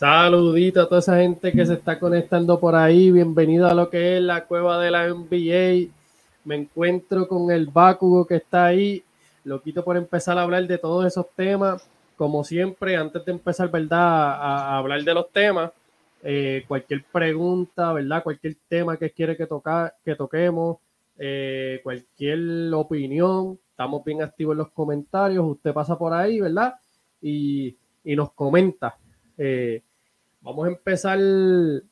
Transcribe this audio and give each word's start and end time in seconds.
Saludito 0.00 0.80
a 0.80 0.88
toda 0.88 1.00
esa 1.00 1.18
gente 1.18 1.52
que 1.52 1.66
se 1.66 1.74
está 1.74 2.00
conectando 2.00 2.58
por 2.58 2.74
ahí. 2.74 3.12
Bienvenido 3.12 3.68
a 3.68 3.74
lo 3.74 3.90
que 3.90 4.16
es 4.16 4.22
la 4.22 4.46
cueva 4.46 4.82
de 4.82 4.90
la 4.90 5.06
NBA. 5.06 5.92
Me 6.46 6.54
encuentro 6.54 7.28
con 7.28 7.50
el 7.50 7.66
Bakugo 7.66 8.26
que 8.26 8.36
está 8.36 8.64
ahí. 8.64 9.04
Lo 9.44 9.60
quito 9.60 9.84
por 9.84 9.98
empezar 9.98 10.38
a 10.38 10.42
hablar 10.44 10.66
de 10.66 10.78
todos 10.78 11.04
esos 11.04 11.26
temas. 11.36 11.86
Como 12.16 12.44
siempre, 12.44 12.96
antes 12.96 13.22
de 13.26 13.32
empezar, 13.32 13.70
¿verdad? 13.70 14.00
A, 14.00 14.78
hablar 14.78 15.04
de 15.04 15.12
los 15.12 15.30
temas, 15.32 15.70
eh, 16.22 16.64
cualquier 16.66 17.04
pregunta, 17.04 17.92
¿verdad? 17.92 18.22
Cualquier 18.22 18.56
tema 18.70 18.96
que 18.96 19.10
quiere 19.10 19.36
que, 19.36 19.46
toca, 19.46 19.94
que 20.02 20.14
toquemos, 20.14 20.78
eh, 21.18 21.80
cualquier 21.82 22.72
opinión, 22.72 23.58
estamos 23.68 24.02
bien 24.02 24.22
activos 24.22 24.54
en 24.54 24.58
los 24.60 24.70
comentarios. 24.70 25.44
Usted 25.44 25.74
pasa 25.74 25.98
por 25.98 26.14
ahí, 26.14 26.40
¿verdad? 26.40 26.76
Y, 27.20 27.76
nos 28.02 28.32
comenta. 28.32 28.96
Eh, 29.36 29.82
Vamos 30.42 30.66
a 30.66 30.70
empezar 30.70 31.18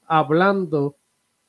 hablando 0.06 0.96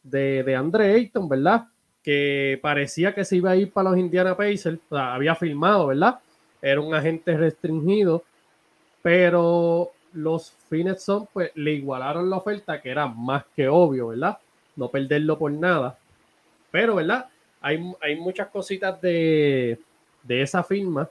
de, 0.03 0.43
de 0.43 0.55
Andre 0.55 0.93
Ayton, 0.93 1.29
¿verdad? 1.29 1.67
Que 2.03 2.59
parecía 2.61 3.13
que 3.15 3.23
se 3.23 3.37
iba 3.37 3.51
a 3.51 3.55
ir 3.55 3.71
para 3.71 3.91
los 3.91 3.99
Indiana 3.99 4.35
Pacers, 4.35 4.79
o 4.89 4.97
había 4.97 5.33
firmado, 5.35 5.87
¿verdad? 5.87 6.19
Era 6.61 6.81
un 6.81 6.93
agente 6.93 7.37
restringido, 7.37 8.23
pero 9.01 9.91
los 10.11 10.51
Phoenix 10.69 11.03
son, 11.03 11.27
pues 11.31 11.51
le 11.55 11.73
igualaron 11.73 12.29
la 12.29 12.37
oferta, 12.37 12.81
que 12.81 12.89
era 12.89 13.07
más 13.07 13.45
que 13.55 13.69
obvio, 13.69 14.09
¿verdad? 14.09 14.37
No 14.75 14.89
perderlo 14.89 15.37
por 15.37 15.51
nada. 15.51 15.97
Pero, 16.69 16.95
¿verdad? 16.95 17.27
Hay, 17.61 17.93
hay 18.01 18.15
muchas 18.17 18.47
cositas 18.49 18.99
de, 19.01 19.79
de 20.23 20.41
esa 20.41 20.63
firma 20.63 21.09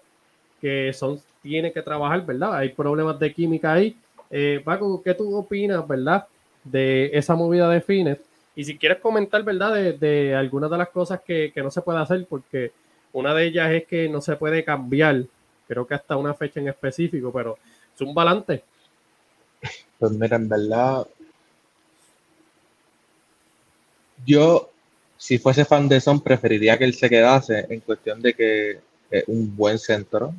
que 0.61 0.93
son, 0.93 1.19
tiene 1.41 1.73
que 1.73 1.81
trabajar, 1.81 2.27
¿verdad? 2.27 2.57
Hay 2.57 2.71
problemas 2.71 3.19
de 3.19 3.33
química 3.33 3.73
ahí 3.73 3.97
eh, 4.31 4.61
Paco, 4.65 5.03
¿qué 5.03 5.15
tú 5.15 5.35
opinas, 5.37 5.87
verdad, 5.87 6.27
de 6.65 7.11
esa 7.13 7.35
movida 7.35 7.69
de 7.69 7.81
fines? 7.81 8.19
Y 8.55 8.65
si 8.65 8.77
quieres 8.77 8.99
comentar, 8.99 9.43
¿verdad?, 9.43 9.95
de, 9.95 10.35
algunas 10.35 10.71
de 10.71 10.79
las 10.79 10.89
cosas 10.89 11.21
que, 11.25 11.53
no 11.57 11.71
se 11.71 11.83
puede 11.83 12.01
hacer, 12.01 12.27
porque 12.29 12.73
una 13.13 13.33
de 13.35 13.47
ellas 13.47 13.71
es 13.73 13.87
que 13.87 14.09
no 14.09 14.21
se 14.21 14.37
puede 14.37 14.65
cambiar, 14.65 15.25
creo 15.67 15.87
que 15.87 15.95
hasta 15.95 16.17
una 16.17 16.35
fecha 16.35 16.61
en 16.61 16.69
específico, 16.69 17.33
pero 17.33 17.57
es 17.95 18.01
un 18.01 18.15
balance. 18.15 18.63
Pues 19.99 20.13
mira, 20.13 20.37
en 20.37 20.49
verdad, 20.49 21.07
yo, 24.27 24.71
si 25.17 25.39
fuese 25.39 25.65
fan 25.65 25.89
de 25.89 26.01
Son, 26.01 26.21
preferiría 26.21 26.77
que 26.79 26.85
él 26.85 26.95
se 26.95 27.09
quedase 27.09 27.67
en 27.69 27.81
cuestión 27.81 28.21
de 28.21 28.35
que 28.35 28.81
es 29.11 29.25
un 29.27 29.57
buen 29.57 29.79
centro, 29.79 30.35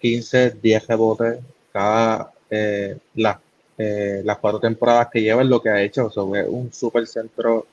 15, 0.00 0.50
10 0.62 0.86
rebotes, 0.86 1.38
cada 1.72 2.32
eh, 2.50 2.96
eh, 3.78 4.22
las 4.24 4.38
cuatro 4.38 4.60
temporadas 4.60 5.08
que 5.12 5.22
lleva 5.22 5.42
es 5.42 5.48
lo 5.48 5.60
que 5.62 5.68
ha 5.70 5.82
hecho. 5.82 6.10
sobre 6.10 6.46
un 6.48 6.72
super 6.72 7.06
centro 7.06 7.66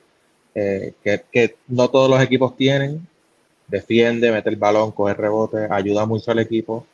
eh, 0.54 0.94
que, 1.02 1.56
no 1.68 1.88
todos 1.88 2.10
los 2.10 2.20
equipos 2.22 2.56
tienen. 2.56 3.06
Defiende, 3.68 4.30
mete 4.30 4.48
el 4.48 4.56
balón, 4.56 4.92
coge 4.92 5.14
rebote, 5.14 5.66
ayuda 5.70 6.06
mucho 6.06 6.30
al 6.30 6.38
equipo. 6.38 6.86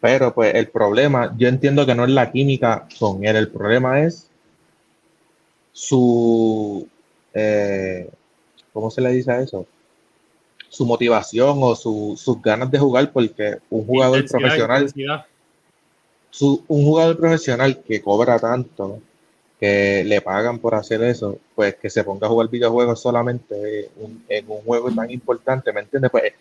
Pero 0.00 0.34
pues 0.34 0.54
el 0.54 0.68
problema, 0.68 1.34
yo 1.36 1.48
entiendo 1.48 1.86
que 1.86 1.94
no 1.94 2.04
es 2.04 2.10
la 2.10 2.30
química 2.30 2.86
con 2.98 3.24
él, 3.24 3.36
el 3.36 3.48
problema 3.48 4.02
es 4.02 4.28
su, 5.72 6.86
¿cómo 8.72 8.90
se 8.90 9.00
le 9.00 9.10
dice 9.12 9.32
a 9.32 9.40
eso? 9.40 9.66
Su 10.68 10.84
motivación 10.84 11.58
o 11.62 11.74
sus 11.74 12.42
ganas 12.42 12.70
de 12.70 12.78
jugar, 12.78 13.12
porque 13.12 13.58
un 13.70 13.86
jugador 13.86 14.26
profesional, 14.28 14.92
un 16.40 16.64
jugador 16.66 17.16
profesional 17.16 17.82
que 17.82 18.02
cobra 18.02 18.38
tanto, 18.38 19.00
que 19.60 20.02
le 20.04 20.20
pagan 20.20 20.58
por 20.58 20.74
hacer 20.74 21.02
eso, 21.02 21.38
pues 21.54 21.76
que 21.76 21.88
se 21.88 22.04
ponga 22.04 22.26
a 22.26 22.30
jugar 22.30 22.48
videojuegos 22.48 23.00
solamente 23.00 23.90
en 24.28 24.44
un 24.48 24.60
juego 24.62 24.90
tan 24.90 25.10
importante, 25.10 25.72
¿me 25.72 25.80
entiendes? 25.80 26.10
Pues 26.10 26.32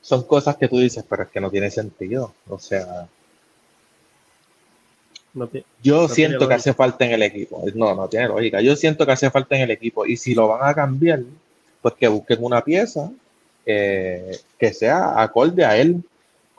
son 0.00 0.22
cosas 0.24 0.56
que 0.56 0.68
tú 0.68 0.78
dices, 0.78 1.04
pero 1.08 1.24
es 1.24 1.28
que 1.28 1.40
no 1.40 1.50
tiene 1.50 1.70
sentido. 1.70 2.34
O 2.48 2.58
sea, 2.58 3.06
yo 5.82 6.08
siento 6.08 6.48
que 6.48 6.54
hace 6.54 6.74
falta 6.74 7.04
en 7.04 7.12
el 7.12 7.22
equipo. 7.22 7.64
No, 7.74 7.94
no 7.94 8.08
tiene 8.08 8.28
lógica. 8.28 8.60
Yo 8.60 8.74
siento 8.74 9.06
que 9.06 9.12
hace 9.12 9.30
falta 9.30 9.54
en 9.54 9.62
el 9.62 9.70
equipo. 9.70 10.04
Y 10.04 10.16
si 10.16 10.34
lo 10.34 10.48
van 10.48 10.68
a 10.68 10.74
cambiar, 10.74 11.20
pues 11.80 11.94
que 11.94 12.08
busquen 12.08 12.38
una 12.40 12.64
pieza 12.64 13.10
que 13.64 14.72
sea 14.72 15.22
acorde 15.22 15.64
a 15.64 15.76
él 15.76 16.02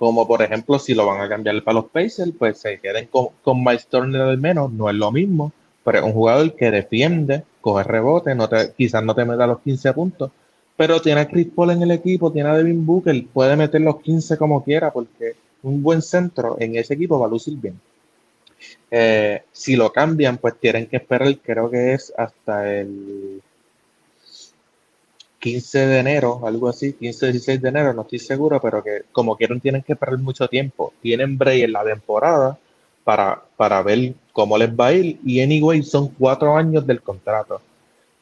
como 0.03 0.27
por 0.27 0.41
ejemplo, 0.41 0.79
si 0.79 0.93
lo 0.93 1.05
van 1.05 1.21
a 1.21 1.29
cambiar 1.29 1.63
para 1.63 1.75
los 1.75 1.85
Pacers, 1.85 2.33
pues 2.37 2.57
se 2.57 2.77
queden 2.81 3.07
con, 3.07 3.29
con 3.41 3.63
Miles 3.63 3.87
Turner 3.87 4.21
al 4.21 4.37
menos, 4.37 4.69
no 4.69 4.89
es 4.89 4.95
lo 4.95 5.13
mismo, 5.13 5.53
pero 5.81 5.99
es 5.99 6.03
un 6.03 6.11
jugador 6.11 6.53
que 6.57 6.71
defiende, 6.71 7.43
coge 7.61 7.85
rebote, 7.85 8.35
no 8.35 8.49
te, 8.49 8.73
quizás 8.75 9.01
no 9.01 9.15
te 9.15 9.23
meta 9.23 9.47
los 9.47 9.61
15 9.61 9.93
puntos, 9.93 10.29
pero 10.75 11.01
tiene 11.01 11.21
a 11.21 11.27
Chris 11.29 11.47
Paul 11.55 11.71
en 11.71 11.83
el 11.83 11.91
equipo, 11.91 12.33
tiene 12.33 12.49
a 12.49 12.57
Devin 12.57 12.85
Booker, 12.85 13.25
puede 13.31 13.55
meter 13.55 13.79
los 13.79 14.01
15 14.01 14.37
como 14.37 14.61
quiera, 14.61 14.91
porque 14.91 15.35
un 15.61 15.81
buen 15.81 16.01
centro 16.01 16.57
en 16.59 16.75
ese 16.75 16.95
equipo 16.95 17.17
va 17.17 17.27
a 17.27 17.29
lucir 17.29 17.55
bien. 17.55 17.79
Eh, 18.91 19.43
si 19.53 19.77
lo 19.77 19.93
cambian, 19.93 20.37
pues 20.37 20.59
tienen 20.59 20.87
que 20.87 20.97
esperar, 20.97 21.33
creo 21.37 21.69
que 21.69 21.93
es 21.93 22.11
hasta 22.17 22.69
el 22.69 23.41
15 25.43 25.87
de 25.87 25.99
enero, 25.99 26.39
algo 26.45 26.69
así, 26.69 26.93
15, 26.93 27.33
16 27.33 27.61
de 27.61 27.67
enero, 27.67 27.93
no 27.93 28.03
estoy 28.03 28.19
seguro, 28.19 28.61
pero 28.61 28.81
que 28.81 29.01
como 29.11 29.35
quieren 29.35 29.59
tienen 29.59 29.81
que 29.83 29.93
perder 29.93 30.19
mucho 30.19 30.47
tiempo. 30.47 30.93
Tienen 31.01 31.37
break 31.37 31.63
en 31.65 31.73
la 31.73 31.83
temporada 31.83 32.57
para, 33.03 33.41
para 33.57 33.83
ver 33.83 34.13
cómo 34.31 34.57
les 34.57 34.69
va 34.69 34.87
a 34.87 34.93
ir. 34.93 35.19
Y 35.25 35.41
anyway, 35.41 35.83
son 35.83 36.07
cuatro 36.17 36.55
años 36.55 36.87
del 36.87 37.01
contrato. 37.01 37.61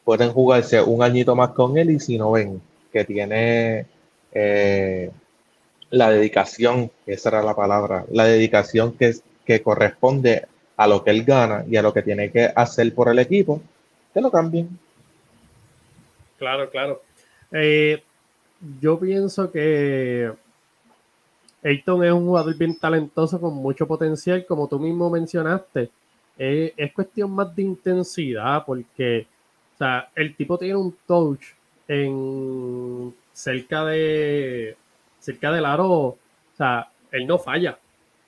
Pueden 0.02 0.32
jugarse 0.32 0.82
un 0.82 1.00
añito 1.00 1.36
más 1.36 1.50
con 1.50 1.78
él 1.78 1.92
y 1.92 2.00
si 2.00 2.18
no 2.18 2.32
ven 2.32 2.60
que 2.92 3.04
tiene 3.04 3.86
eh, 4.32 5.08
la 5.90 6.10
dedicación, 6.10 6.90
esa 7.06 7.28
era 7.28 7.42
la 7.44 7.54
palabra, 7.54 8.04
la 8.10 8.24
dedicación 8.24 8.94
que, 8.94 9.14
que 9.46 9.62
corresponde 9.62 10.48
a 10.76 10.88
lo 10.88 11.04
que 11.04 11.10
él 11.12 11.22
gana 11.22 11.64
y 11.70 11.76
a 11.76 11.82
lo 11.82 11.92
que 11.92 12.02
tiene 12.02 12.32
que 12.32 12.50
hacer 12.52 12.92
por 12.92 13.08
el 13.08 13.20
equipo, 13.20 13.62
que 14.12 14.20
lo 14.20 14.32
cambien. 14.32 14.76
Claro, 16.36 16.68
claro. 16.68 17.00
Eh, 17.52 18.02
yo 18.80 18.98
pienso 18.98 19.50
que 19.50 20.32
Ayton 21.62 22.04
es 22.04 22.12
un 22.12 22.26
jugador 22.26 22.56
bien 22.56 22.78
talentoso 22.78 23.40
con 23.40 23.54
mucho 23.54 23.86
potencial, 23.86 24.44
como 24.46 24.68
tú 24.68 24.78
mismo 24.78 25.10
mencionaste. 25.10 25.90
Eh, 26.38 26.72
es 26.76 26.92
cuestión 26.92 27.30
más 27.32 27.54
de 27.54 27.62
intensidad, 27.62 28.64
porque 28.64 29.26
o 29.74 29.78
sea, 29.78 30.10
el 30.14 30.34
tipo 30.36 30.58
tiene 30.58 30.76
un 30.76 30.96
touch 31.06 31.42
en 31.88 33.14
cerca 33.32 33.84
de 33.84 34.76
cerca 35.18 35.52
del 35.52 35.64
aro, 35.64 35.90
o 35.90 36.18
sea, 36.56 36.88
él 37.10 37.26
no 37.26 37.38
falla. 37.38 37.78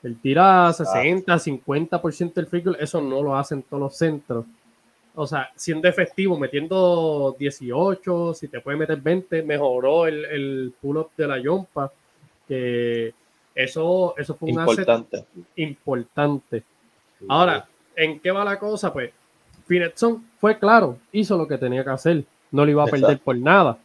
Él 0.02 0.18
tira 0.20 0.72
60, 0.72 1.38
50% 1.38 2.34
del 2.34 2.46
free 2.46 2.62
eso 2.78 3.00
no 3.00 3.22
lo 3.22 3.36
hacen 3.36 3.62
todos 3.62 3.80
los 3.80 3.96
centros 3.96 4.44
o 5.14 5.26
sea, 5.26 5.50
siendo 5.54 5.88
efectivo, 5.88 6.38
metiendo 6.38 7.36
18, 7.38 8.34
si 8.34 8.48
te 8.48 8.60
puede 8.60 8.76
meter 8.76 9.00
20, 9.00 9.42
mejoró 9.42 10.06
el, 10.06 10.24
el 10.24 10.74
pull-up 10.80 11.10
de 11.16 11.26
la 11.26 11.38
Yompa, 11.38 11.92
que 12.48 13.14
eso, 13.54 14.14
eso 14.16 14.34
fue 14.34 14.50
un 14.50 14.58
importante. 14.60 15.24
importante. 15.56 16.62
Ahora, 17.28 17.66
¿en 17.94 18.18
qué 18.20 18.30
va 18.30 18.44
la 18.44 18.58
cosa? 18.58 18.92
Pues, 18.92 19.12
Finetson 19.66 20.24
fue 20.38 20.58
claro, 20.58 20.98
hizo 21.12 21.38
lo 21.38 21.46
que 21.46 21.58
tenía 21.58 21.84
que 21.84 21.90
hacer, 21.90 22.24
no 22.50 22.64
lo 22.64 22.70
iba 22.70 22.82
a 22.82 22.86
perder 22.86 23.18
por 23.18 23.36
nada. 23.36 23.78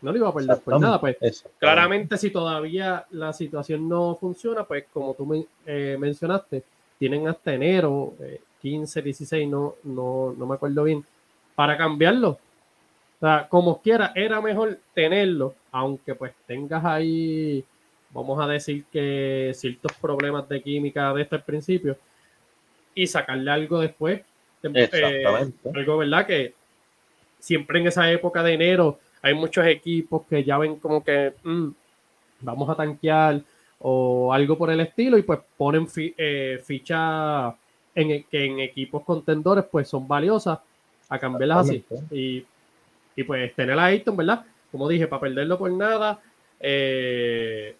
No 0.00 0.12
lo 0.12 0.18
iba 0.18 0.28
a 0.28 0.34
perder 0.34 0.60
por 0.60 0.78
nada, 0.78 1.00
pues. 1.00 1.46
Claramente, 1.58 2.18
si 2.18 2.30
todavía 2.30 3.06
la 3.10 3.32
situación 3.32 3.88
no 3.88 4.16
funciona, 4.16 4.64
pues, 4.64 4.84
como 4.92 5.14
tú 5.14 5.24
me, 5.24 5.46
eh, 5.64 5.96
mencionaste, 5.98 6.62
tienen 6.98 7.26
hasta 7.26 7.54
enero. 7.54 8.12
Eh, 8.20 8.40
15, 8.64 9.02
16, 9.02 9.46
no, 9.46 9.74
no, 9.84 10.34
no 10.38 10.46
me 10.46 10.54
acuerdo 10.54 10.84
bien, 10.84 11.04
para 11.54 11.76
cambiarlo. 11.76 12.30
O 12.30 13.20
sea, 13.20 13.46
como 13.46 13.82
quiera, 13.82 14.10
era 14.14 14.40
mejor 14.40 14.78
tenerlo, 14.94 15.54
aunque 15.70 16.14
pues 16.14 16.32
tengas 16.46 16.82
ahí, 16.82 17.62
vamos 18.10 18.42
a 18.42 18.46
decir 18.46 18.86
que 18.90 19.52
ciertos 19.54 19.92
problemas 20.00 20.48
de 20.48 20.62
química 20.62 21.12
de 21.12 21.22
este 21.22 21.38
principio, 21.40 21.98
y 22.94 23.06
sacarle 23.06 23.50
algo 23.50 23.80
después. 23.80 24.22
Eh, 24.62 25.24
algo, 25.74 25.98
¿verdad? 25.98 26.26
Que 26.26 26.54
siempre 27.38 27.80
en 27.80 27.88
esa 27.88 28.10
época 28.10 28.42
de 28.42 28.54
enero 28.54 28.98
hay 29.20 29.34
muchos 29.34 29.66
equipos 29.66 30.22
que 30.26 30.42
ya 30.42 30.56
ven 30.56 30.76
como 30.76 31.04
que 31.04 31.34
mm, 31.42 31.68
vamos 32.40 32.70
a 32.70 32.74
tanquear 32.74 33.42
o 33.80 34.32
algo 34.32 34.56
por 34.56 34.70
el 34.70 34.80
estilo 34.80 35.18
y 35.18 35.22
pues 35.22 35.40
ponen 35.58 35.86
eh, 35.96 36.62
ficha 36.64 37.54
en, 37.94 38.10
e, 38.10 38.24
que 38.24 38.44
en 38.44 38.60
equipos 38.60 39.02
contendores 39.04 39.64
pues 39.70 39.88
son 39.88 40.06
valiosas 40.06 40.58
a 41.08 41.18
cambiarlas 41.18 41.68
así. 41.68 41.84
Y, 42.10 42.44
y, 43.16 43.24
pues 43.24 43.54
tener 43.54 43.78
a 43.78 43.84
Ayton, 43.84 44.16
¿verdad? 44.16 44.44
Como 44.72 44.88
dije, 44.88 45.06
para 45.06 45.20
perderlo 45.20 45.58
por 45.58 45.70
nada, 45.70 46.20
eh, 46.60 47.76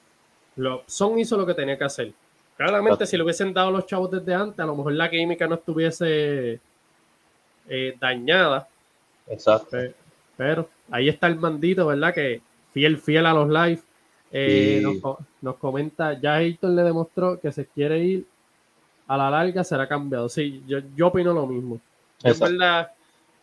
lo, 0.56 0.84
Son 0.86 1.18
hizo 1.18 1.36
lo 1.36 1.46
que 1.46 1.54
tenía 1.54 1.76
que 1.76 1.84
hacer. 1.84 2.12
Claramente, 2.56 3.06
si 3.06 3.16
le 3.16 3.24
hubiesen 3.24 3.52
dado 3.52 3.70
los 3.70 3.86
chavos 3.86 4.10
desde 4.10 4.34
antes, 4.34 4.60
a 4.60 4.66
lo 4.66 4.76
mejor 4.76 4.92
la 4.92 5.10
química 5.10 5.46
no 5.46 5.56
estuviese 5.56 6.60
eh, 7.68 7.96
dañada. 7.98 8.68
Exacto. 9.26 9.76
Pero, 10.36 10.68
ahí 10.90 11.08
está 11.08 11.26
el 11.26 11.36
mandito, 11.36 11.86
¿verdad? 11.86 12.14
Que 12.14 12.40
fiel, 12.72 12.98
fiel 12.98 13.26
a 13.26 13.32
los 13.32 13.48
live. 13.48 13.80
Eh, 14.30 14.82
nos, 15.42 15.56
comenta, 15.56 16.20
ya 16.20 16.42
Hilton 16.42 16.74
le 16.74 16.82
demostró 16.82 17.38
que 17.40 17.52
se 17.52 17.66
quiere 17.66 18.00
ir, 18.00 18.26
a 19.06 19.16
la 19.16 19.30
larga 19.30 19.64
será 19.64 19.86
cambiado. 19.86 20.28
Sí, 20.28 20.62
yo, 20.66 20.78
yo 20.96 21.08
opino 21.08 21.32
lo 21.32 21.46
mismo. 21.46 21.80
Es 22.22 22.40
verdad, 22.40 22.90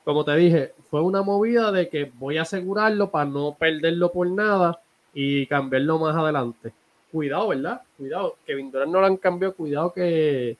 como 0.03 0.25
te 0.25 0.35
dije, 0.35 0.73
fue 0.89 1.01
una 1.01 1.21
movida 1.21 1.71
de 1.71 1.89
que 1.89 2.11
voy 2.15 2.37
a 2.37 2.41
asegurarlo 2.43 3.11
para 3.11 3.25
no 3.25 3.55
perderlo 3.57 4.11
por 4.11 4.27
nada 4.27 4.79
y 5.13 5.45
cambiarlo 5.45 5.99
más 5.99 6.15
adelante. 6.15 6.71
Cuidado, 7.11 7.49
¿verdad? 7.49 7.81
Cuidado, 7.97 8.35
que 8.45 8.55
Durant 8.55 8.91
no 8.91 9.01
lo 9.01 9.05
han 9.05 9.17
cambiado, 9.17 9.53
cuidado 9.53 9.93
que, 9.93 10.57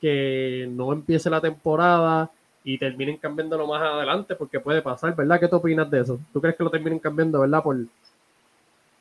que 0.00 0.68
no 0.70 0.92
empiece 0.92 1.30
la 1.30 1.40
temporada 1.40 2.30
y 2.64 2.78
terminen 2.78 3.18
cambiándolo 3.18 3.66
más 3.66 3.82
adelante 3.82 4.34
porque 4.34 4.60
puede 4.60 4.82
pasar, 4.82 5.14
¿verdad? 5.14 5.38
¿Qué 5.38 5.48
te 5.48 5.54
opinas 5.54 5.90
de 5.90 6.00
eso? 6.00 6.18
¿Tú 6.32 6.40
crees 6.40 6.56
que 6.56 6.64
lo 6.64 6.70
terminen 6.70 6.98
cambiando, 6.98 7.40
verdad? 7.40 7.62
Por, 7.62 7.78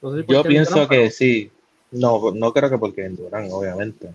Yo 0.02 0.44
pienso 0.44 0.88
que 0.88 1.10
sí. 1.10 1.52
No, 1.90 2.32
no 2.32 2.52
creo 2.52 2.70
que 2.70 2.78
porque 2.78 3.08
Durán, 3.10 3.48
obviamente. 3.50 4.12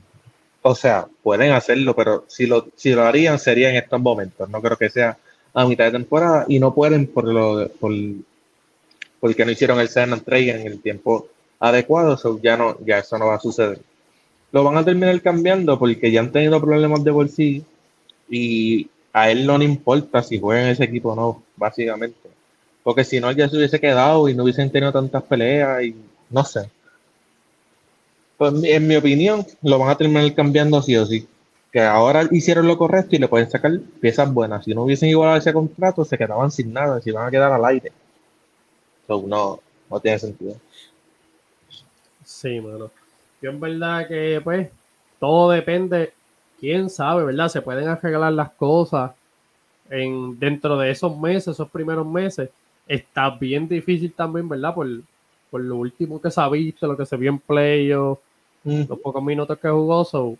O 0.63 0.75
sea, 0.75 1.09
pueden 1.23 1.53
hacerlo, 1.53 1.95
pero 1.95 2.25
si 2.29 2.47
lo, 2.47 2.69
si 2.77 2.93
lo 2.93 3.03
harían 3.03 3.39
sería 3.39 3.71
en 3.71 3.77
estos 3.77 4.01
momentos. 4.01 4.49
No 4.49 4.63
creo 4.63 4.77
que 4.77 4.91
sea 4.91 5.19
a 5.55 5.67
mitad 5.67 5.85
de 5.87 5.93
temporada 5.93 6.45
y 6.49 6.59
no 6.59 6.73
pueden 6.73 7.07
por 7.07 7.25
lo 7.25 7.69
por, 7.81 7.93
porque 9.21 9.45
no 9.45 9.51
hicieron 9.51 9.79
el 9.81 9.89
San 9.89 10.19
Trade 10.21 10.51
en 10.51 10.67
el 10.67 10.81
tiempo 10.81 11.29
adecuado, 11.61 12.19
ya 12.43 12.57
no, 12.57 12.77
ya 12.85 12.99
eso 12.99 13.19
no 13.19 13.29
va 13.29 13.37
a 13.37 13.41
suceder. 13.41 13.81
Lo 14.51 14.65
van 14.65 14.77
a 14.77 14.85
terminar 14.85 15.21
cambiando 15.23 15.79
porque 15.79 16.11
ya 16.11 16.21
han 16.21 16.33
tenido 16.33 16.61
problemas 16.61 17.05
de 17.05 17.11
bolsillo 17.13 17.63
y 18.29 18.89
a 19.13 19.31
él 19.31 19.47
no 19.47 19.59
le 19.59 19.65
importa 19.65 20.23
si 20.23 20.41
juega 20.41 20.63
en 20.63 20.69
ese 20.71 20.85
equipo 20.85 21.13
o 21.13 21.17
no, 21.17 21.43
básicamente. 21.57 22.31
Porque 22.83 23.05
si 23.05 23.21
no, 23.21 23.31
ya 23.31 23.49
se 23.49 23.57
hubiese 23.57 23.79
quedado 23.79 24.29
y 24.29 24.35
no 24.35 24.43
hubiesen 24.43 24.71
tenido 24.71 24.93
tantas 24.93 25.23
peleas 25.23 25.85
y 25.85 25.95
no 26.31 26.45
sé. 26.45 26.69
Pues 28.43 28.65
en 28.65 28.89
mi 28.89 28.97
opinión, 28.97 29.47
lo 29.63 29.79
van 29.79 29.91
a 29.91 29.97
terminar 29.97 30.35
cambiando 30.35 30.83
sí 30.83 30.97
o 30.97 31.07
sí. 31.07 31.29
Que 31.71 31.79
ahora 31.79 32.27
hicieron 32.33 32.67
lo 32.67 32.77
correcto 32.77 33.15
y 33.15 33.21
le 33.21 33.29
pueden 33.29 33.49
sacar 33.49 33.79
piezas 34.01 34.35
buenas. 34.35 34.65
Si 34.65 34.75
no 34.75 34.83
hubiesen 34.83 35.11
igualado 35.11 35.39
ese 35.39 35.53
contrato, 35.53 36.05
se 36.05 36.19
quedaban 36.19 36.51
sin 36.51 36.73
nada, 36.73 37.01
se 37.01 37.13
van 37.13 37.29
a 37.29 37.31
quedar 37.31 37.53
al 37.53 37.65
aire. 37.65 37.93
So, 39.07 39.23
no, 39.25 39.61
no 39.89 40.01
tiene 40.01 40.19
sentido. 40.19 40.57
Sí, 42.25 42.61
mano. 42.61 42.91
Yo 43.41 43.51
en 43.51 43.61
verdad 43.61 44.09
que, 44.09 44.41
pues, 44.43 44.71
todo 45.21 45.53
depende 45.53 46.13
quién 46.59 46.91
sabe, 46.91 47.25
¿verdad? 47.25 47.49
Se 47.49 47.63
pueden 47.63 47.87
arreglar 47.87 48.33
las 48.33 48.51
cosas 48.55 49.13
en, 49.89 50.37
dentro 50.41 50.77
de 50.79 50.91
esos 50.91 51.17
meses, 51.17 51.55
esos 51.55 51.71
primeros 51.71 52.09
meses. 52.09 52.51
Está 52.89 53.31
bien 53.31 53.69
difícil 53.69 54.13
también, 54.13 54.49
¿verdad? 54.49 54.75
Por, 54.75 54.89
por 55.49 55.61
lo 55.61 55.77
último 55.77 56.21
que 56.21 56.33
se 56.33 56.41
ha 56.41 56.49
visto, 56.49 56.89
lo 56.89 56.97
que 56.97 57.07
se 57.07 57.17
vio 57.17 57.31
en 57.31 57.39
los 58.65 58.99
pocos 58.99 59.23
minutos 59.23 59.59
que 59.59 59.69
jugó. 59.69 60.37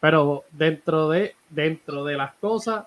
Pero 0.00 0.44
dentro 0.50 1.08
de, 1.10 1.34
dentro 1.48 2.04
de 2.04 2.16
las 2.16 2.34
cosas, 2.34 2.86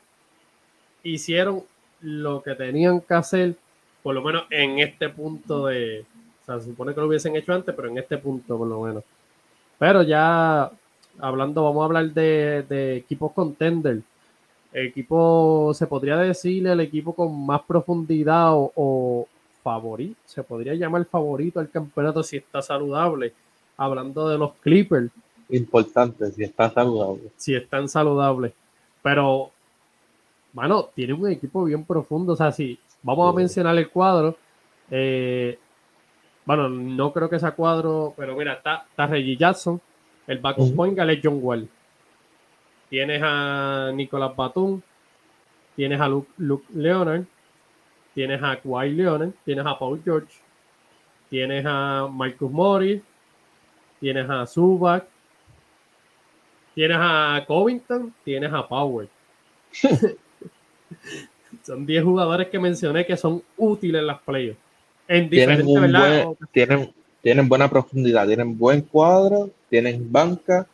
hicieron 1.04 1.63
lo 2.01 2.42
que 2.42 2.56
tenían 2.56 3.01
que 3.01 3.13
hacer, 3.13 3.56
por 4.01 4.16
lo 4.16 4.22
menos 4.22 4.44
en 4.50 4.80
este 4.80 5.10
punto 5.10 5.68
de. 5.68 6.06
O 6.48 6.60
se 6.60 6.66
supone 6.66 6.94
que 6.94 7.00
lo 7.00 7.07
hubiesen 7.07 7.36
hecho 7.36 7.54
antes, 7.54 7.74
pero 7.74 7.88
en 7.88 7.98
este 7.98 8.18
punto, 8.18 8.57
por 8.57 8.68
lo 8.68 8.81
menos. 8.81 9.04
Pero 9.80 10.04
ya 10.04 10.69
hablando, 11.19 11.63
vamos 11.63 11.81
a 11.81 11.86
hablar 11.86 12.12
de, 12.12 12.98
equipos 12.98 13.31
contender. 13.31 14.01
Equipo, 14.74 15.72
se 15.75 15.86
podría 15.86 16.18
decir 16.18 16.66
el 16.66 16.80
equipo 16.80 17.13
con 17.13 17.46
más 17.46 17.62
profundidad 17.62 18.51
o, 18.54 19.28
favorito, 19.63 20.19
se 20.25 20.44
podría 20.44 20.74
llamar 20.74 21.06
favorito 21.06 21.60
al 21.60 21.69
campeonato 21.69 22.24
si 22.24 22.38
está 22.38 22.62
saludable. 22.62 23.34
Hablando 23.85 24.30
de 24.30 24.38
los 24.38 24.53
Clippers. 24.56 25.12
Importante, 25.50 26.31
si 26.31 26.44
está 26.44 26.69
saludable. 26.69 27.31
Si 27.35 27.56
están 27.56 27.89
saludables. 27.89 28.53
Pero, 29.01 29.51
bueno, 30.53 30.89
tiene 30.95 31.13
un 31.13 31.30
equipo 31.30 31.63
bien 31.65 31.83
profundo. 31.85 32.33
O 32.33 32.35
sea, 32.35 32.51
si 32.51 32.80
vamos 33.01 33.31
a 33.31 33.35
mencionar 33.35 33.77
el 33.77 33.89
cuadro, 33.89 34.38
eh, 34.89 35.57
bueno, 36.45 36.68
no 36.69 37.13
creo 37.13 37.30
que 37.30 37.39
sea 37.39 37.51
cuadro, 37.51 38.13
pero 38.18 38.35
mira, 38.35 38.53
está, 38.53 38.85
está 38.89 39.07
Reggie 39.07 39.38
Jackson, 39.38 39.80
el 40.27 40.39
backup 40.39 40.75
point 40.75 40.97
es 40.97 41.19
John 41.24 41.39
Wall. 41.41 41.69
Tienes 42.89 43.21
a 43.24 43.91
Nicolas 43.94 44.36
Batum, 44.36 44.81
tienes 45.75 46.00
a 46.00 46.07
Luke, 46.07 46.65
Leonard, 46.74 47.24
tienes 48.13 48.41
a 48.44 48.59
Kawhi 48.59 48.91
Leonard, 48.91 49.31
tienes 49.45 49.65
a 49.65 49.79
Paul 49.79 50.01
George, 50.03 50.33
tienes 51.29 51.65
a 51.65 52.07
Marcus 52.12 52.51
Morris, 52.51 53.01
tienes 54.03 54.29
a 54.29 54.45
Zubac, 54.45 55.05
tienes 56.75 56.97
a 57.00 57.41
Covington, 57.47 58.13
tienes 58.25 58.51
a 58.51 58.67
Power. 58.67 59.07
son 61.63 61.85
10 61.85 62.03
jugadores 62.03 62.50
que 62.50 62.59
mencioné 62.59 63.05
que 63.05 63.15
son 63.15 63.41
útiles 63.55 64.01
en 64.01 64.07
las 64.07 64.19
playoffs. 64.19 64.59
En 65.07 65.29
tienen, 66.51 66.94
tienen 67.21 67.47
buena 67.47 67.69
profundidad, 67.69 68.27
tienen 68.27 68.57
buen 68.57 68.81
cuadro, 68.81 69.51
tienen 69.69 70.11
banca 70.11 70.67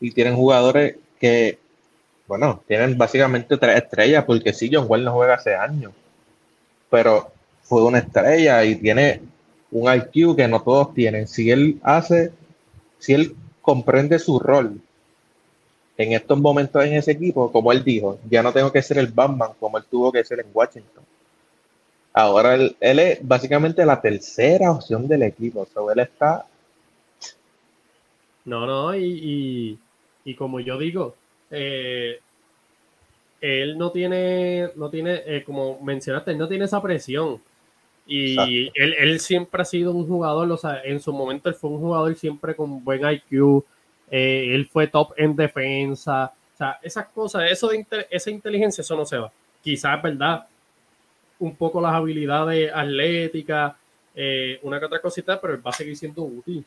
y 0.00 0.10
tienen 0.10 0.34
jugadores 0.34 0.96
que, 1.20 1.60
bueno, 2.26 2.64
tienen 2.66 2.98
básicamente 2.98 3.56
tres 3.58 3.76
estrellas, 3.76 4.24
porque 4.24 4.52
sí, 4.52 4.68
John 4.72 4.86
Wall 4.88 5.04
no 5.04 5.12
juega 5.12 5.34
hace 5.34 5.54
años, 5.54 5.92
pero 6.90 7.30
fue 7.62 7.84
una 7.84 7.98
estrella 7.98 8.64
y 8.64 8.74
tiene 8.74 9.20
un 9.70 9.88
IQ 9.88 10.34
que 10.34 10.48
no 10.48 10.62
todos 10.62 10.94
tienen. 10.94 11.28
Si 11.28 11.48
él 11.48 11.78
hace, 11.84 12.32
si 12.98 13.14
él 13.14 13.36
comprende 13.62 14.18
su 14.18 14.38
rol 14.38 14.80
en 15.98 16.12
estos 16.12 16.38
momentos 16.38 16.84
en 16.84 16.94
ese 16.94 17.12
equipo, 17.12 17.50
como 17.50 17.72
él 17.72 17.82
dijo, 17.82 18.18
ya 18.28 18.42
no 18.42 18.52
tengo 18.52 18.70
que 18.70 18.82
ser 18.82 18.98
el 18.98 19.08
Batman 19.08 19.52
como 19.58 19.78
él 19.78 19.84
tuvo 19.90 20.12
que 20.12 20.24
ser 20.24 20.40
en 20.40 20.46
Washington. 20.52 21.04
Ahora 22.12 22.54
él, 22.54 22.76
es 22.80 23.18
básicamente 23.20 23.84
la 23.84 24.00
tercera 24.00 24.70
opción 24.70 25.06
del 25.06 25.22
equipo. 25.22 25.68
O 25.74 25.90
él 25.90 25.98
está. 25.98 26.46
No, 28.46 28.66
no, 28.66 28.96
y, 28.96 29.78
como 30.38 30.60
yo 30.60 30.78
digo, 30.78 31.14
eh, 31.50 32.18
él 33.42 33.76
no 33.76 33.90
tiene, 33.90 34.70
no 34.76 34.88
tiene, 34.88 35.22
eh, 35.26 35.44
como 35.44 35.78
mencionaste, 35.80 36.30
él 36.30 36.38
no 36.38 36.48
tiene 36.48 36.64
esa 36.64 36.80
presión. 36.80 37.38
Y 38.06 38.70
él, 38.74 39.18
siempre 39.18 39.62
ha 39.62 39.64
sido 39.64 39.90
un 39.92 40.06
jugador, 40.06 40.50
o 40.50 40.56
sea, 40.56 40.80
en 40.84 41.00
su 41.00 41.12
momento 41.12 41.48
él 41.48 41.56
fue 41.56 41.70
un 41.70 41.80
jugador 41.80 42.14
siempre 42.14 42.54
con 42.54 42.84
buen 42.84 43.00
IQ. 43.04 43.64
Eh, 44.10 44.54
él 44.54 44.66
fue 44.66 44.86
top 44.86 45.12
en 45.16 45.34
defensa. 45.34 46.32
O 46.54 46.56
sea, 46.56 46.78
esas 46.82 47.06
cosas, 47.08 47.50
eso 47.50 47.68
de 47.68 47.84
esa 48.08 48.30
inteligencia, 48.30 48.82
eso 48.82 48.96
no 48.96 49.04
se 49.04 49.18
va. 49.18 49.32
Quizás 49.60 49.96
es 49.96 50.02
verdad, 50.02 50.46
un 51.40 51.56
poco 51.56 51.80
las 51.80 51.94
habilidades 51.94 52.70
atléticas, 52.72 53.74
eh, 54.14 54.60
una 54.62 54.78
que 54.78 54.86
otra 54.86 55.00
cosita, 55.00 55.40
pero 55.40 55.54
él 55.54 55.66
va 55.66 55.70
a 55.70 55.74
seguir 55.74 55.96
siendo 55.96 56.22
útil. 56.22 56.64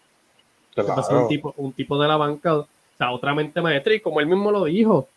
Va 0.77 0.93
a 0.93 1.03
ser 1.03 1.17
un 1.17 1.27
tipo, 1.27 1.53
un 1.57 1.73
tipo 1.73 1.99
de 1.99 2.07
la 2.07 2.17
banca, 2.17 2.57
o 2.57 2.67
sea, 2.97 3.11
otra 3.11 3.33
mente 3.33 3.61
maestra, 3.61 3.93
y 3.93 3.99
como 3.99 4.19
él 4.19 4.27
mismo 4.27 4.51
lo 4.51 4.65
dijo, 4.65 5.07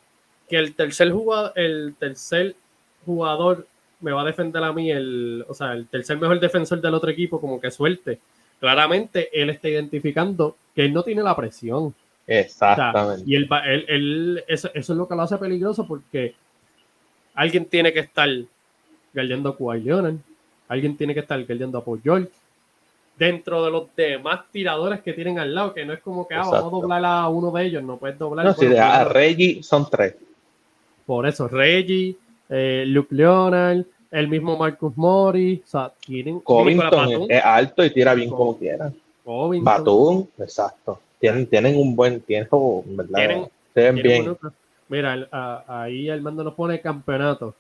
que 0.49 0.57
el 0.57 0.75
tercer 0.75 1.11
jugador, 1.11 1.53
el 1.57 1.95
tercer 1.99 2.57
jugador 3.05 3.67
me 4.03 4.13
va 4.13 4.23
a 4.23 4.27
defender 4.27 4.63
a 4.63 4.73
mí, 4.73 4.91
el, 4.91 5.45
o 5.49 5.55
sea, 5.55 5.73
el 5.73 5.87
tercer 5.87 6.19
mejor 6.19 6.39
defensor 6.41 6.81
del 6.81 6.95
otro 6.95 7.11
equipo, 7.11 7.41
como 7.41 7.61
que 7.61 7.71
suerte. 7.71 8.19
Claramente 8.61 9.29
él 9.33 9.51
está 9.51 9.69
identificando 9.69 10.57
que 10.75 10.85
él 10.85 10.93
no 10.93 11.03
tiene 11.03 11.23
la 11.23 11.35
presión. 11.35 11.95
Exactamente. 12.27 13.25
y 13.27 13.35
él, 13.35 13.49
él, 13.67 13.85
él 13.89 14.45
eso, 14.47 14.71
eso, 14.75 14.93
es 14.93 14.97
lo 14.97 15.09
que 15.09 15.17
lo 15.17 15.23
hace 15.23 15.37
peligroso 15.37 15.87
porque 15.89 16.37
alguien 17.35 17.65
tiene 17.65 17.93
que 17.93 17.99
estar 17.99 18.29
guardiando 19.13 19.51
a 19.51 19.57
Kawhi 19.57 19.81
Leonard. 19.81 20.17
Alguien 20.69 20.97
tiene 20.97 21.15
que 21.15 21.21
estar 21.21 21.45
guardiando 21.45 21.79
a 21.79 21.85
Paul 21.85 22.01
George. 22.03 22.31
Dentro 23.19 23.65
de 23.65 23.71
los 23.71 23.95
demás 23.95 24.41
tiradores 24.51 25.03
que 25.03 25.13
tienen 25.13 25.39
al 25.39 25.55
lado, 25.55 25.75
que 25.75 25.85
no 25.85 25.93
es 25.93 26.01
como 26.01 26.27
que 26.27 26.35
ah, 26.35 26.39
vamos 26.39 26.55
a 26.55 26.71
doblar 26.71 27.05
a 27.05 27.29
uno 27.29 27.51
de 27.51 27.67
ellos, 27.67 27.83
no 27.83 27.99
puedes 27.99 28.19
doblar. 28.19 28.47
No, 28.47 28.55
si 28.55 28.75
a 28.75 29.05
Reggie 29.05 29.63
son 29.63 29.89
tres. 29.91 30.17
Por 31.05 31.27
eso, 31.27 31.47
Reggie, 31.47 32.17
eh, 32.49 32.85
Luke 32.87 33.15
Leonard, 33.15 33.85
el 34.13 34.29
mismo 34.29 34.57
Marcus 34.57 34.97
Mori, 34.97 35.63
o 35.65 35.69
sea, 35.69 35.93
tienen. 36.07 36.39
Covington 36.41 37.27
es 37.29 37.45
alto 37.45 37.85
y 37.85 37.91
tira 37.91 38.15
bien 38.15 38.31
como 38.31 38.57
quiera. 38.57 38.93
Batum, 39.25 40.27
exacto. 40.39 41.01
Tienen, 41.19 41.47
tienen 41.47 41.77
un 41.77 41.97
buen 41.97 42.21
tiempo, 42.21 42.85
¿verdad? 42.87 43.49
Tienen, 43.73 43.97
bien. 44.03 44.37
mira, 44.89 45.65
ahí 45.67 46.11
Armando 46.11 46.45
nos 46.45 46.55
pone 46.55 46.81
campeonato. 46.81 47.55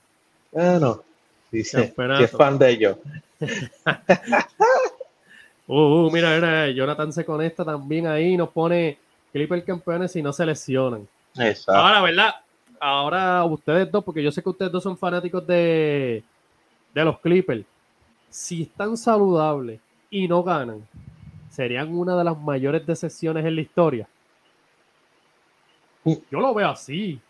Bueno, 0.50 1.02
Dice 1.50 1.92
que 1.94 2.24
es 2.24 2.30
fan 2.30 2.58
de 2.58 2.70
ellos. 2.70 2.96
uh, 5.66 5.74
uh, 5.74 6.10
mira, 6.10 6.34
mira, 6.34 6.70
Jonathan 6.70 7.12
se 7.12 7.24
conecta 7.24 7.64
también 7.64 8.06
ahí 8.06 8.32
y 8.32 8.36
nos 8.36 8.50
pone 8.50 8.98
Clipper 9.32 9.64
campeones 9.64 10.16
y 10.16 10.22
no 10.22 10.32
se 10.32 10.46
lesionan. 10.46 11.06
Exacto. 11.36 11.72
Ahora, 11.72 12.02
¿verdad? 12.02 12.34
ahora 12.82 13.44
ustedes 13.44 13.90
dos, 13.90 14.02
porque 14.02 14.22
yo 14.22 14.32
sé 14.32 14.42
que 14.42 14.48
ustedes 14.48 14.72
dos 14.72 14.82
son 14.82 14.98
fanáticos 14.98 15.46
de, 15.46 16.24
de 16.94 17.04
los 17.04 17.18
Clippers, 17.20 17.64
si 18.28 18.62
están 18.62 18.96
saludables 18.96 19.80
y 20.10 20.28
no 20.28 20.42
ganan, 20.42 20.86
serían 21.50 21.94
una 21.94 22.16
de 22.16 22.24
las 22.24 22.38
mayores 22.38 22.86
decepciones 22.86 23.44
en 23.44 23.54
la 23.54 23.60
historia. 23.60 24.08
Yo 26.04 26.40
lo 26.40 26.54
veo 26.54 26.68
así. 26.68 27.20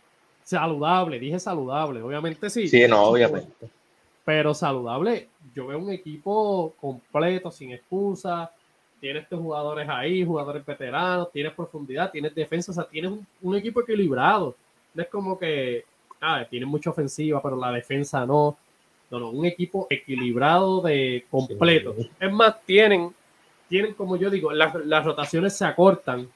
Saludable, 0.45 1.19
dije 1.19 1.39
saludable, 1.39 2.03
obviamente 2.03 2.51
sí. 2.51 2.67
Sí, 2.69 2.87
no, 2.89 3.03
obviamente. 3.05 3.69
Pero 4.25 4.55
saludable, 4.55 5.29
yo 5.55 5.67
veo 5.67 5.79
un 5.79 5.91
equipo 5.91 6.75
completo, 6.81 7.51
sin 7.51 7.73
excusa. 7.73 8.51
Tienes 9.01 9.29
tus 9.29 9.41
jugadores 9.41 9.89
ahí, 9.89 10.25
jugadores 10.25 10.65
veteranos, 10.65 11.33
tienes 11.33 11.53
profundidad, 11.53 12.11
tienes 12.11 12.35
defensa, 12.35 12.71
o 12.71 12.75
sea, 12.75 12.85
tienes 12.85 13.11
un, 13.11 13.27
un 13.43 13.57
equipo 13.57 13.81
equilibrado. 13.81 14.55
No 14.95 15.03
es 15.03 15.09
como 15.09 15.39
que, 15.39 15.85
ah, 16.21 16.47
tienen 16.49 16.69
mucha 16.69 16.91
ofensiva, 16.91 17.43
pero 17.43 17.57
la 17.57 17.73
defensa 17.73 18.25
no. 18.25 18.57
No, 19.13 19.21
no, 19.21 19.29
un 19.29 19.45
equipo 19.45 19.87
equilibrado 19.91 20.81
de 20.81 21.27
completo. 21.31 21.95
Sí. 21.99 22.11
Es 22.19 22.33
más, 22.33 22.63
tienen, 22.65 23.15
tienen, 23.69 23.93
como 23.93 24.17
yo 24.17 24.31
digo, 24.31 24.53
las, 24.53 24.75
las 24.87 25.05
rotaciones 25.05 25.55
se 25.55 25.67
acortan 25.67 26.27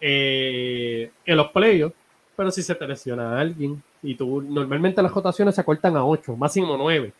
eh, 0.00 1.10
en 1.26 1.36
los 1.36 1.50
playoffs, 1.50 1.96
pero 2.36 2.52
si 2.52 2.62
se 2.62 2.76
te 2.76 2.86
lesiona 2.86 3.36
a 3.36 3.40
alguien, 3.40 3.82
y 4.00 4.14
tú, 4.14 4.40
normalmente 4.40 5.02
las 5.02 5.10
rotaciones 5.10 5.56
se 5.56 5.60
acortan 5.60 5.96
a 5.96 6.06
8, 6.06 6.36
máximo 6.36 6.76
9. 6.76 7.12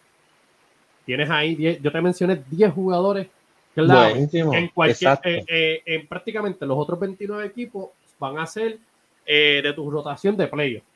Tienes 1.05 1.29
ahí 1.29 1.57
10, 1.57 1.83
yo 1.83 1.91
te 1.91 2.01
mencioné 2.01 2.45
10 2.49 2.73
jugadores 2.73 3.27
clave, 3.75 4.29
en 4.33 4.69
cualquier, 4.69 5.19
eh, 5.25 5.45
eh, 5.49 5.83
en 5.87 6.07
prácticamente 6.07 6.65
los 6.67 6.79
otros 6.79 7.01
29 7.01 7.45
equipos 7.47 7.89
van 8.21 8.39
a 8.39 8.47
ser 8.47 8.79
de 9.27 9.73
tu 9.75 9.91
rotación 9.91 10.37
de 10.37 10.47
playoffs. 10.47 10.87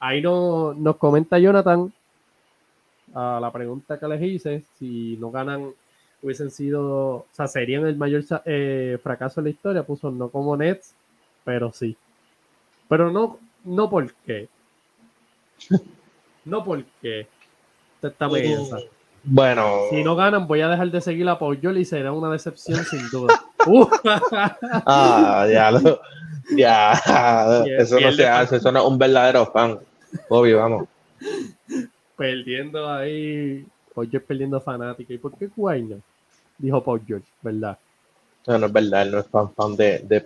Ahí 0.00 0.20
no, 0.20 0.74
nos 0.74 0.96
comenta 0.96 1.38
Jonathan 1.38 1.90
a 3.16 3.40
la 3.40 3.50
pregunta 3.50 3.98
que 3.98 4.06
les 4.08 4.22
hice, 4.22 4.62
si 4.78 5.16
no 5.18 5.30
ganan, 5.30 5.72
hubiesen 6.20 6.50
sido, 6.50 6.84
o 6.84 7.26
sea, 7.32 7.48
serían 7.48 7.86
el 7.86 7.96
mayor 7.96 8.22
eh, 8.44 8.98
fracaso 9.02 9.40
de 9.40 9.44
la 9.44 9.50
historia, 9.50 9.82
puso 9.84 10.10
no 10.10 10.28
como 10.28 10.54
Nets, 10.54 10.94
pero 11.42 11.72
sí. 11.72 11.96
Pero 12.88 13.10
no, 13.10 13.38
no 13.64 13.88
porque. 13.90 14.48
No 16.44 16.62
porque. 16.62 17.26
Usted 17.96 18.08
está 18.10 18.28
piensa. 18.30 18.78
Bueno, 19.24 19.80
Si 19.90 20.04
no 20.04 20.14
ganan, 20.14 20.46
voy 20.46 20.60
a 20.60 20.68
dejar 20.68 20.92
de 20.92 21.00
seguir 21.00 21.28
a 21.28 21.36
Paul 21.36 21.58
y 21.76 21.84
será 21.84 22.12
una 22.12 22.30
decepción 22.30 22.84
sin 22.84 23.08
duda. 23.10 23.42
Uh, 23.68 23.84
ah, 24.86 25.44
ya 25.50 25.72
lo, 25.72 26.00
ya, 26.56 26.92
Bien, 27.64 27.80
eso 27.80 27.98
no 27.98 28.12
se 28.12 28.24
hace, 28.24 28.56
eso 28.58 28.70
no 28.70 28.78
es 28.78 28.86
un 28.86 28.96
verdadero 28.96 29.44
fan. 29.46 29.80
Obvio, 30.28 30.58
vamos. 30.58 30.86
Perdiendo 32.16 32.88
ahí. 32.90 33.64
Paul 33.94 34.10
George 34.10 34.26
perdiendo 34.26 34.60
fanática. 34.60 35.12
¿Y 35.14 35.18
por 35.18 35.36
qué 35.36 35.48
Kawhi 35.48 35.82
no? 35.82 36.00
Dijo 36.58 36.82
Paul 36.82 37.02
George, 37.06 37.26
¿verdad? 37.42 37.78
No, 38.46 38.58
no 38.58 38.66
es 38.66 38.72
verdad, 38.72 39.02
él 39.02 39.10
no 39.10 39.18
es 39.18 39.26
fan, 39.26 39.52
fan 39.52 39.74
de, 39.76 39.98
de 40.00 40.16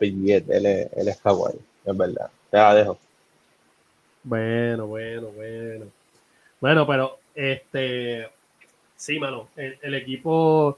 él 0.51 0.67
es, 0.67 0.93
él 0.95 1.09
es 1.09 1.17
kawaii, 1.21 1.57
es 1.87 1.97
verdad. 1.97 2.31
Te 2.51 2.57
la 2.59 2.75
dejo. 2.75 2.99
Bueno, 4.23 4.87
bueno, 4.87 5.29
bueno. 5.29 5.87
Bueno, 6.61 6.87
pero 6.87 7.19
este. 7.35 8.29
Sí, 8.97 9.19
mano. 9.19 9.49
El, 9.57 9.79
el 9.81 9.95
equipo. 9.95 10.77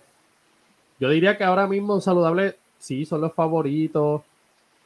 Yo 1.01 1.09
diría 1.11 1.37
que 1.37 1.43
ahora 1.43 1.67
mismo 1.67 2.01
saludable, 2.01 2.55
sí, 2.79 3.05
son 3.05 3.21
los 3.23 3.33
favoritos. 3.35 4.23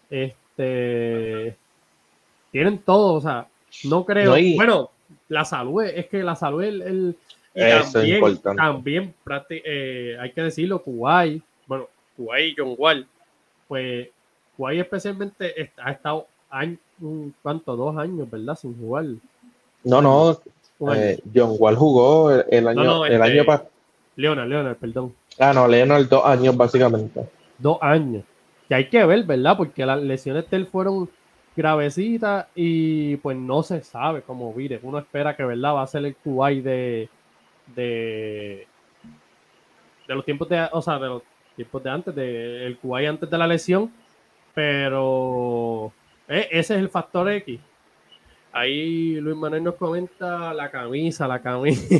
Este. 0.08 1.56
Tienen 2.50 2.78
todo, 2.78 3.14
o 3.14 3.20
sea, 3.20 3.46
no 3.84 4.06
creo. 4.06 4.30
No, 4.30 4.38
y- 4.38 4.56
Bueno, 4.56 4.90
la 5.28 5.44
salud, 5.44 5.82
es 5.82 6.06
que 6.06 6.22
la 6.22 6.36
salud, 6.36 6.62
el, 6.62 6.82
el- 6.82 7.16
y 7.54 7.60
Eso 7.62 8.00
es 8.02 8.42
también, 8.42 8.54
también 8.56 9.14
eh, 9.50 10.16
hay 10.20 10.30
que 10.32 10.42
decirlo, 10.42 10.82
Kuwait, 10.82 11.42
bueno, 11.66 11.88
Kuwait 12.16 12.52
y 12.52 12.54
John 12.60 12.74
Wall, 12.76 13.06
pues 13.66 14.08
Kuwait 14.56 14.80
especialmente 14.80 15.72
ha 15.78 15.90
estado 15.92 16.26
año- 16.50 16.76
un- 17.00 17.34
¿cuánto? 17.42 17.74
Dos 17.74 17.96
años, 17.96 18.30
¿verdad? 18.30 18.56
Sin 18.56 18.78
jugar. 18.78 19.06
No, 19.84 20.02
no, 20.02 20.38
eh, 20.94 21.18
John 21.34 21.56
Wall 21.58 21.76
jugó 21.76 22.30
el, 22.32 22.44
el 22.50 22.68
año, 22.68 22.84
no, 22.84 23.06
el 23.06 23.12
este- 23.14 23.24
año 23.24 23.44
pasado. 23.46 23.70
Leonard, 24.16 24.48
Leonard, 24.48 24.76
perdón. 24.76 25.14
Ah, 25.38 25.52
no, 25.54 25.66
Leonard 25.68 26.08
dos 26.08 26.24
años 26.24 26.56
básicamente. 26.56 27.26
Dos 27.58 27.78
años. 27.80 28.22
Que 28.68 28.74
hay 28.74 28.88
que 28.88 29.04
ver, 29.04 29.22
¿verdad? 29.24 29.56
Porque 29.56 29.86
las 29.86 30.02
lesiones 30.02 30.48
de 30.50 30.56
él 30.58 30.66
fueron 30.66 31.08
gravecitas 31.56 32.46
y 32.54 33.16
pues 33.16 33.36
no 33.36 33.62
se 33.62 33.82
sabe 33.82 34.22
cómo 34.22 34.52
vire. 34.52 34.78
Uno 34.82 34.98
espera 34.98 35.34
que, 35.36 35.44
¿verdad? 35.44 35.74
Va 35.74 35.82
a 35.82 35.86
ser 35.86 36.04
el 36.04 36.14
Kuwait 36.16 36.62
de, 36.62 37.08
de, 37.74 38.66
de 40.06 40.14
los 40.14 40.24
tiempos 40.24 40.48
de, 40.48 40.68
o 40.70 40.82
sea, 40.82 40.98
de 40.98 41.08
los 41.08 41.22
tiempos 41.56 41.82
de 41.82 41.90
antes, 41.90 42.14
de 42.14 42.66
el 42.66 42.76
Kuwait 42.78 43.08
antes 43.08 43.28
de 43.30 43.38
la 43.38 43.46
lesión. 43.46 43.90
Pero 44.54 45.92
eh, 46.28 46.48
ese 46.50 46.74
es 46.74 46.80
el 46.80 46.88
factor 46.88 47.30
X. 47.30 47.58
Ahí 48.52 49.16
Luis 49.20 49.36
Manuel 49.36 49.62
nos 49.64 49.74
comenta 49.74 50.54
la 50.54 50.70
camisa, 50.70 51.28
la 51.28 51.40
camisa, 51.42 51.94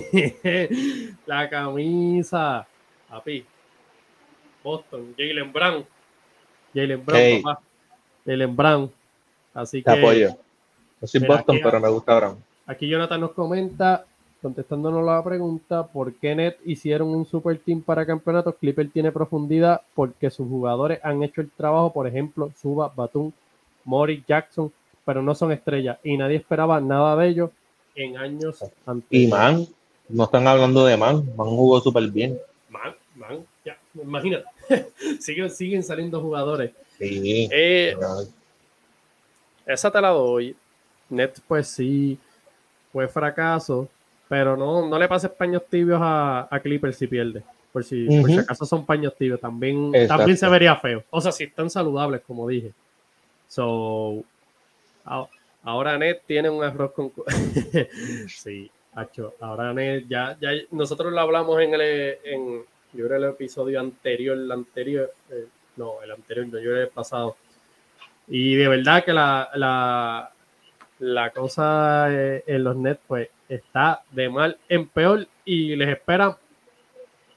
la 1.26 1.50
camisa. 1.50 2.66
Papi, 3.10 3.44
Boston, 4.64 5.14
Jalen 5.18 5.52
Brown. 5.52 5.84
Jalen 6.75 7.04
Brown, 7.04 7.20
Hey. 7.22 7.42
papá. 7.42 7.60
Jalen 8.25 8.56
Brown. 8.56 8.90
Así 9.56 9.82
Te 9.82 9.94
que 9.94 9.98
apoyo. 9.98 10.36
No 11.00 11.08
soy 11.08 11.26
Boston, 11.26 11.58
pero 11.62 11.80
me 11.80 11.88
gusta 11.88 12.14
Brown. 12.14 12.36
aquí 12.66 12.88
Jonathan 12.88 13.20
nos 13.20 13.32
comenta, 13.32 14.04
contestándonos 14.42 15.02
la 15.02 15.25
pregunta, 15.25 15.86
¿por 15.86 16.12
qué 16.14 16.34
Net 16.34 16.58
hicieron 16.66 17.08
un 17.08 17.25
super 17.25 17.58
team 17.58 17.80
para 17.80 18.04
campeonatos? 18.04 18.54
Clipper 18.60 18.90
tiene 18.90 19.10
profundidad 19.12 19.80
porque 19.94 20.30
sus 20.30 20.46
jugadores 20.46 21.00
han 21.02 21.22
hecho 21.22 21.40
el 21.40 21.50
trabajo, 21.50 21.90
por 21.90 22.06
ejemplo, 22.06 22.52
Suba, 22.60 22.92
Batum, 22.94 23.32
Morris, 23.84 24.22
Jackson, 24.28 24.70
pero 25.06 25.22
no 25.22 25.34
son 25.34 25.52
estrellas 25.52 25.98
y 26.04 26.18
nadie 26.18 26.36
esperaba 26.36 26.78
nada 26.80 27.16
de 27.16 27.28
ellos 27.28 27.50
en 27.94 28.18
años 28.18 28.62
Y 28.62 28.66
anteriores. 28.84 29.30
Man, 29.30 29.66
no 30.10 30.25
están 30.25 30.46
hablando 30.46 30.84
de 30.84 30.98
Man, 30.98 31.25
Man 31.34 31.48
jugó 31.48 31.80
súper 31.80 32.10
bien. 32.10 32.38
Man, 32.68 32.94
man, 33.14 33.38
ya, 33.64 33.78
imagínate. 33.94 34.44
siguen, 35.20 35.50
siguen 35.50 35.82
saliendo 35.82 36.20
jugadores. 36.20 36.72
Sí. 36.98 37.48
Eh, 37.50 37.94
esa 39.66 39.90
te 39.90 40.00
la 40.00 40.11
doy. 40.11 40.56
Net, 41.08 41.38
pues 41.46 41.68
sí, 41.68 42.18
fue 42.92 43.08
fracaso, 43.08 43.88
pero 44.28 44.56
no, 44.56 44.88
no 44.88 44.99
le 44.99 45.08
pases 45.08 45.30
paños 45.30 45.62
tibios 45.68 46.00
a, 46.02 46.49
a 46.50 46.61
Clippers 46.61 46.96
si 46.96 47.06
pierde. 47.06 47.42
Por 47.73 47.85
si, 47.85 48.06
por 48.06 48.30
si 48.30 48.38
acaso 48.38 48.64
son 48.64 48.87
paños 48.87 49.14
tibios, 49.16 49.38
también, 49.38 49.94
Exacto. 49.94 50.16
también 50.16 50.38
se 50.38 50.49
vería 50.49 50.76
feo. 50.76 51.04
O 51.11 51.20
sea, 51.20 51.30
si 51.30 51.44
están 51.44 51.68
saludables, 51.68 52.23
como 52.26 52.49
dije. 52.49 52.73
So, 53.49 54.25
ahora 55.62 55.99
Net 55.99 56.23
tiene 56.26 56.49
un 56.49 56.64
arroz 56.64 56.92
con. 56.92 57.12
sí, 58.28 58.70
ahora 59.40 59.75
Net, 59.75 60.06
ya, 60.08 60.38
ya 60.40 60.50
nosotros 60.70 61.12
lo 61.12 61.20
hablamos 61.20 61.61
en 61.61 61.75
el, 61.75 61.80
en, 62.25 62.64
yo 62.94 63.06
creo 63.06 63.18
el 63.18 63.25
episodio 63.25 63.78
anterior, 63.78 64.38
el 64.38 64.50
anterior, 64.50 65.12
eh, 65.30 65.46
no, 65.76 66.02
el 66.02 66.11
anterior, 66.12 66.46
no, 66.46 66.58
yo 66.58 66.70
creo 66.70 66.82
el 66.82 66.88
pasado. 66.88 67.37
Y 68.28 68.54
de 68.56 68.68
verdad 68.68 69.04
que 69.04 69.12
la, 69.12 69.49
la, 69.54 70.30
la 70.99 71.30
cosa 71.30 72.06
eh, 72.11 72.45
en 72.47 72.64
los 72.64 72.76
Nets 72.76 73.00
pues 73.06 73.28
está 73.49 74.02
de 74.11 74.28
mal 74.28 74.59
en 74.68 74.88
peor 74.88 75.26
y 75.45 75.76
les 75.76 75.88
espera, 75.90 76.37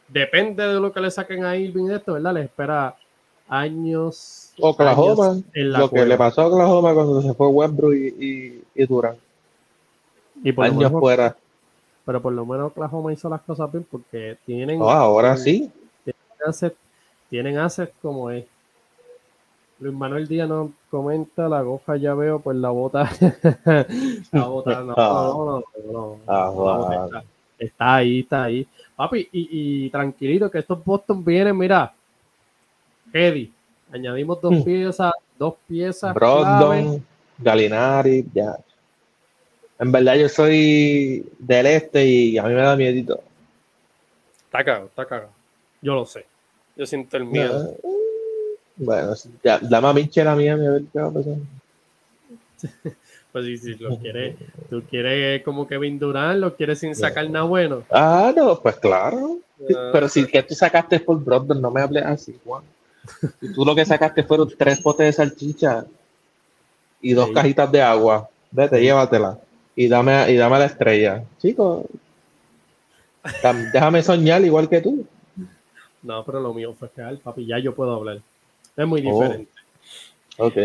depende 0.08 0.66
de 0.68 0.80
lo 0.80 0.92
que 0.92 1.00
le 1.02 1.12
saquen 1.12 1.46
a 1.46 1.56
Irving 1.56 1.90
esto, 1.92 2.14
¿verdad? 2.14 2.34
Les 2.34 2.46
espera 2.46 2.96
años, 3.48 4.54
Oklahoma, 4.60 5.32
años 5.32 5.44
en 5.54 5.72
la 5.72 5.80
lo 5.80 5.90
que 5.90 6.06
le 6.06 6.18
pasó 6.18 6.42
a 6.42 6.48
Oklahoma 6.48 6.94
cuando 6.94 7.22
se 7.22 7.34
fue 7.34 7.48
Westbrook 7.48 7.94
y, 7.94 8.08
y, 8.26 8.64
y 8.76 8.86
Durant. 8.86 9.20
Y 10.44 10.52
por 10.52 10.66
lo 10.66 10.72
Años 10.72 10.84
menos- 10.92 11.00
fuera. 11.02 11.36
pero 12.06 12.22
por 12.22 12.34
lo 12.34 12.46
menos 12.46 12.68
Oklahoma 12.72 13.14
hizo 13.14 13.30
las 13.30 13.42
cosas 13.42 13.72
bien 13.72 13.86
porque 13.90 14.38
tienen 14.46 14.80
No, 14.80 14.90
ahora 14.90 15.36
sí. 15.38 15.72
assets, 16.48 16.78
tienen 17.30 17.58
assets 17.60 17.92
como 18.02 18.32
es. 18.32 18.46
Luis 19.80 19.94
Manuel 19.94 20.28
Díaz 20.28 20.50
nos 20.50 20.72
comenta, 20.90 21.48
la 21.48 21.62
goja 21.62 21.96
ya 21.96 22.14
veo, 22.14 22.40
pues 22.40 22.58
la 22.58 22.70
bota. 22.70 23.10
la 24.32 24.46
bota, 24.46 24.82
no, 24.82 24.96
no, 24.96 25.34
no, 25.46 25.64
no, 25.86 25.92
no, 25.92 26.20
Ah, 26.28 26.50
wow. 26.50 26.92
está, 27.06 27.24
está 27.58 27.96
ahí, 27.96 28.20
está 28.20 28.44
ahí. 28.44 28.68
Papi, 28.96 29.30
y, 29.32 29.86
y 29.86 29.90
tranquilito 29.90 30.52
que 30.52 30.60
estos 30.60 30.84
Boston 30.84 31.24
vienen, 31.24 31.58
mira, 31.58 31.94
Eddie, 33.14 33.52
añadimos 33.92 34.42
dos 34.42 34.54
Hmm. 34.56 34.64
piezas, 34.64 35.14
dos 35.38 35.56
piezas. 35.66 36.14
Brogdon, 36.14 37.04
Galinari, 37.38 38.26
ya. 38.34 38.58
En 39.80 39.94
verdad 39.94 40.16
yo 40.16 40.28
soy 40.28 41.26
del 41.40 41.66
este 41.68 42.06
y 42.06 42.38
a 42.38 42.44
mí 42.44 42.50
me 42.54 42.62
da 42.62 42.76
miedito. 42.76 43.22
Está 44.44 44.64
cagado, 44.66 44.88
está 44.88 45.06
cagado. 45.06 45.32
Yo 45.82 45.96
lo 45.96 46.06
sé. 46.06 46.26
Yo 46.76 46.86
siento 46.86 47.16
el 47.16 47.24
miedo. 47.24 47.76
Bueno, 48.80 49.14
ya, 49.44 49.60
dame 49.60 49.88
a 49.90 49.94
Mitchell 49.94 50.28
a 50.28 50.36
mí 50.36 50.48
a 50.48 50.56
ver 50.56 50.84
qué 50.92 51.00
va 51.00 51.08
a 51.08 51.12
pasar. 51.12 51.36
Pues 53.32 53.46
si, 53.46 53.58
si 53.60 53.76
lo 53.76 53.96
quieres, 54.00 54.38
tú 54.72 54.82
quieres 54.90 55.44
como 55.44 55.68
Kevin 55.68 56.00
Durant, 56.00 56.40
lo 56.40 56.56
quieres 56.56 56.80
sin 56.80 56.96
sacar 56.96 57.30
nada 57.30 57.46
bueno. 57.46 57.84
Ah, 57.92 58.34
no, 58.36 58.60
pues 58.60 58.78
claro. 58.78 59.38
Ah, 59.70 59.90
Pero 59.94 60.10
si 60.10 60.26
que 60.26 60.42
tú 60.42 60.56
sacaste 60.56 61.00
por 61.00 61.24
Brogdon, 61.24 61.62
no 61.62 61.70
me 61.70 61.80
hables 61.80 62.04
así, 62.06 62.36
Juan. 62.44 62.64
Y 63.40 63.54
tú 63.54 63.64
lo 63.64 63.76
que 63.76 63.86
sacaste 63.86 64.24
fueron 64.24 64.52
tres 64.58 64.82
potes 64.82 65.06
de 65.06 65.14
salchicha 65.14 65.86
y 67.02 67.14
dos 67.14 67.30
cajitas 67.30 67.72
de 67.72 67.84
agua. 67.84 68.28
Vete, 68.50 68.82
llévatela. 68.82 69.38
Y 69.76 69.88
dame, 69.88 70.32
y 70.32 70.36
dame 70.36 70.58
la 70.58 70.66
estrella. 70.66 71.24
Chicos, 71.40 71.86
déjame 73.74 74.02
soñar 74.02 74.44
igual 74.44 74.68
que 74.68 74.82
tú. 74.82 75.06
No, 76.02 76.24
pero 76.26 76.40
lo 76.40 76.54
mío 76.54 76.74
fue 76.74 76.90
real, 76.96 77.20
papi. 77.20 77.46
Ya 77.46 77.60
yo 77.60 77.76
puedo 77.76 77.94
hablar. 77.94 78.22
Es 78.80 78.88
muy 78.88 79.06
oh. 79.06 79.14
diferente. 79.14 79.52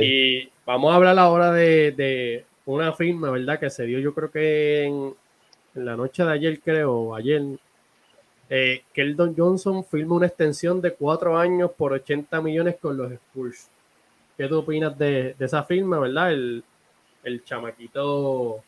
Y 0.04 0.48
vamos 0.64 0.92
a 0.92 0.96
hablar 0.96 1.18
ahora 1.18 1.50
de, 1.50 2.44
una 2.64 2.92
firma, 2.92 3.30
¿verdad? 3.30 3.58
Que 3.58 3.70
se 3.70 3.84
dio 3.84 3.98
yo 3.98 4.14
creo 4.14 4.30
que 4.30 4.84
en, 4.84 5.14
la 5.74 5.96
noche 5.96 6.24
de 6.24 6.32
ayer, 6.32 6.60
creo, 6.60 7.14
ayer. 7.14 7.42
Eh, 8.50 8.84
Keldon 8.92 9.34
Johnson 9.36 9.84
firma 9.84 10.16
una 10.16 10.26
extensión 10.26 10.80
de 10.80 10.92
cuatro 10.92 11.36
años 11.36 11.70
por 11.76 11.92
80 11.92 12.40
millones 12.40 12.76
con 12.80 12.96
los 12.96 13.10
Spurs. 13.10 13.68
¿Qué 14.36 14.46
tú 14.46 14.58
opinas 14.58 14.96
de, 14.96 15.34
esa 15.40 15.64
firma, 15.64 15.98
verdad? 15.98 16.30
El, 16.30 16.62
chamaquito 17.44 18.62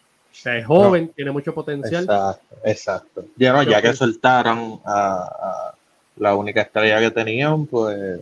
es 0.44 0.66
joven, 0.66 1.12
tiene 1.14 1.30
mucho 1.30 1.54
potencial. 1.54 2.02
Exacto, 2.02 2.56
exacto. 2.64 3.24
Ya, 3.36 3.62
ya 3.62 3.80
que 3.80 3.92
soltaron 3.92 4.80
a, 4.84 5.72
la 6.16 6.34
única 6.34 6.62
estrella 6.62 6.98
que 6.98 7.10
tenían, 7.10 7.66
pues 7.66 8.20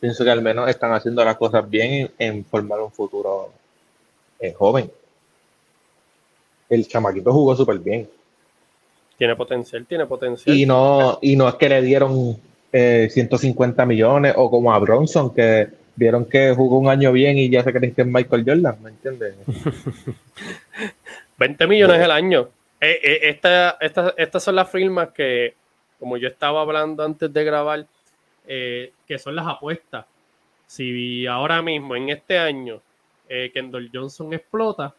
pienso 0.00 0.24
que 0.24 0.30
al 0.30 0.42
menos 0.42 0.68
están 0.68 0.92
haciendo 0.92 1.24
las 1.24 1.36
cosas 1.36 1.68
bien 1.68 2.10
en, 2.18 2.44
formar 2.44 2.80
un 2.80 2.90
futuro 2.90 3.50
eh, 4.38 4.52
joven. 4.52 4.90
El 6.68 6.86
chamaquito 6.86 7.32
jugó 7.32 7.54
súper 7.56 7.78
bien. 7.78 8.08
Tiene 9.16 9.36
potencial, 9.36 9.86
tiene 9.86 10.06
potencial. 10.06 10.56
Y 10.56 10.66
no, 10.66 11.18
y 11.22 11.36
no 11.36 11.48
es 11.48 11.54
que 11.54 11.68
le 11.68 11.82
dieron 11.82 12.36
150 12.70 13.82
eh, 13.82 13.86
millones 13.86 14.34
o 14.36 14.50
como 14.50 14.72
a 14.72 14.78
Bronson, 14.78 15.32
que 15.32 15.68
vieron 15.94 16.26
que 16.26 16.54
jugó 16.54 16.78
un 16.78 16.88
año 16.88 17.12
bien 17.12 17.38
y 17.38 17.48
ya 17.48 17.62
se 17.62 17.72
creen 17.72 17.94
que 17.94 18.02
es 18.02 18.06
Michael 18.06 18.44
Jordan, 18.46 18.76
¿me 18.82 18.90
entiendes? 18.90 19.34
20 21.38 21.66
millones 21.66 22.00
al 22.02 22.10
año. 22.10 22.48
Eh, 22.80 23.38
estas 24.18 24.42
son 24.42 24.56
las 24.56 24.70
firmas 24.70 25.08
que, 25.10 25.54
como 25.98 26.18
yo 26.18 26.28
estaba 26.28 26.60
hablando 26.60 27.02
antes 27.02 27.32
de 27.32 27.44
grabar, 27.44 27.86
eh, 28.46 28.92
que 29.06 29.18
son 29.18 29.34
las 29.34 29.46
apuestas. 29.46 30.06
Si 30.66 31.26
ahora 31.26 31.62
mismo, 31.62 31.94
en 31.96 32.10
este 32.10 32.38
año, 32.38 32.80
eh, 33.28 33.50
Kendall 33.52 33.90
Johnson 33.92 34.32
explota, 34.32 34.94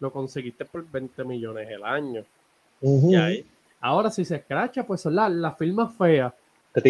lo 0.00 0.12
conseguiste 0.12 0.64
por 0.64 0.88
20 0.90 1.24
millones 1.24 1.68
el 1.68 1.84
año. 1.84 2.24
ahora, 3.80 4.10
si 4.10 4.24
se 4.24 4.36
escracha, 4.36 4.84
pues 4.84 5.02
son 5.02 5.14
las, 5.14 5.58
firmas 5.58 5.94
feas. 5.94 6.32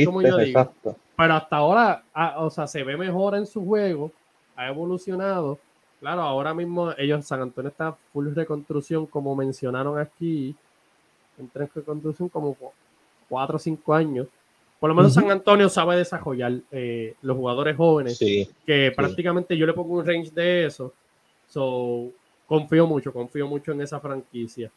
como 0.05 0.23
yo 0.23 0.37
digo. 0.39 0.73
Pero 1.17 1.35
hasta 1.35 1.57
ahora, 1.57 2.03
ah, 2.15 2.37
o 2.39 2.51
sea, 2.51 2.67
se 2.67 2.83
ve 2.83 2.97
mejor 2.97 3.35
en 3.35 3.47
su 3.47 3.65
juego, 3.65 4.11
ha 4.57 4.69
evolucionado. 4.69 5.59
Claro, 5.99 6.23
ahora 6.23 6.55
mismo 6.55 6.93
ellos, 6.97 7.27
San 7.27 7.43
Antonio 7.43 7.69
está 7.69 7.93
full 8.13 8.33
reconstrucción, 8.35 9.05
como 9.05 9.37
mencionaron 9.37 9.99
aquí, 9.99 10.57
en 11.39 11.51
reconstrucción 11.53 12.29
como 12.31 12.57
cuatro 13.29 13.57
o 13.57 13.59
cinco 13.59 13.93
años. 13.93 14.29
Por 14.81 14.89
lo 14.89 14.97
menos 14.97 15.13
San 15.13 15.31
Antonio 15.31 15.69
sabe 15.69 15.97
desarrollar 15.97 16.55
eh, 16.73 17.15
los 17.21 17.37
jugadores 17.37 17.77
jóvenes, 17.77 18.19
que 18.19 18.93
prácticamente 18.97 19.57
yo 19.57 19.67
le 19.67 19.75
pongo 19.75 19.99
un 19.99 20.07
range 20.07 20.31
de 20.31 20.65
eso. 20.65 20.95
So, 21.47 22.09
confío 22.47 22.87
mucho, 22.87 23.13
confío 23.13 23.47
mucho 23.47 23.73
en 23.73 23.83
esa 23.83 24.01
franquicia. 24.01 24.71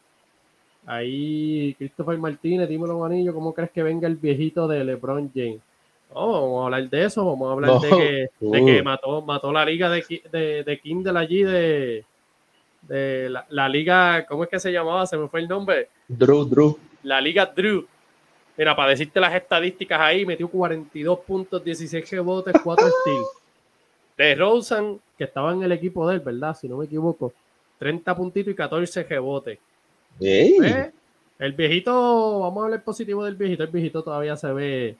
Ahí, 0.86 1.74
Christopher 1.78 2.18
Martínez, 2.18 2.68
dímelo, 2.68 2.98
Manillo, 2.98 3.32
¿cómo 3.32 3.54
crees 3.54 3.70
que 3.70 3.82
venga 3.82 4.06
el 4.06 4.16
viejito 4.16 4.68
de 4.68 4.84
LeBron 4.84 5.30
James? 5.34 5.60
Oh, 6.12 6.42
vamos 6.42 6.60
a 6.60 6.64
hablar 6.66 6.90
de 6.90 7.04
eso, 7.04 7.24
vamos 7.24 7.48
a 7.48 7.52
hablar 7.52 7.80
de, 7.80 7.88
que, 7.88 8.46
de, 8.46 8.64
que, 8.64 8.82
mató, 8.82 9.22
mató 9.22 9.50
la 9.50 9.64
liga 9.64 9.88
de, 9.88 10.04
de, 10.30 10.62
de 10.62 10.80
Kindle 10.80 11.18
allí, 11.18 11.42
de, 11.42 12.04
de 12.82 13.30
la, 13.30 13.46
la, 13.48 13.68
liga, 13.68 14.26
¿cómo 14.26 14.44
es 14.44 14.50
que 14.50 14.60
se 14.60 14.70
llamaba? 14.70 15.06
Se 15.06 15.16
me 15.16 15.28
fue 15.28 15.40
el 15.40 15.48
nombre. 15.48 15.88
Drew, 16.06 16.44
Drew. 16.44 16.78
La 17.02 17.20
liga 17.20 17.46
Drew. 17.46 17.86
Mira, 18.56 18.76
para 18.76 18.90
decirte 18.90 19.18
las 19.20 19.34
estadísticas 19.34 20.00
ahí, 20.00 20.24
metió 20.24 20.48
42 20.48 21.18
puntos, 21.20 21.64
16 21.64 22.08
rebotes, 22.10 22.54
4 22.62 22.86
steals. 23.00 23.28
De 24.16 24.34
Rosen, 24.36 25.00
que 25.18 25.24
estaba 25.24 25.52
en 25.52 25.62
el 25.62 25.72
equipo 25.72 26.08
de 26.08 26.14
él, 26.16 26.20
¿verdad? 26.20 26.56
Si 26.56 26.68
no 26.68 26.76
me 26.76 26.84
equivoco. 26.84 27.32
30 27.78 28.16
puntitos 28.16 28.52
y 28.52 28.56
14 28.56 29.02
rebotes. 29.04 29.58
¿Eh? 30.20 30.90
El 31.38 31.52
viejito, 31.52 32.40
vamos 32.40 32.62
a 32.62 32.64
hablar 32.66 32.84
positivo 32.84 33.24
del 33.24 33.34
viejito. 33.34 33.64
El 33.64 33.70
viejito 33.70 34.02
todavía 34.02 34.36
se 34.36 34.52
ve. 34.52 34.96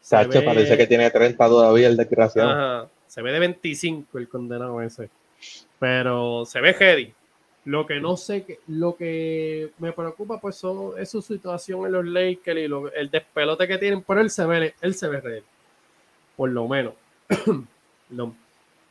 Sacho, 0.00 0.42
parece 0.44 0.76
que 0.76 0.86
tiene 0.86 1.10
30 1.10 1.46
todavía 1.46 1.88
el 1.88 1.96
desgraciado. 1.96 2.88
se 3.06 3.22
ve 3.22 3.32
de 3.32 3.38
25 3.38 4.18
el 4.18 4.28
condenado 4.28 4.80
ese. 4.80 5.10
Pero 5.78 6.44
se 6.46 6.60
ve 6.60 6.72
heavy. 6.74 7.14
Lo 7.64 7.86
que 7.86 8.00
no 8.00 8.16
sé, 8.16 8.58
lo 8.66 8.96
que 8.96 9.70
me 9.78 9.92
preocupa 9.92 10.40
pues 10.40 10.56
son, 10.56 10.98
es 10.98 11.10
su 11.10 11.22
situación 11.22 11.86
en 11.86 11.92
los 11.92 12.04
Lakers 12.04 12.60
y 12.60 12.98
el 12.98 13.10
despelote 13.10 13.68
que 13.68 13.78
tienen, 13.78 14.02
pero 14.02 14.20
él 14.20 14.30
se 14.30 14.44
ve, 14.46 14.74
él 14.80 14.94
se 14.94 15.08
ve 15.08 15.20
real, 15.20 15.44
por 16.36 16.50
lo 16.50 16.68
menos. 16.68 16.94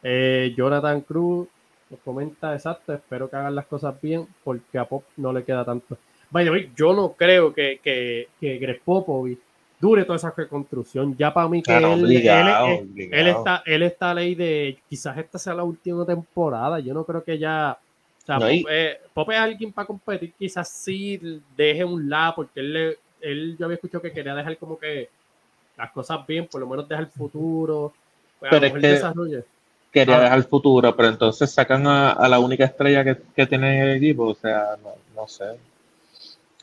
Eh, 0.03 0.55
Jonathan 0.57 1.01
Cruz 1.01 1.47
nos 1.91 1.99
comenta 1.99 2.55
exacto, 2.55 2.91
espero 2.91 3.29
que 3.29 3.35
hagan 3.35 3.53
las 3.53 3.67
cosas 3.67 3.93
bien 4.01 4.27
porque 4.43 4.79
a 4.79 4.85
Pop 4.85 5.03
no 5.17 5.31
le 5.31 5.43
queda 5.43 5.63
tanto. 5.63 5.95
Vaya, 6.31 6.51
yo 6.75 6.93
no 6.93 7.11
creo 7.11 7.53
que, 7.53 7.79
que, 7.83 8.29
que 8.39 8.57
Greg 8.57 8.81
Popovich 8.81 9.37
dure 9.81 10.05
toda 10.05 10.15
esa 10.15 10.33
reconstrucción. 10.35 11.17
Ya 11.17 11.33
para 11.33 11.49
mí 11.49 11.61
que 11.61 11.75
él, 11.75 13.27
está, 13.27 13.63
él 13.65 13.83
está 13.83 14.13
ley 14.13 14.35
de 14.35 14.77
quizás 14.87 15.17
esta 15.17 15.39
sea 15.39 15.55
la 15.55 15.63
última 15.63 16.05
temporada. 16.05 16.79
Yo 16.79 16.93
no 16.93 17.03
creo 17.03 17.23
que 17.23 17.37
ya 17.37 17.77
o 18.23 18.39
sea, 18.39 18.39
Pop, 19.13 19.29
es 19.31 19.37
alguien 19.37 19.71
para 19.71 19.87
competir, 19.87 20.33
quizás 20.37 20.69
sí 20.69 21.41
deje 21.55 21.83
un 21.83 22.09
lado, 22.09 22.35
porque 22.35 22.59
él, 22.59 22.97
él 23.21 23.55
yo 23.57 23.65
había 23.65 23.75
escuchado 23.75 24.01
que 24.01 24.11
quería 24.11 24.35
dejar 24.35 24.57
como 24.57 24.77
que 24.77 25.09
las 25.77 25.91
cosas 25.91 26.25
bien, 26.27 26.47
por 26.47 26.61
lo 26.61 26.67
menos 26.67 26.87
dejar 26.87 27.05
el 27.05 27.11
futuro. 27.11 27.93
Pues, 28.39 28.49
pero 28.51 28.65
es 28.65 28.73
que 28.73 29.43
quería 29.91 30.19
dejar 30.19 30.37
el 30.37 30.45
futuro, 30.45 30.95
pero 30.95 31.09
entonces 31.09 31.51
sacan 31.51 31.85
a, 31.85 32.27
la 32.27 32.39
única 32.39 32.65
estrella 32.65 33.03
que, 33.03 33.17
que, 33.35 33.45
tiene 33.45 33.81
el 33.81 33.97
equipo, 33.97 34.27
o 34.27 34.35
sea, 34.35 34.77
no, 35.15 35.27
sé. 35.27 35.45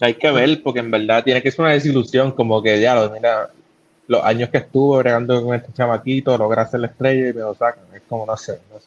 Hay 0.00 0.14
que 0.14 0.30
ver, 0.30 0.62
porque 0.62 0.80
en 0.80 0.90
verdad 0.90 1.24
tiene 1.24 1.42
que 1.42 1.50
ser 1.50 1.60
una 1.60 1.72
desilusión, 1.72 2.32
como 2.32 2.62
que 2.62 2.80
ya, 2.80 3.08
mira, 3.08 3.50
los 4.06 4.24
años 4.24 4.48
que 4.48 4.58
estuvo 4.58 4.98
bregando 4.98 5.44
con 5.44 5.54
este 5.54 5.72
chamaquito, 5.72 6.36
logra 6.38 6.66
ser 6.66 6.80
la 6.80 6.86
estrella 6.86 7.28
y 7.28 7.32
me 7.34 7.40
lo 7.40 7.54
sacan. 7.54 7.84
Es 7.94 8.02
como, 8.08 8.24
no 8.24 8.36
sé, 8.36 8.60
no 8.72 8.80
sé. 8.80 8.86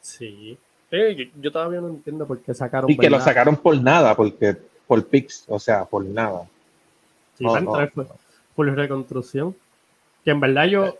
Sí, 0.00 0.58
yo, 0.90 1.52
todavía 1.52 1.80
no 1.80 1.88
entiendo 1.88 2.26
por 2.26 2.40
qué 2.40 2.54
sacaron. 2.54 2.90
Y 2.90 2.96
que 2.96 3.10
lo 3.10 3.20
sacaron 3.20 3.56
por 3.56 3.80
nada, 3.80 4.14
porque 4.14 4.56
por 4.86 5.04
Pix, 5.06 5.44
o 5.48 5.58
sea, 5.58 5.84
por 5.84 6.04
nada. 6.04 6.48
Sí, 7.36 7.44
por 8.54 8.74
reconstrucción. 8.74 9.54
Que 10.24 10.30
en 10.30 10.40
verdad 10.40 10.64
yo, 10.64 10.98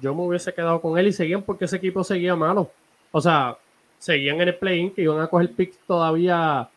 yo 0.00 0.14
me 0.14 0.22
hubiese 0.22 0.52
quedado 0.52 0.80
con 0.80 0.98
él 0.98 1.06
y 1.06 1.12
seguían 1.12 1.42
porque 1.42 1.64
ese 1.64 1.76
equipo 1.76 2.04
seguía 2.04 2.36
malo. 2.36 2.70
O 3.12 3.20
sea, 3.20 3.56
seguían 3.98 4.40
en 4.40 4.48
el 4.48 4.56
play-in 4.56 4.92
que 4.92 5.02
iban 5.02 5.20
a 5.20 5.28
coger 5.28 5.52
picks 5.52 5.78
todavía 5.86 6.68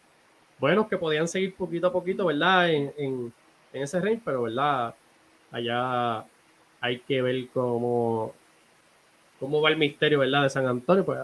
buenos 0.60 0.88
que 0.88 0.98
podían 0.98 1.28
seguir 1.28 1.56
poquito 1.56 1.88
a 1.88 1.92
poquito, 1.92 2.26
¿verdad? 2.26 2.70
En, 2.70 2.94
en, 2.98 3.34
en 3.74 3.84
ese 3.84 4.00
range, 4.00 4.22
pero 4.24 4.44
¿verdad? 4.44 4.96
Allá 5.52 6.26
hay 6.80 7.00
que 7.00 7.22
ver 7.22 7.48
cómo, 7.54 8.34
cómo 9.40 9.62
va 9.62 9.70
el 9.70 9.78
misterio, 9.78 10.20
¿verdad? 10.20 10.44
De 10.44 10.50
San 10.50 10.66
Antonio. 10.68 11.04
Pues 11.04 11.20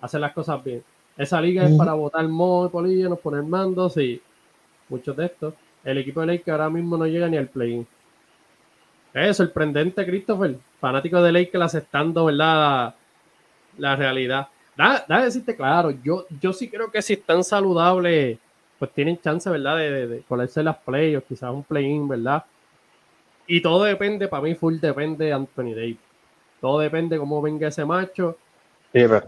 hacer 0.00 0.20
las 0.20 0.32
cosas 0.32 0.62
bien. 0.62 0.82
Esa 1.16 1.40
liga 1.40 1.64
es 1.64 1.76
para 1.76 1.94
votar 1.94 2.26
Mo 2.28 2.70
y 2.86 3.02
nos 3.02 3.18
poner 3.18 3.42
mandos 3.42 3.96
y 3.96 4.22
muchos 4.88 5.16
de 5.16 5.26
estos. 5.26 5.54
El 5.84 5.98
equipo 5.98 6.24
de 6.24 6.40
que 6.40 6.50
ahora 6.50 6.70
mismo 6.70 6.96
no 6.96 7.06
llega 7.06 7.28
ni 7.28 7.36
al 7.36 7.48
play-in. 7.48 7.86
Es 9.12 9.36
sorprendente, 9.36 10.06
Christopher. 10.06 10.56
Fanático 10.80 11.20
de 11.20 11.32
Lakers 11.32 11.64
aceptando, 11.64 12.26
¿verdad? 12.26 12.94
La, 13.78 13.96
realidad. 13.96 14.48
Da, 14.76 15.04
da 15.08 15.24
decirte 15.24 15.56
claro, 15.56 15.90
yo, 15.90 16.26
yo 16.40 16.52
sí 16.52 16.70
creo 16.70 16.88
que 16.90 17.02
si 17.02 17.14
están 17.14 17.42
saludables, 17.42 18.38
pues 18.78 18.92
tienen 18.92 19.20
chance, 19.20 19.50
¿verdad? 19.50 19.76
De, 19.76 20.06
de, 20.06 20.16
ponerse 20.18 20.62
las 20.62 20.76
playoffs, 20.76 21.26
quizás 21.26 21.50
un 21.52 21.64
play-in, 21.64 22.06
¿verdad? 22.06 22.44
Y 23.48 23.60
todo 23.60 23.82
depende, 23.82 24.28
para 24.28 24.44
mí, 24.44 24.54
full 24.54 24.78
depende 24.78 25.24
de 25.24 25.32
Anthony 25.32 25.74
Davis. 25.74 25.98
Todo 26.60 26.78
depende 26.78 27.18
cómo 27.18 27.42
venga 27.42 27.66
ese 27.66 27.84
macho. 27.84 28.36
Sí, 28.92 29.00
pero 29.00 29.22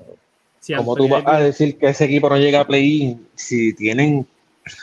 ¿Cómo 0.76 0.94
tú 0.94 1.08
vas 1.08 1.24
a 1.26 1.38
decir 1.38 1.78
que 1.78 1.88
ese 1.88 2.04
equipo 2.04 2.28
no 2.28 2.36
llega 2.36 2.60
a 2.60 2.66
play-in 2.66 3.26
si 3.34 3.72
tienen 3.72 4.26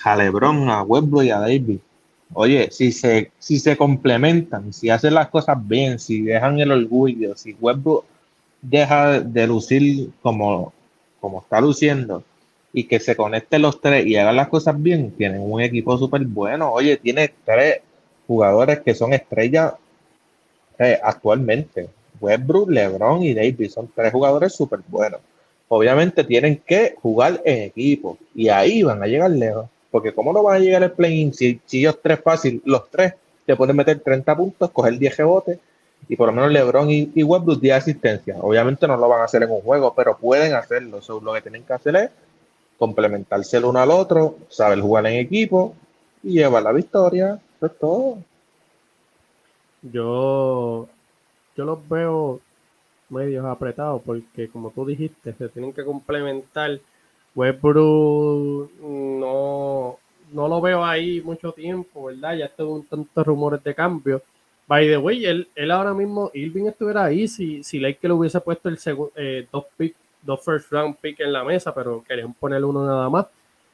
a 0.04 0.16
LeBron, 0.16 0.70
a 0.70 0.84
Westbrook 0.84 1.24
y 1.24 1.30
a 1.30 1.40
David? 1.40 1.80
Oye, 2.34 2.70
si 2.72 2.92
se, 2.92 3.32
si 3.40 3.60
se 3.60 3.78
complementan, 3.78 4.74
si 4.74 4.90
hacen 4.90 5.14
las 5.14 5.30
cosas 5.30 5.58
bien, 5.66 6.00
si 6.00 6.24
dejan 6.24 6.60
el 6.60 6.72
orgullo, 6.72 7.36
si 7.38 7.56
Westbrook 7.60 8.06
deja 8.62 9.22
de 9.22 9.48
lucir 9.48 10.10
como 10.22 10.74
como 11.20 11.42
está 11.42 11.60
luciendo, 11.60 12.24
y 12.74 12.84
que 12.84 13.00
se 13.00 13.16
conecten 13.16 13.62
los 13.62 13.82
tres 13.82 14.06
y 14.06 14.16
hagan 14.18 14.36
las 14.36 14.50
cosas 14.50 14.82
bien, 14.82 15.12
tienen 15.12 15.42
un 15.42 15.62
equipo 15.62 15.98
súper 15.98 16.24
bueno. 16.26 16.72
Oye, 16.72 16.98
tiene 16.98 17.34
tres 17.44 17.82
jugadores 18.28 18.82
que 18.82 18.94
son 18.94 19.14
estrellas 19.14 19.74
eh, 20.78 21.00
actualmente. 21.02 21.90
Westbrook, 22.20 22.70
LeBron 22.70 23.24
y 23.24 23.34
Davis 23.34 23.74
son 23.74 23.90
tres 23.96 24.12
jugadores 24.12 24.54
súper 24.54 24.82
buenos. 24.88 25.22
Obviamente 25.70 26.24
tienen 26.24 26.58
que 26.66 26.96
jugar 27.02 27.42
en 27.44 27.64
equipo 27.64 28.18
y 28.34 28.50
ahí 28.50 28.84
van 28.84 29.04
a 29.04 29.08
llegar 29.08 29.32
lejos. 29.32 29.68
Porque 29.92 30.14
¿cómo 30.14 30.32
no 30.32 30.44
van 30.44 30.58
a 30.58 30.60
llegar 30.60 30.84
al 30.84 30.92
play-in 30.92 31.34
si, 31.34 31.60
ellos 31.72 32.00
tres 32.02 32.20
fácil, 32.22 32.62
los 32.66 32.90
tres 32.90 33.14
te 33.46 33.56
pueden 33.56 33.76
meter 33.76 34.00
30 34.00 34.36
puntos, 34.36 34.72
coger 34.72 34.98
10 34.98 35.18
rebotes 35.18 35.60
y 36.10 36.16
por 36.16 36.28
lo 36.28 36.34
menos 36.34 36.52
LeBron 36.52 36.90
y, 36.92 37.12
y 37.16 37.24
Westbrook 37.24 37.60
10 37.60 37.76
asistencia. 37.76 38.36
Obviamente 38.40 38.88
no 38.88 38.98
lo 38.98 39.08
van 39.10 39.22
a 39.22 39.26
hacer 39.26 39.44
en 39.44 39.52
un 39.52 39.62
juego, 39.62 39.94
pero 39.96 40.18
pueden 40.18 40.54
hacerlo. 40.54 41.00
lo 41.22 41.34
que 41.34 41.42
tienen 41.42 41.64
que 41.64 41.74
hacer 41.74 41.96
es 41.96 42.10
complementarse 42.78 43.58
el 43.58 43.66
uno 43.66 43.80
al 43.80 43.92
otro, 43.92 44.38
saber 44.50 44.80
jugar 44.80 45.08
en 45.08 45.20
equipo 45.20 45.76
y 46.24 46.34
llevar 46.34 46.64
la 46.64 46.72
victoria. 46.72 47.40
Eso 47.58 47.66
es 47.66 47.80
todo. 47.80 48.18
Yo, 49.82 50.88
yo 51.56 51.66
los 51.66 51.90
veo 51.90 52.42
medios 53.10 53.46
apretados 53.46 54.02
porque, 54.06 54.50
como 54.50 54.72
tú 54.72 54.86
dijiste, 54.86 55.34
se 55.34 55.50
tienen 55.50 55.74
que 55.74 55.86
complementar. 55.86 56.80
Westbrook 57.36 58.72
no, 58.82 60.00
no 60.32 60.48
lo 60.48 60.62
veo 60.62 60.84
ahí 60.84 61.22
mucho 61.22 61.52
tiempo, 61.52 62.06
¿verdad? 62.06 62.36
Ya 62.36 62.64
un 62.66 62.86
tantos 62.86 63.26
rumores 63.26 63.64
de 63.64 63.76
cambio. 63.76 64.24
By 64.68 64.88
the 64.88 64.98
way, 64.98 65.26
él, 65.26 65.48
él 65.56 65.72
ahora 65.72 65.94
mismo, 65.94 66.32
Irving 66.34 66.66
estuviera 66.66 67.06
ahí 67.06 67.28
si, 67.28 67.64
si 67.64 67.80
Lake 67.80 68.00
le 68.02 68.14
hubiese 68.14 68.42
puesto 68.42 68.68
el 68.70 68.78
eh, 69.16 69.48
dos 69.52 69.66
picks 69.78 69.98
dos 70.28 70.44
first 70.44 70.72
round 70.72 70.98
pick 70.98 71.20
en 71.22 71.32
la 71.32 71.44
mesa, 71.44 71.74
pero 71.74 72.04
querían 72.04 72.34
poner 72.34 72.64
uno 72.64 72.86
nada 72.86 73.10
más. 73.10 73.28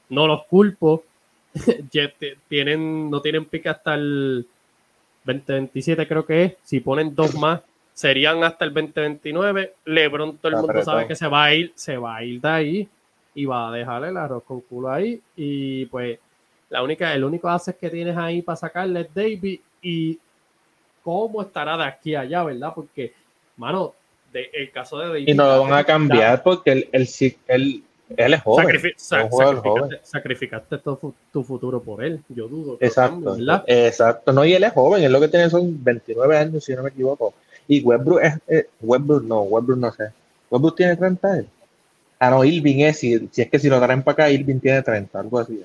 No 0.09 0.27
los 0.27 0.45
culpo. 0.45 1.03
tienen, 2.47 3.09
no 3.09 3.21
tienen 3.21 3.45
pick 3.45 3.67
hasta 3.67 3.95
el 3.95 4.47
2027, 5.25 6.07
creo 6.07 6.25
que 6.25 6.43
es. 6.43 6.53
Si 6.63 6.79
ponen 6.79 7.13
dos 7.15 7.35
más, 7.35 7.61
serían 7.93 8.43
hasta 8.43 8.65
el 8.65 8.73
2029. 8.73 9.73
LeBron, 9.86 10.38
todo 10.38 10.51
el 10.51 10.58
mundo 10.58 10.84
sabe 10.84 11.08
que 11.08 11.15
se 11.15 11.27
va 11.27 11.45
a 11.45 11.53
ir, 11.53 11.71
se 11.75 11.97
va 11.97 12.17
a 12.17 12.23
ir 12.23 12.41
de 12.41 12.49
ahí 12.49 12.89
y 13.36 13.45
va 13.45 13.69
a 13.69 13.71
dejarle 13.71 14.10
el 14.10 14.17
arroz 14.17 14.43
con 14.43 14.62
culo 14.62 14.91
ahí. 14.91 15.21
Y 15.36 15.86
pues, 15.88 16.19
la 16.69 16.84
única, 16.84 17.13
el 17.13 17.23
único 17.23 17.49
hace 17.49 17.75
que 17.75 17.89
tienes 17.89 18.17
ahí 18.17 18.41
para 18.41 18.56
sacarle 18.56 19.01
es 19.01 19.13
David 19.13 19.60
y 19.82 20.19
cómo 21.03 21.41
estará 21.41 21.77
de 21.77 21.84
aquí 21.84 22.15
a 22.15 22.21
allá, 22.21 22.43
¿verdad? 22.43 22.71
Porque, 22.73 23.13
mano, 23.58 23.93
el 24.34 24.71
caso 24.71 24.97
de 24.97 25.08
David. 25.08 25.27
Y 25.27 25.34
no 25.34 25.45
lo 25.45 25.63
van 25.63 25.73
a 25.73 25.84
cambiar 25.84 26.41
porque 26.41 26.71
él, 26.71 26.89
él, 26.91 27.08
él, 27.47 27.84
él 28.17 28.34
es 28.34 28.41
joven. 28.41 28.67
sacrificaste, 30.01 30.77
tu, 30.79 31.43
futuro 31.43 31.82
por 31.82 32.03
él, 32.03 32.21
yo 32.29 32.47
dudo. 32.47 32.77
Exacto, 32.79 33.38
exacto. 33.67 34.34
No, 34.34 34.45
y 34.45 34.53
él 34.53 34.63
es 34.63 34.73
joven, 34.73 35.03
es 35.03 35.12
lo 35.12 35.19
que 35.19 35.27
tiene 35.27 35.49
son 35.49 35.84
29 35.84 36.38
años, 36.38 36.63
si 36.63 36.73
no 36.73 36.84
me 36.84 36.89
equivoco. 36.89 37.34
Y 37.67 37.82
Westbrook 37.82 38.21
es, 38.21 38.39
eh, 38.47 38.67
Westbrook 38.82 39.23
no, 39.23 39.41
Westbrook 39.41 39.80
no 39.80 39.91
sé. 39.91 40.12
Westbrook 40.49 40.76
tiene 40.76 40.95
30 40.95 41.39
él. 41.39 41.47
Ah, 42.19 42.30
no, 42.30 42.43
Irving 42.43 42.80
es, 42.80 42.99
si, 42.99 43.28
si 43.32 43.41
es 43.41 43.49
que 43.49 43.60
si 43.60 43.69
lo 43.69 43.80
traen 43.82 44.02
para 44.04 44.13
acá, 44.13 44.32
Irving 44.32 44.60
tiene 44.60 44.82
30, 44.82 45.19
algo 45.19 45.39
así. 45.39 45.62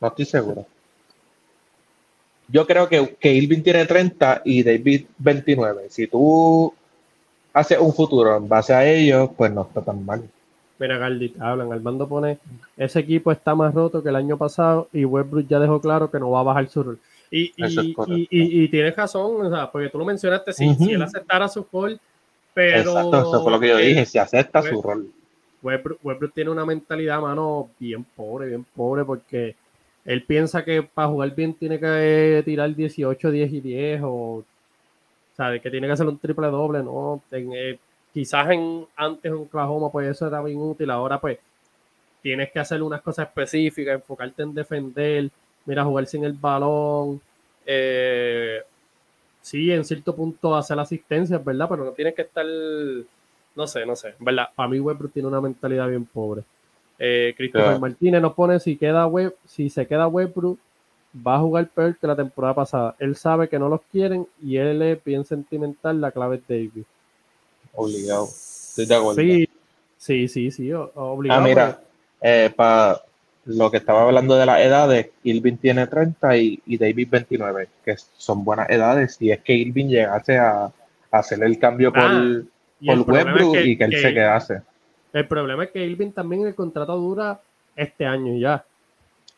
No 0.00 0.08
estoy 0.08 0.24
seguro. 0.24 0.66
Yo 2.48 2.66
creo 2.66 2.88
que, 2.88 3.16
que 3.20 3.32
Irving 3.32 3.62
tiene 3.62 3.86
30 3.86 4.42
y 4.44 4.62
David 4.62 5.06
29. 5.18 5.88
Si 5.90 6.06
tú 6.06 6.72
hace 7.52 7.78
un 7.78 7.92
futuro 7.92 8.36
en 8.36 8.48
base 8.48 8.72
a 8.72 8.88
ellos, 8.88 9.30
pues 9.36 9.52
no 9.52 9.62
está 9.62 9.82
tan 9.82 10.04
mal. 10.04 10.28
Mira, 10.78 10.96
Galdi, 10.96 11.34
hablan. 11.38 11.72
Armando 11.72 12.08
pone: 12.08 12.38
ese 12.76 13.00
equipo 13.00 13.30
está 13.30 13.54
más 13.54 13.74
roto 13.74 14.02
que 14.02 14.08
el 14.08 14.16
año 14.16 14.36
pasado 14.38 14.88
y 14.92 15.04
Westbrook 15.04 15.46
ya 15.46 15.60
dejó 15.60 15.80
claro 15.80 16.10
que 16.10 16.18
no 16.18 16.30
va 16.30 16.40
a 16.40 16.44
bajar 16.44 16.68
su 16.68 16.82
rol. 16.82 16.98
Y, 17.30 17.52
y, 17.56 18.68
tienes 18.68 18.96
razón, 18.96 19.46
o 19.46 19.50
sea, 19.50 19.70
porque 19.70 19.88
tú 19.88 19.98
lo 19.98 20.04
mencionaste, 20.04 20.52
si, 20.52 20.74
si 20.74 20.92
él 20.92 21.02
aceptara 21.02 21.46
su 21.46 21.64
rol, 21.72 22.00
pero. 22.52 22.90
Exacto, 22.90 23.20
eso 23.20 23.42
fue 23.42 23.52
lo 23.52 23.60
que 23.60 23.68
yo 23.68 23.76
dije, 23.76 24.04
si 24.04 24.18
acepta 24.18 24.62
su 24.62 24.82
rol. 24.82 25.10
Westbrook, 25.62 26.32
tiene 26.34 26.50
una 26.50 26.66
mentalidad, 26.66 27.20
mano, 27.20 27.70
bien 27.78 28.04
pobre, 28.16 28.48
bien 28.48 28.66
pobre, 28.74 29.04
porque 29.04 29.54
él 30.04 30.24
piensa 30.24 30.64
que 30.64 30.82
para 30.82 31.08
jugar 31.08 31.34
bien 31.34 31.54
tiene 31.54 31.78
que 31.78 32.42
tirar 32.44 32.74
18, 32.74 33.30
10 33.30 33.52
y 33.52 33.60
10 33.60 34.00
o 34.04 34.44
de 35.48 35.60
que 35.60 35.70
tiene 35.70 35.86
que 35.86 35.92
hacer 35.94 36.06
un 36.06 36.18
triple 36.18 36.48
doble, 36.48 36.82
¿no? 36.82 37.22
Eh, 37.30 37.78
quizás 38.12 38.50
en, 38.50 38.86
antes 38.96 39.30
en 39.30 39.38
Oklahoma, 39.38 39.90
pues 39.90 40.08
eso 40.08 40.26
era 40.26 40.42
bien 40.42 40.58
útil. 40.58 40.90
Ahora, 40.90 41.20
pues, 41.20 41.38
tienes 42.22 42.50
que 42.50 42.58
hacer 42.58 42.82
unas 42.82 43.00
cosas 43.00 43.28
específicas, 43.28 43.94
enfocarte 43.94 44.42
en 44.42 44.54
defender, 44.54 45.30
mira, 45.66 45.84
jugar 45.84 46.06
sin 46.06 46.24
el 46.24 46.32
balón. 46.32 47.20
Eh, 47.66 48.60
sí, 49.40 49.70
en 49.70 49.84
cierto 49.84 50.14
punto 50.14 50.56
hacer 50.56 50.78
asistencias, 50.78 51.44
¿verdad? 51.44 51.68
Pero 51.68 51.84
no 51.84 51.92
tienes 51.92 52.14
que 52.14 52.22
estar, 52.22 52.44
no 52.44 53.66
sé, 53.66 53.86
no 53.86 53.96
sé, 53.96 54.14
¿verdad? 54.18 54.48
Para 54.54 54.68
mí 54.68 54.80
Westbrook 54.80 55.12
tiene 55.12 55.28
una 55.28 55.40
mentalidad 55.40 55.88
bien 55.88 56.04
pobre. 56.04 56.42
Eh, 56.98 57.34
Christopher 57.36 57.78
Martínez 57.78 58.20
nos 58.20 58.34
pone 58.34 58.60
si 58.60 58.76
queda 58.76 59.06
web, 59.06 59.34
si 59.46 59.70
se 59.70 59.86
queda 59.86 60.06
Westbrook, 60.06 60.58
va 61.26 61.36
a 61.36 61.40
jugar 61.40 61.68
peor 61.68 61.96
que 61.96 62.06
la 62.06 62.16
temporada 62.16 62.54
pasada. 62.54 62.96
Él 62.98 63.16
sabe 63.16 63.48
que 63.48 63.58
no 63.58 63.68
los 63.68 63.80
quieren 63.90 64.26
y 64.42 64.56
él 64.56 64.82
es 64.82 65.02
bien 65.02 65.24
sentimental. 65.24 66.00
La 66.00 66.12
clave 66.12 66.36
es 66.36 66.42
David. 66.46 66.84
Obligado. 67.74 68.24
Estoy 68.24 68.86
de 68.86 68.94
acuerdo. 68.94 69.20
Sí, 69.20 69.48
sí, 69.96 70.28
sí, 70.28 70.50
sí 70.50 70.72
obligado. 70.72 71.40
Ah, 71.40 71.44
mira, 71.44 71.80
eh, 72.20 72.52
para 72.54 73.00
lo 73.56 73.70
que 73.70 73.78
estaba 73.78 74.02
hablando 74.02 74.36
de 74.36 74.46
las 74.46 74.60
edades, 74.60 75.10
Irving 75.24 75.56
tiene 75.56 75.86
30 75.86 76.36
y, 76.36 76.76
David 76.78 77.08
29, 77.10 77.68
que 77.84 77.96
son 78.16 78.44
buenas 78.44 78.70
edades. 78.70 79.16
Y 79.20 79.30
es 79.30 79.40
que 79.40 79.54
Irving 79.54 79.86
llegase 79.86 80.38
a, 80.38 80.70
hacer 81.10 81.42
el 81.42 81.58
cambio 81.58 81.92
por, 81.92 82.02
ah, 82.02 82.42
por 83.04 83.66
y 83.66 83.76
que 83.76 83.84
él 83.84 83.96
se 84.00 84.14
quedase. 84.14 84.62
El 85.12 85.26
problema 85.26 85.64
es 85.64 85.70
que 85.70 85.84
Irving 85.84 86.12
también 86.12 86.46
el 86.46 86.54
contrato 86.54 86.96
dura 86.96 87.40
este 87.74 88.06
año 88.06 88.38
ya. 88.38 88.64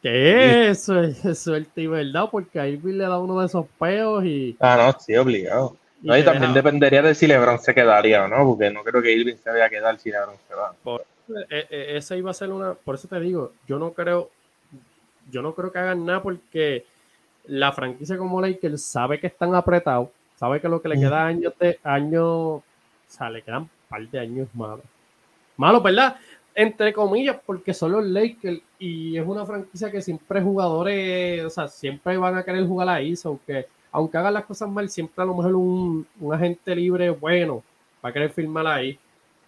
Que 0.02 0.68
eso 0.68 1.00
es 1.00 1.38
suerte 1.38 1.82
y 1.82 1.86
verdad, 1.86 2.28
porque 2.30 2.58
a 2.60 2.66
Irving 2.66 2.94
le 2.94 3.04
da 3.04 3.18
uno 3.18 3.40
de 3.40 3.46
esos 3.46 3.66
peos 3.78 4.24
y. 4.24 4.56
Ah, 4.60 4.76
no, 4.76 5.00
sí, 5.00 5.16
obligado. 5.16 5.76
Y, 6.02 6.22
también 6.24 6.52
dependería 6.52 7.00
de 7.00 7.14
si 7.14 7.28
LeBron 7.28 7.60
se 7.60 7.72
quedaría 7.72 8.24
o 8.24 8.28
no, 8.28 8.44
porque 8.44 8.70
no 8.70 8.82
creo 8.82 9.00
que 9.00 9.12
Irving 9.12 9.36
se 9.36 9.50
vaya 9.50 9.66
a 9.66 9.70
quedar 9.70 9.98
si 9.98 10.10
LeBron 10.10 10.34
se 10.48 10.54
va. 10.54 10.74
Por, 10.82 11.04
esa 11.48 12.16
iba 12.16 12.30
a 12.30 12.34
ser 12.34 12.50
una. 12.50 12.74
Por 12.74 12.94
eso 12.94 13.08
te 13.08 13.20
digo, 13.20 13.52
yo 13.66 13.78
no 13.78 13.92
creo. 13.92 14.30
Yo 15.30 15.40
no 15.42 15.54
creo 15.54 15.70
que 15.70 15.78
hagan 15.78 16.04
nada 16.04 16.22
porque 16.22 16.84
la 17.44 17.72
franquicia 17.72 18.18
como 18.18 18.40
Lakers 18.40 18.82
sabe 18.82 19.20
que 19.20 19.28
están 19.28 19.54
apretados, 19.54 20.08
sabe 20.36 20.60
que 20.60 20.68
lo 20.68 20.82
que 20.82 20.88
le 20.88 20.98
queda 20.98 21.26
años 21.26 21.52
de 21.58 21.78
años, 21.84 22.24
o 22.24 22.62
sea, 23.06 23.30
le 23.30 23.42
quedan 23.42 23.62
un 23.62 23.70
par 23.88 24.08
de 24.08 24.18
años 24.18 24.48
malos. 24.54 24.84
Malos, 25.56 25.82
¿verdad? 25.82 26.16
entre 26.54 26.92
comillas, 26.92 27.36
porque 27.44 27.72
son 27.72 27.92
los 27.92 28.04
Lakers 28.04 28.60
y 28.78 29.16
es 29.16 29.26
una 29.26 29.46
franquicia 29.46 29.90
que 29.90 30.02
siempre 30.02 30.42
jugadores, 30.42 31.44
o 31.44 31.50
sea, 31.50 31.68
siempre 31.68 32.16
van 32.16 32.36
a 32.36 32.42
querer 32.42 32.66
jugar 32.66 32.88
ahí, 32.88 33.14
aunque, 33.24 33.66
aunque 33.90 34.18
hagan 34.18 34.34
las 34.34 34.44
cosas 34.44 34.68
mal, 34.68 34.88
siempre 34.88 35.22
a 35.22 35.26
lo 35.26 35.34
mejor 35.34 35.54
un, 35.54 36.06
agente 36.32 36.74
libre 36.76 37.10
bueno 37.10 37.62
va 38.04 38.10
a 38.10 38.12
querer 38.12 38.30
firmar 38.30 38.66
ahí. 38.66 38.98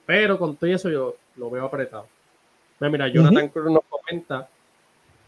Pero 0.07 0.39
con 0.39 0.57
todo 0.57 0.71
eso 0.71 0.91
yo 0.91 1.17
lo 1.37 1.51
veo 1.51 1.67
apretado. 1.67 2.07
Mira, 2.81 3.09
Jonathan 3.09 3.49
Cruz 3.49 3.73
nos 3.73 3.85
comenta, 3.89 4.49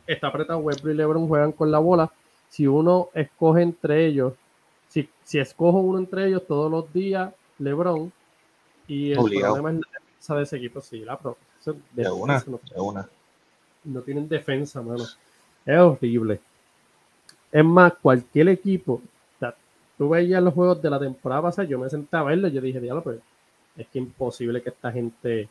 está 0.06 0.26
apretado, 0.28 0.58
Westbrook 0.58 0.94
y 0.94 0.96
LeBron 0.96 1.28
juegan 1.28 1.52
con 1.52 1.70
la 1.70 1.78
bola. 1.78 2.12
Si 2.48 2.66
uno 2.66 3.08
escoge 3.14 3.62
entre 3.62 4.06
ellos, 4.06 4.34
si, 4.88 5.08
si 5.24 5.38
escojo 5.38 5.78
uno 5.78 5.98
entre 5.98 6.26
ellos 6.26 6.46
todos 6.46 6.70
los 6.70 6.92
días, 6.92 7.32
LeBron, 7.58 8.12
y 8.88 9.12
el 9.12 9.18
problema 9.18 9.70
es 9.70 9.76
la 9.76 10.00
defensa 10.00 10.36
de 10.36 10.42
ese 10.42 10.56
equipo, 10.56 10.80
sí, 10.80 11.00
la 11.00 11.18
pro 11.18 11.36
de, 11.92 12.10
una, 12.10 12.42
no, 12.46 12.60
de 12.72 12.80
una. 12.80 13.08
No 13.84 14.00
tienen 14.02 14.28
defensa, 14.28 14.80
mano. 14.82 15.04
Es 15.64 15.78
horrible. 15.78 16.40
Es 17.50 17.64
más, 17.64 17.94
cualquier 18.00 18.48
equipo, 18.50 19.00
tú 19.96 20.10
veías 20.10 20.42
los 20.42 20.54
juegos 20.54 20.80
de 20.82 20.90
la 20.90 20.98
temporada 20.98 21.42
pasada, 21.42 21.66
yo 21.66 21.78
me 21.78 21.88
senté 21.88 22.16
a 22.16 22.22
verlo, 22.22 22.48
yo 22.48 22.60
dije, 22.60 22.80
diablo, 22.80 23.02
pues 23.02 23.18
es 23.76 23.86
que 23.88 23.98
imposible 23.98 24.62
que 24.62 24.68
esta 24.70 24.92
gente 24.92 25.48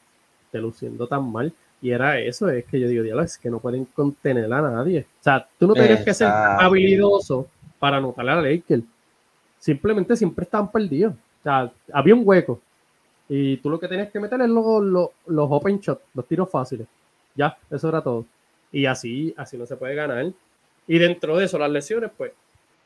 esté 0.56 0.60
luciendo 0.60 1.08
tan 1.08 1.32
mal. 1.32 1.52
Y 1.82 1.92
era 1.92 2.20
eso, 2.20 2.50
es 2.50 2.66
que 2.66 2.80
yo 2.80 2.88
digo, 2.88 3.04
diablo, 3.04 3.24
es 3.24 3.38
que 3.38 3.50
no 3.50 3.60
pueden 3.60 3.86
contener 3.86 4.52
a 4.52 4.62
nadie. 4.62 5.02
O 5.20 5.24
sea, 5.24 5.48
tú 5.60 5.68
no 5.68 5.74
tienes 5.74 6.04
que 6.04 6.14
ser 6.14 6.28
habilidoso 6.28 7.48
para 7.78 7.98
anotarle 7.98 8.32
a 8.32 8.42
Lakers. 8.42 8.84
Simplemente 9.60 10.16
siempre 10.16 10.46
estaban 10.46 10.72
perdidos. 10.72 11.14
O 11.14 11.44
sea, 11.44 11.72
había 11.94 12.16
un 12.16 12.22
hueco. 12.26 12.60
Y 13.28 13.58
tú 13.58 13.70
lo 13.70 13.80
que 13.80 13.88
tienes 13.88 14.12
que 14.12 14.20
meter 14.20 14.42
es 14.42 14.50
los, 14.50 14.84
los, 14.84 15.52
open 15.52 15.80
shots, 15.80 16.02
los 16.14 16.28
tiros 16.28 16.50
fáciles. 16.50 16.88
Ya, 17.36 17.58
eso 17.70 17.90
era 17.90 18.02
todo. 18.02 18.26
Y 18.72 18.86
así, 18.86 19.34
así 19.38 19.58
no 19.58 19.66
se 19.66 19.76
puede 19.76 19.96
ganar. 19.96 20.32
Y 20.88 20.98
dentro 20.98 21.38
de 21.38 21.46
eso, 21.46 21.58
las 21.58 21.70
lesiones, 21.70 22.12
pues, 22.16 22.32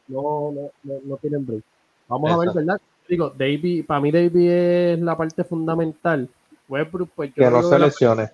no, 0.07 0.51
no, 0.83 0.93
no, 1.05 1.17
tienen 1.17 1.45
break. 1.45 1.63
Vamos 2.07 2.31
a 2.31 2.37
ver, 2.37 2.49
¿verdad? 2.53 2.81
Digo, 3.07 3.33
David, 3.37 3.85
para 3.85 4.01
mí 4.01 4.11
David 4.11 4.49
es 4.49 4.99
la 4.99 5.15
parte 5.15 5.43
fundamental. 5.43 6.29
Westbrook, 6.69 7.09
pues 7.15 7.29
yo 7.35 7.43
que 7.43 7.49
no 7.49 7.63
se 7.63 7.79
lesione. 7.79 8.29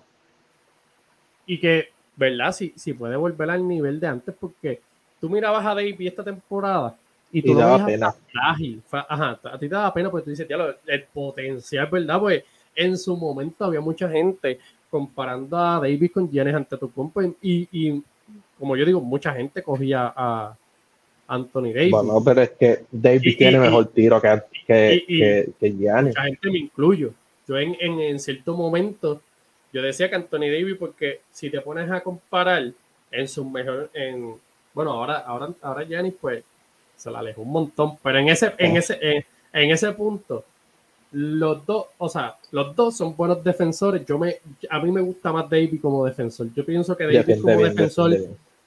y 1.46 1.58
que, 1.58 1.88
¿verdad? 2.16 2.52
Si, 2.52 2.72
si 2.76 2.92
puede 2.92 3.16
volver 3.16 3.50
al 3.50 3.66
nivel 3.66 3.98
de 4.00 4.06
antes, 4.06 4.34
porque 4.38 4.80
tú 5.20 5.28
mirabas 5.30 5.64
a 5.64 5.74
David 5.74 5.96
esta 6.00 6.22
temporada 6.24 6.96
y 7.32 7.42
tú 7.42 7.52
Y 7.52 7.54
daba 7.54 7.84
pena. 7.86 8.14
frágil. 8.32 8.82
Ajá, 8.90 9.40
a 9.42 9.58
ti 9.58 9.68
te 9.68 9.74
da 9.74 9.92
pena 9.94 10.10
porque 10.10 10.24
tú 10.24 10.30
dices, 10.30 10.46
"Diablo, 10.46 10.74
el 10.86 11.04
potencial, 11.04 11.86
¿verdad? 11.90 12.20
Pues 12.20 12.44
en 12.74 12.96
su 12.98 13.16
momento 13.16 13.64
había 13.64 13.80
mucha 13.80 14.08
gente 14.08 14.58
comparando 14.90 15.56
a 15.56 15.74
Davis 15.80 16.12
con 16.12 16.30
Giannis 16.30 16.54
ante 16.54 16.76
tu 16.76 16.90
y, 17.42 17.68
y 17.72 18.02
como 18.58 18.76
yo 18.76 18.84
digo, 18.84 19.00
mucha 19.00 19.32
gente 19.34 19.62
cogía 19.62 20.12
a 20.16 20.56
Anthony 21.28 21.72
Davis. 21.74 21.90
Bueno, 21.90 22.22
pero 22.24 22.42
es 22.42 22.50
que 22.50 22.84
Davis 22.90 23.34
Y- 23.34 23.36
tiene 23.36 23.56
y- 23.58 23.60
mejor 23.60 23.86
tiro 23.88 24.20
que, 24.20 24.42
que, 24.66 25.04
que, 25.06 25.50
que 25.58 25.72
Giannis. 25.72 26.14
mucha 26.16 26.22
gente 26.24 26.50
me 26.50 26.58
incluyo. 26.58 27.12
Yo 27.46 27.58
en, 27.58 27.76
en, 27.80 28.00
en 28.00 28.18
cierto 28.20 28.54
momento, 28.54 29.20
yo 29.72 29.82
decía 29.82 30.08
que 30.08 30.16
Anthony 30.16 30.50
Davis, 30.50 30.76
porque 30.78 31.20
si 31.30 31.50
te 31.50 31.60
pones 31.60 31.90
a 31.90 32.00
comparar 32.00 32.72
en 33.10 33.28
su 33.28 33.44
mejor, 33.44 33.90
en, 33.94 34.34
bueno, 34.74 34.92
ahora, 34.92 35.18
ahora, 35.18 35.50
ahora 35.62 35.84
Giannis, 35.84 36.14
pues, 36.20 36.42
se 36.96 37.10
la 37.10 37.20
alejó 37.20 37.42
un 37.42 37.52
montón, 37.52 37.98
pero 38.02 38.18
en 38.18 38.28
ese, 38.28 38.54
en 38.58 38.76
ese, 38.76 38.98
en, 39.00 39.24
en 39.52 39.70
ese 39.70 39.92
punto, 39.92 40.44
los 41.12 41.64
dos, 41.64 41.86
o 41.98 42.08
sea, 42.08 42.36
los 42.50 42.74
dos 42.74 42.96
son 42.96 43.16
buenos 43.16 43.42
defensores. 43.42 44.04
Yo 44.04 44.18
me, 44.18 44.36
a 44.68 44.80
mí 44.80 44.90
me 44.90 45.00
gusta 45.00 45.32
más 45.32 45.48
Davis 45.48 45.80
como 45.80 46.04
defensor. 46.04 46.48
Yo 46.54 46.64
pienso 46.64 46.96
que 46.96 47.04
Davis 47.04 47.40
como 47.40 47.62
defensor 47.62 48.12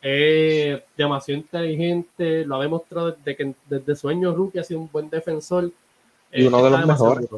es 0.02 0.82
demasiado 0.96 1.42
inteligente, 1.42 2.46
lo 2.46 2.56
ha 2.56 2.62
demostrado 2.62 3.12
desde 3.12 3.36
que 3.36 3.54
desde 3.68 3.96
sueño 3.96 4.34
rookie 4.34 4.60
ha 4.60 4.64
sido 4.64 4.80
un 4.80 4.90
buen 4.92 5.10
defensor. 5.10 5.70
Y 6.32 6.48
uno 6.48 6.64
de 6.64 6.70
los 6.70 6.86
mejores. 6.86 7.30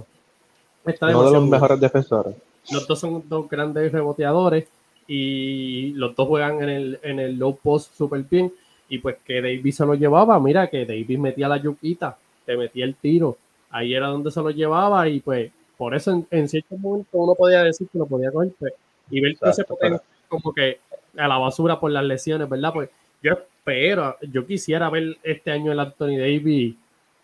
Está 0.86 1.08
Uno 1.08 1.20
de 1.20 1.32
los 1.32 1.34
duro. 1.34 1.46
mejores 1.48 1.80
defensores. 1.80 2.36
Los 2.72 2.88
dos 2.88 3.00
son 3.00 3.24
dos 3.28 3.50
grandes 3.50 3.92
reboteadores 3.92 4.68
y 5.08 5.92
los 5.94 6.16
dos 6.16 6.28
juegan 6.28 6.62
en 6.64 6.70
el, 6.70 7.00
en 7.04 7.20
el 7.20 7.38
low 7.38 7.58
post 7.58 7.96
súper 7.96 8.24
bien. 8.24 8.52
Y 8.90 9.00
pues 9.00 9.18
que 9.26 9.42
Davis 9.42 9.76
se 9.78 9.86
lo 9.86 9.96
llevaba, 9.96 10.40
mira 10.40 10.68
que 10.68 10.86
Davis 10.86 11.18
metía 11.18 11.48
la 11.48 11.58
yuquita, 11.58 12.18
te 12.46 12.58
metía 12.58 12.86
el 12.86 12.96
tiro. 12.96 13.38
Ahí 13.70 13.94
era 13.94 14.08
donde 14.08 14.32
se 14.32 14.42
lo 14.42 14.50
llevaba 14.50 15.08
y 15.08 15.20
pues 15.22 15.52
por 15.78 15.96
eso 15.96 16.12
en, 16.12 16.28
en 16.30 16.50
ciertos 16.50 16.78
momentos 16.78 17.10
uno 17.14 17.34
podía 17.36 17.64
decir 17.64 17.88
que 17.92 17.98
lo 17.98 18.06
podía 18.06 18.32
coger 18.32 18.52
pues, 18.60 18.74
y 19.10 19.22
ver 19.22 19.38
que 19.38 19.50
ese 19.50 19.64
potencial 19.64 20.02
como 20.28 20.54
que 20.54 20.80
a 21.18 21.28
la 21.28 21.38
basura 21.38 21.80
por 21.80 21.92
las 21.92 22.04
lesiones, 22.04 22.48
¿verdad? 22.50 22.72
Pues 22.74 22.90
yo 23.24 23.34
espero, 23.34 24.18
yo 24.22 24.46
quisiera 24.46 24.90
ver 24.90 25.18
este 25.24 25.52
año 25.52 25.72
el 25.72 25.80
Anthony 25.80 26.18
Davis. 26.18 26.76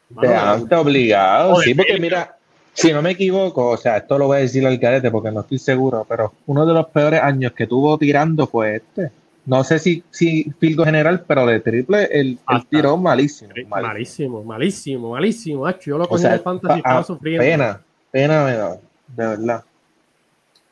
De 0.09 0.27
mano, 0.27 0.39
antes 0.51 0.77
obligado, 0.77 1.55
sí, 1.57 1.73
porque 1.73 1.99
mira, 1.99 2.36
si 2.79 2.93
no 2.93 3.01
me 3.01 3.11
equivoco, 3.11 3.69
o 3.71 3.77
sea, 3.77 3.97
esto 3.97 4.19
lo 4.19 4.27
voy 4.27 4.37
a 4.37 4.41
decir 4.41 4.65
al 4.67 4.79
carete 4.79 5.09
porque 5.09 5.31
no 5.31 5.39
estoy 5.41 5.57
seguro, 5.57 6.05
pero 6.07 6.33
uno 6.45 6.63
de 6.65 6.73
los 6.75 6.85
peores 6.89 7.21
años 7.21 7.51
que 7.53 7.65
tuvo 7.65 7.97
tirando 7.97 8.45
fue 8.45 8.75
este. 8.75 9.09
No 9.47 9.63
sé 9.63 9.79
si, 9.79 10.03
si 10.11 10.43
filgo 10.59 10.83
general, 10.85 11.23
pero 11.25 11.45
de 11.47 11.59
triple 11.61 12.03
el, 12.11 12.27
el 12.31 12.39
Hasta. 12.45 12.69
tiró 12.69 12.95
malísimo. 12.97 13.49
malísimo. 13.67 13.81
malísimo, 13.87 14.43
malísimo, 14.43 15.09
malísimo. 15.11 15.79
Yo 15.79 15.97
lo 15.97 16.03
O 16.03 16.07
cogí 16.09 16.21
sea, 16.21 16.31
en 16.31 16.35
el 16.37 16.41
fantasy 16.43 16.73
y 16.73 16.75
a- 16.75 16.77
estaba 16.77 17.03
sufriendo. 17.03 17.43
pena, 17.43 17.81
pena 18.11 18.43
me 18.45 18.51
da, 18.53 18.73
de 19.07 19.27
verdad. 19.27 19.63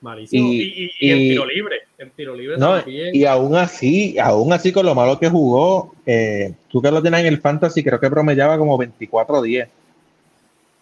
Malísimo. 0.01 0.47
Y- 0.51 0.61
Y, 0.61 0.83
y- 0.83 0.91
y 0.99 1.11
en 1.11 1.17
y- 1.17 1.29
tiro 1.29 1.45
libre. 1.47 1.75
En 1.97 2.09
tiro 2.11 2.35
libre 2.35 2.57
No, 2.57 2.75
también. 2.75 3.15
y 3.15 3.25
aún 3.25 3.55
así, 3.55 4.19
aún 4.19 4.51
así 4.53 4.71
con 4.71 4.85
lo 4.85 4.93
malo 4.93 5.17
que 5.17 5.29
jugó, 5.29 5.95
eh, 6.05 6.53
tú 6.69 6.81
que 6.81 6.91
lo 6.91 7.01
tienes 7.01 7.21
en 7.21 7.27
el 7.27 7.39
fantasy, 7.39 7.83
creo 7.83 7.99
que 7.99 8.09
promediaba 8.09 8.57
como 8.57 8.77
24-10. 8.77 9.67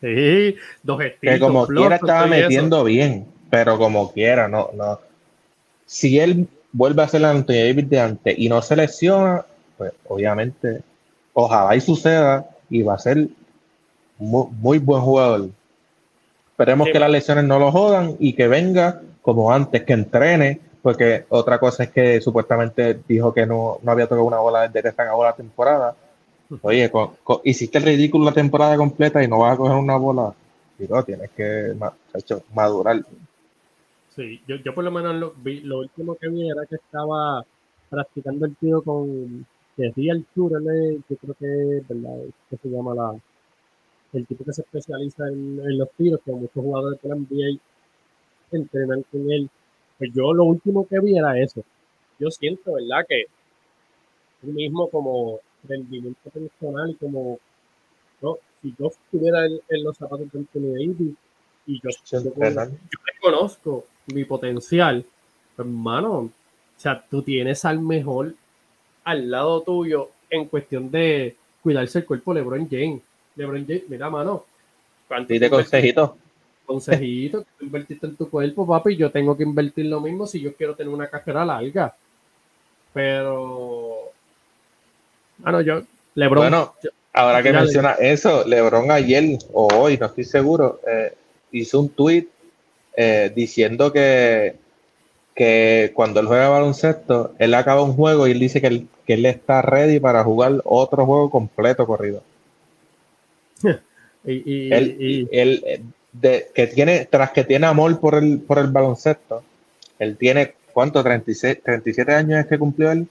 Sí, 0.04 0.56
dos 0.84 1.00
que 1.00 1.08
estilos. 1.08 1.40
como 1.40 1.66
flops, 1.66 1.80
quiera 1.82 1.96
estaba 1.96 2.26
eso. 2.26 2.30
metiendo 2.30 2.84
bien, 2.84 3.26
pero 3.50 3.78
como 3.78 4.12
quiera, 4.12 4.50
no, 4.50 4.70
no. 4.74 5.00
Si 5.86 6.20
él 6.20 6.48
vuelve 6.74 7.04
a 7.04 7.08
ser 7.08 7.22
el 7.22 7.26
Anthony 7.26 7.54
Davis 7.54 7.90
de 7.90 8.00
antes 8.02 8.36
y 8.38 8.50
no 8.50 8.62
se 8.62 8.76
lesiona, 8.76 9.46
pues 9.78 9.94
obviamente, 10.10 10.82
ojalá 11.34 11.74
y 11.76 11.80
suceda 11.82 12.46
y 12.70 12.82
va 12.82 12.96
a 12.96 13.00
ser 13.00 13.28
muy, 14.18 14.48
muy 14.60 14.80
buen 14.80 15.02
jugador. 15.02 15.50
Esperemos 16.52 16.88
Sí. 16.88 16.94
que 16.94 17.00
las 17.00 17.10
lesiones 17.10 17.46
no 17.46 17.58
lo 17.60 17.72
jodan 17.72 18.16
y 18.20 18.34
que 18.34 18.48
venga 18.48 19.02
como 19.22 19.54
antes, 19.54 19.84
que 19.84 19.94
entrene, 19.94 20.60
porque 20.82 21.26
otra 21.30 21.60
cosa 21.60 21.84
es 21.84 21.92
que 21.92 22.20
supuestamente 22.20 23.00
dijo 23.08 23.34
que 23.34 23.46
no, 23.46 23.80
no 23.82 23.92
había 23.92 24.06
tocado 24.08 24.26
una 24.26 24.40
bola 24.40 24.68
desde 24.68 24.84
que 24.84 24.92
se 24.96 25.02
acabó 25.02 25.24
la 25.24 25.34
temporada. 25.34 25.96
Oye, 26.62 26.92
hiciste 27.44 27.78
el 27.78 27.84
ridículo 27.84 28.26
la 28.26 28.34
temporada 28.34 28.78
completa 28.78 29.24
y 29.24 29.28
no 29.28 29.40
vas 29.40 29.54
a 29.54 29.58
coger 29.58 29.78
una 29.78 29.96
bola. 29.96 30.34
Tienes 31.06 31.32
que 31.32 31.74
chacho, 32.12 32.44
madurar. 32.54 33.02
Sí, 34.16 34.42
yo, 34.48 34.58
yo 34.58 34.76
por 34.76 34.84
lo 34.84 34.92
menos 34.92 35.16
lo, 35.16 35.80
último 35.80 36.16
que 36.16 36.30
vi 36.30 36.50
era 36.50 36.66
que 36.66 36.76
estaba 36.76 37.44
practicando 37.90 38.46
el 38.46 38.56
tiro 38.58 38.82
con 38.82 39.46
que 39.76 39.92
Tour, 40.36 40.62
él 40.62 40.68
es- 40.70 41.02
yo 41.10 41.18
creo 41.18 41.36
que 41.36 41.78
es 41.78 41.88
verdad, 41.88 42.26
que 42.50 42.58
se 42.58 42.70
llama 42.70 42.94
la 42.94 43.16
el 44.14 44.28
tipo 44.28 44.44
que 44.44 44.54
se 44.54 44.62
especializa 44.62 45.28
en, 45.28 45.60
en 45.60 45.78
los 45.80 45.90
tiros, 45.98 46.20
que 46.24 46.32
muchos 46.32 46.54
jugadores 46.54 47.02
de 47.02 47.10
la 47.10 47.16
NBA 47.16 47.60
entrenan 48.52 49.04
con 49.12 49.32
él. 49.32 49.50
Pues 49.98 50.12
yo 50.14 50.34
lo 50.34 50.44
último 50.44 50.86
que 50.88 51.00
vi 51.00 51.18
era 51.18 51.40
eso. 51.40 51.64
Yo 52.20 52.30
siento, 52.30 52.74
¿verdad? 52.74 53.06
Que 53.08 53.26
tú 54.42 54.48
mismo 54.48 54.88
como 54.90 55.40
rendimiento 55.68 56.30
personal 56.30 56.92
y 56.92 56.96
como 56.96 57.40
¿no? 58.22 58.38
si 58.62 58.74
yo 58.78 58.88
estuviera 58.88 59.46
en, 59.46 59.60
en 59.70 59.84
los 59.84 59.98
zapatos 59.98 60.32
de 60.32 60.40
Anthony 60.40 60.74
Davis 60.74 61.16
y 61.66 61.82
yo, 61.82 61.90
yo, 62.12 62.34
yo 62.34 63.00
reconozco 63.06 63.86
mi 64.08 64.26
potencial, 64.26 65.06
pues, 65.56 65.66
hermano, 65.66 66.12
o 66.14 66.32
sea, 66.78 67.06
tú 67.10 67.22
tienes 67.22 67.64
al 67.66 67.80
mejor 67.80 68.34
al 69.04 69.30
lado 69.30 69.62
tuyo 69.62 70.10
en 70.30 70.46
cuestión 70.46 70.90
de 70.90 71.36
cuidarse 71.62 72.00
el 72.00 72.06
cuerpo, 72.06 72.34
LeBron 72.34 72.68
James. 72.70 73.02
LeBron 73.36 73.66
James, 73.66 73.84
mira, 73.90 74.10
mano, 74.10 74.46
¿cuánto 75.08 75.34
Dite 75.34 75.50
consejito. 75.50 76.18
consejito 76.66 77.44
que 77.44 77.50
tú 77.58 77.66
invertiste 77.66 78.08
en 78.08 78.16
tu 78.16 78.30
cuerpo, 78.30 78.66
papi, 78.68 78.96
yo 78.96 79.12
tengo 79.12 79.36
que 79.36 79.44
invertir 79.44 79.86
lo 79.86 80.00
mismo 80.00 80.26
si 80.26 80.40
yo 80.40 80.56
quiero 80.56 80.76
tener 80.76 80.94
una 80.94 81.08
carrera 81.08 81.46
larga. 81.46 81.96
Pero, 82.94 83.83
bueno, 85.44 85.62
yo, 85.62 85.82
LeBron, 86.16 86.44
Bueno, 86.44 86.74
ahora 87.14 87.44
que 87.44 87.54
menciona 87.54 87.92
eso, 87.94 88.46
LeBron 88.48 88.90
ayer 88.92 89.38
o 89.52 89.68
hoy, 89.76 89.98
no 89.98 90.08
estoy 90.08 90.24
seguro, 90.24 90.80
eh, 90.88 91.14
hizo 91.52 91.80
un 91.80 91.90
tweet 91.90 92.28
eh, 92.96 93.32
diciendo 93.36 93.92
que, 93.92 94.56
que 95.36 95.92
cuando 95.94 96.20
él 96.20 96.28
juega 96.28 96.50
baloncesto, 96.50 97.34
él 97.40 97.54
acaba 97.54 97.84
un 97.84 97.94
juego 97.94 98.28
y 98.28 98.32
él 98.32 98.40
dice 98.40 98.62
que 98.62 98.68
él, 98.68 98.88
que 99.06 99.14
él 99.16 99.26
está 99.26 99.62
ready 99.62 100.00
para 100.00 100.24
jugar 100.24 100.62
otro 100.64 101.06
juego 101.06 101.30
completo 101.30 101.86
corrido. 101.86 102.24
y, 104.26 104.32
y- 104.52 104.74
él, 104.74 104.96
y- 105.00 105.28
él, 105.32 105.64
de, 106.12 106.48
que 106.54 106.68
tiene, 106.68 107.06
tras 107.10 107.32
que 107.32 107.44
tiene 107.44 107.66
amor 107.68 108.00
por 108.00 108.16
el, 108.16 108.40
por 108.40 108.60
el 108.60 108.68
baloncesto, 108.68 109.44
él 110.00 110.16
tiene, 110.18 110.54
¿cuánto? 110.72 111.04
36, 111.04 111.60
37 111.64 112.14
años 112.14 112.40
es 112.40 112.48
que 112.48 112.60
cumplió 112.60 112.92
él. 112.92 113.08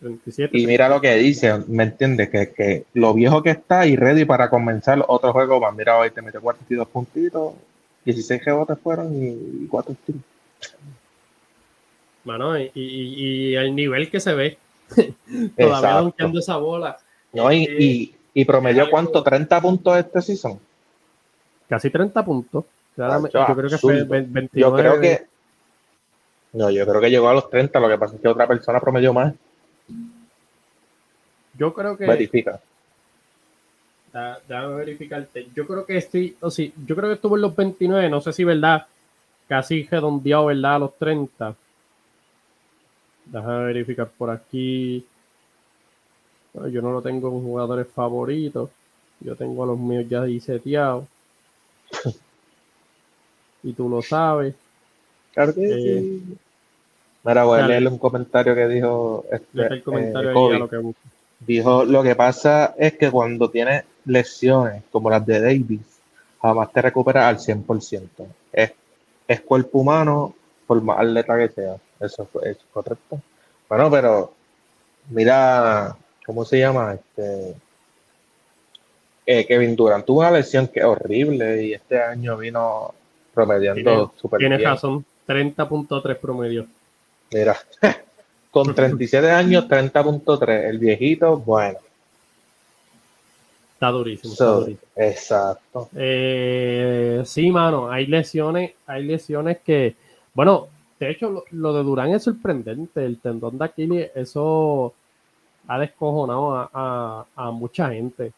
27. 0.00 0.56
Y 0.56 0.66
mira 0.66 0.88
lo 0.88 1.00
que 1.00 1.14
dice, 1.16 1.52
¿me 1.68 1.84
entiendes? 1.84 2.30
Que, 2.30 2.50
que 2.52 2.84
lo 2.94 3.12
viejo 3.14 3.42
que 3.42 3.50
está 3.50 3.86
y 3.86 3.96
ready 3.96 4.24
para 4.24 4.48
comenzar 4.48 5.04
otro 5.06 5.32
juego 5.32 5.60
más. 5.60 5.74
Mira, 5.74 5.98
hoy 5.98 6.10
te 6.10 6.22
metió 6.22 6.40
42 6.40 6.88
puntitos, 6.88 7.54
16 8.04 8.44
rebotes 8.44 8.78
fueron 8.82 9.10
y 9.22 9.66
4 9.68 9.94
tiros. 10.06 10.22
Mano, 12.24 12.58
y, 12.58 12.70
y, 12.74 12.80
y 13.52 13.54
el 13.56 13.74
nivel 13.74 14.10
que 14.10 14.20
se 14.20 14.34
ve, 14.34 14.58
todavía 15.56 15.92
donkeando 16.00 16.38
esa 16.38 16.56
bola. 16.56 16.98
¿No? 17.32 17.50
Y, 17.52 17.62
y, 17.78 18.14
y 18.34 18.44
promedió 18.44 18.90
cuánto? 18.90 19.22
30 19.22 19.60
puntos 19.60 19.96
este 19.98 20.20
season. 20.22 20.58
Casi 21.68 21.88
30 21.90 22.24
puntos. 22.24 22.64
Yo 23.48 23.54
creo 23.56 23.70
que 23.70 23.78
fue 23.78 23.94
absurdo. 23.94 24.12
ve- 24.12 24.26
29. 24.28 24.50
Yo 24.54 24.74
creo 24.74 25.00
que. 25.00 25.26
No, 26.52 26.68
yo 26.70 26.86
creo 26.86 27.00
que 27.00 27.10
llegó 27.10 27.28
a 27.28 27.34
los 27.34 27.48
30. 27.48 27.78
Lo 27.80 27.88
que 27.88 27.96
pasa 27.96 28.16
es 28.16 28.20
que 28.20 28.28
otra 28.28 28.46
persona 28.46 28.80
promedió 28.80 29.12
más. 29.14 29.32
Yo 31.60 31.74
creo 31.74 31.94
que. 31.94 32.06
Verifica. 32.06 32.58
Da- 34.14 34.40
Déjame 34.48 34.76
verificarte. 34.76 35.48
Yo 35.54 35.66
creo 35.66 35.84
que 35.84 36.00
sí, 36.00 36.34
o 36.40 36.50
sí, 36.50 36.72
yo 36.86 36.96
creo 36.96 37.10
que 37.10 37.14
estuvo 37.16 37.36
en 37.36 37.42
los 37.42 37.54
29, 37.54 38.08
no 38.08 38.22
sé 38.22 38.32
si 38.32 38.44
verdad, 38.44 38.86
casi 39.46 39.84
redondeado, 39.84 40.46
¿verdad? 40.46 40.76
A 40.76 40.78
los 40.78 40.96
30. 40.96 41.54
Déjame 43.26 43.64
verificar 43.66 44.08
por 44.08 44.30
aquí. 44.30 45.04
No, 46.54 46.66
yo 46.66 46.80
no 46.80 46.92
lo 46.92 47.02
tengo 47.02 47.28
en 47.28 47.42
jugadores 47.44 47.86
favoritos. 47.88 48.70
Yo 49.20 49.36
tengo 49.36 49.62
a 49.62 49.66
los 49.66 49.78
míos 49.78 50.06
ya 50.08 50.22
ahí 50.22 50.40
seteados. 50.40 51.04
y 53.62 53.74
tú 53.74 53.86
lo 53.86 54.00
sabes. 54.00 54.54
Claro 55.34 55.54
que 55.54 55.66
Eh, 55.66 56.00
sí. 56.00 56.38
Mira, 57.22 57.44
voy 57.44 57.60
a 57.60 57.68
leerle 57.68 57.90
un 57.90 57.98
comentario 57.98 58.54
que 58.54 58.66
dijo. 58.66 59.26
Este, 59.30 59.74
el 59.74 59.82
comentario 59.82 60.30
eh, 60.30 60.32
ahí 60.32 60.56
a 60.56 60.58
lo 60.58 60.68
que 60.70 60.78
busco. 60.78 61.00
Dijo, 61.40 61.84
lo 61.84 62.02
que 62.02 62.14
pasa 62.14 62.74
es 62.78 62.98
que 62.98 63.10
cuando 63.10 63.50
tienes 63.50 63.84
lesiones 64.04 64.82
como 64.92 65.10
las 65.10 65.24
de 65.24 65.40
Davis, 65.40 66.00
jamás 66.40 66.72
te 66.72 66.82
recuperas 66.82 67.24
al 67.24 67.38
100%. 67.38 68.08
Es, 68.52 68.72
es 69.26 69.40
cuerpo 69.40 69.78
humano, 69.78 70.34
por 70.66 70.80
más 70.82 71.00
atleta 71.00 71.36
que 71.36 71.48
sea. 71.48 71.76
eso 72.00 72.26
fue 72.26 72.56
correcto. 72.72 73.20
Bueno, 73.68 73.90
pero 73.90 74.32
mira, 75.08 75.96
¿cómo 76.26 76.44
se 76.44 76.58
llama? 76.58 76.94
Este 76.94 77.54
eh, 79.26 79.46
Kevin 79.46 79.76
Durant 79.76 80.04
tuvo 80.04 80.20
una 80.20 80.30
lesión 80.30 80.68
que 80.68 80.80
es 80.80 80.86
horrible 80.86 81.62
y 81.62 81.72
este 81.74 82.02
año 82.02 82.36
vino 82.36 82.94
promediando 83.32 84.12
súper 84.16 84.40
bien. 84.40 84.50
Tienes 84.50 84.66
razón, 84.66 85.04
30.3 85.26 86.16
promedio. 86.16 86.66
Mira, 87.32 87.56
con 88.50 88.74
37 88.74 89.30
años, 89.30 89.68
30.3. 89.68 90.68
El 90.68 90.78
viejito, 90.78 91.38
bueno. 91.38 91.78
Está 93.74 93.90
durísimo. 93.90 94.34
Exacto. 94.94 95.88
Eh, 95.96 97.22
sí, 97.24 97.50
mano, 97.50 97.90
hay 97.90 98.06
lesiones, 98.06 98.72
hay 98.86 99.04
lesiones 99.04 99.58
que, 99.64 99.96
bueno, 100.34 100.68
de 100.98 101.10
hecho, 101.10 101.44
lo, 101.50 101.72
de 101.72 101.82
Durán 101.82 102.10
es 102.10 102.24
sorprendente. 102.24 103.04
El 103.04 103.18
tendón 103.18 103.56
de 103.56 103.64
Aquiles, 103.64 104.10
eso 104.14 104.92
ha 105.66 105.78
descojonado 105.78 106.68
a, 106.74 107.50
mucha 107.52 107.88
gente. 107.90 108.32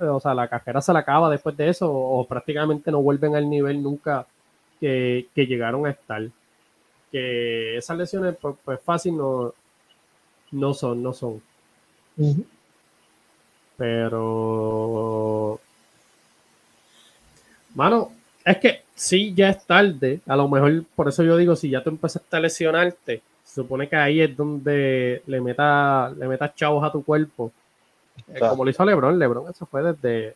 o 0.00 0.20
sea, 0.20 0.34
la 0.34 0.48
carrera 0.48 0.80
se 0.80 0.92
la 0.92 0.98
acaba 0.98 1.30
después 1.30 1.56
de 1.56 1.68
eso, 1.68 1.88
o, 1.92 2.26
prácticamente 2.26 2.90
no 2.90 3.00
vuelven 3.02 3.36
al 3.36 3.48
nivel 3.48 3.80
nunca 3.80 4.26
que, 4.80 5.28
llegaron 5.36 5.86
a 5.86 5.90
estar. 5.90 6.22
Que 7.10 7.76
esas 7.76 7.96
lesiones, 7.96 8.36
pues, 8.40 8.56
pues, 8.64 8.80
fácil 8.80 9.16
no, 9.16 9.54
no 10.52 10.74
son, 10.74 11.02
no 11.02 11.12
son. 11.12 11.42
Pero, 13.76 15.60
mano, 17.74 18.12
es 18.44 18.56
que 18.58 18.82
sí, 18.94 19.34
ya 19.34 19.50
es 19.50 19.64
tarde. 19.66 20.20
A 20.26 20.36
lo 20.36 20.48
mejor, 20.48 20.84
por 20.94 21.08
eso 21.08 21.22
yo 21.22 21.36
digo, 21.36 21.56
si 21.56 21.70
ya 21.70 21.82
tú 21.82 21.90
empezaste 21.90 22.36
a 22.36 22.40
lesionarte, 22.40 23.22
se 23.44 23.54
supone 23.62 23.88
que 23.88 23.96
ahí 23.96 24.20
es 24.20 24.36
donde 24.36 25.22
le 25.26 25.40
metas 25.40 26.16
le 26.16 26.26
metas 26.28 26.54
chavos 26.54 26.84
a 26.84 26.90
tu 26.90 27.04
cuerpo. 27.04 27.52
Eh, 28.28 28.38
como 28.40 28.64
lo 28.64 28.70
hizo 28.70 28.84
Lebron, 28.84 29.18
Lebron, 29.18 29.50
eso 29.50 29.66
fue 29.66 29.82
desde, 29.82 30.34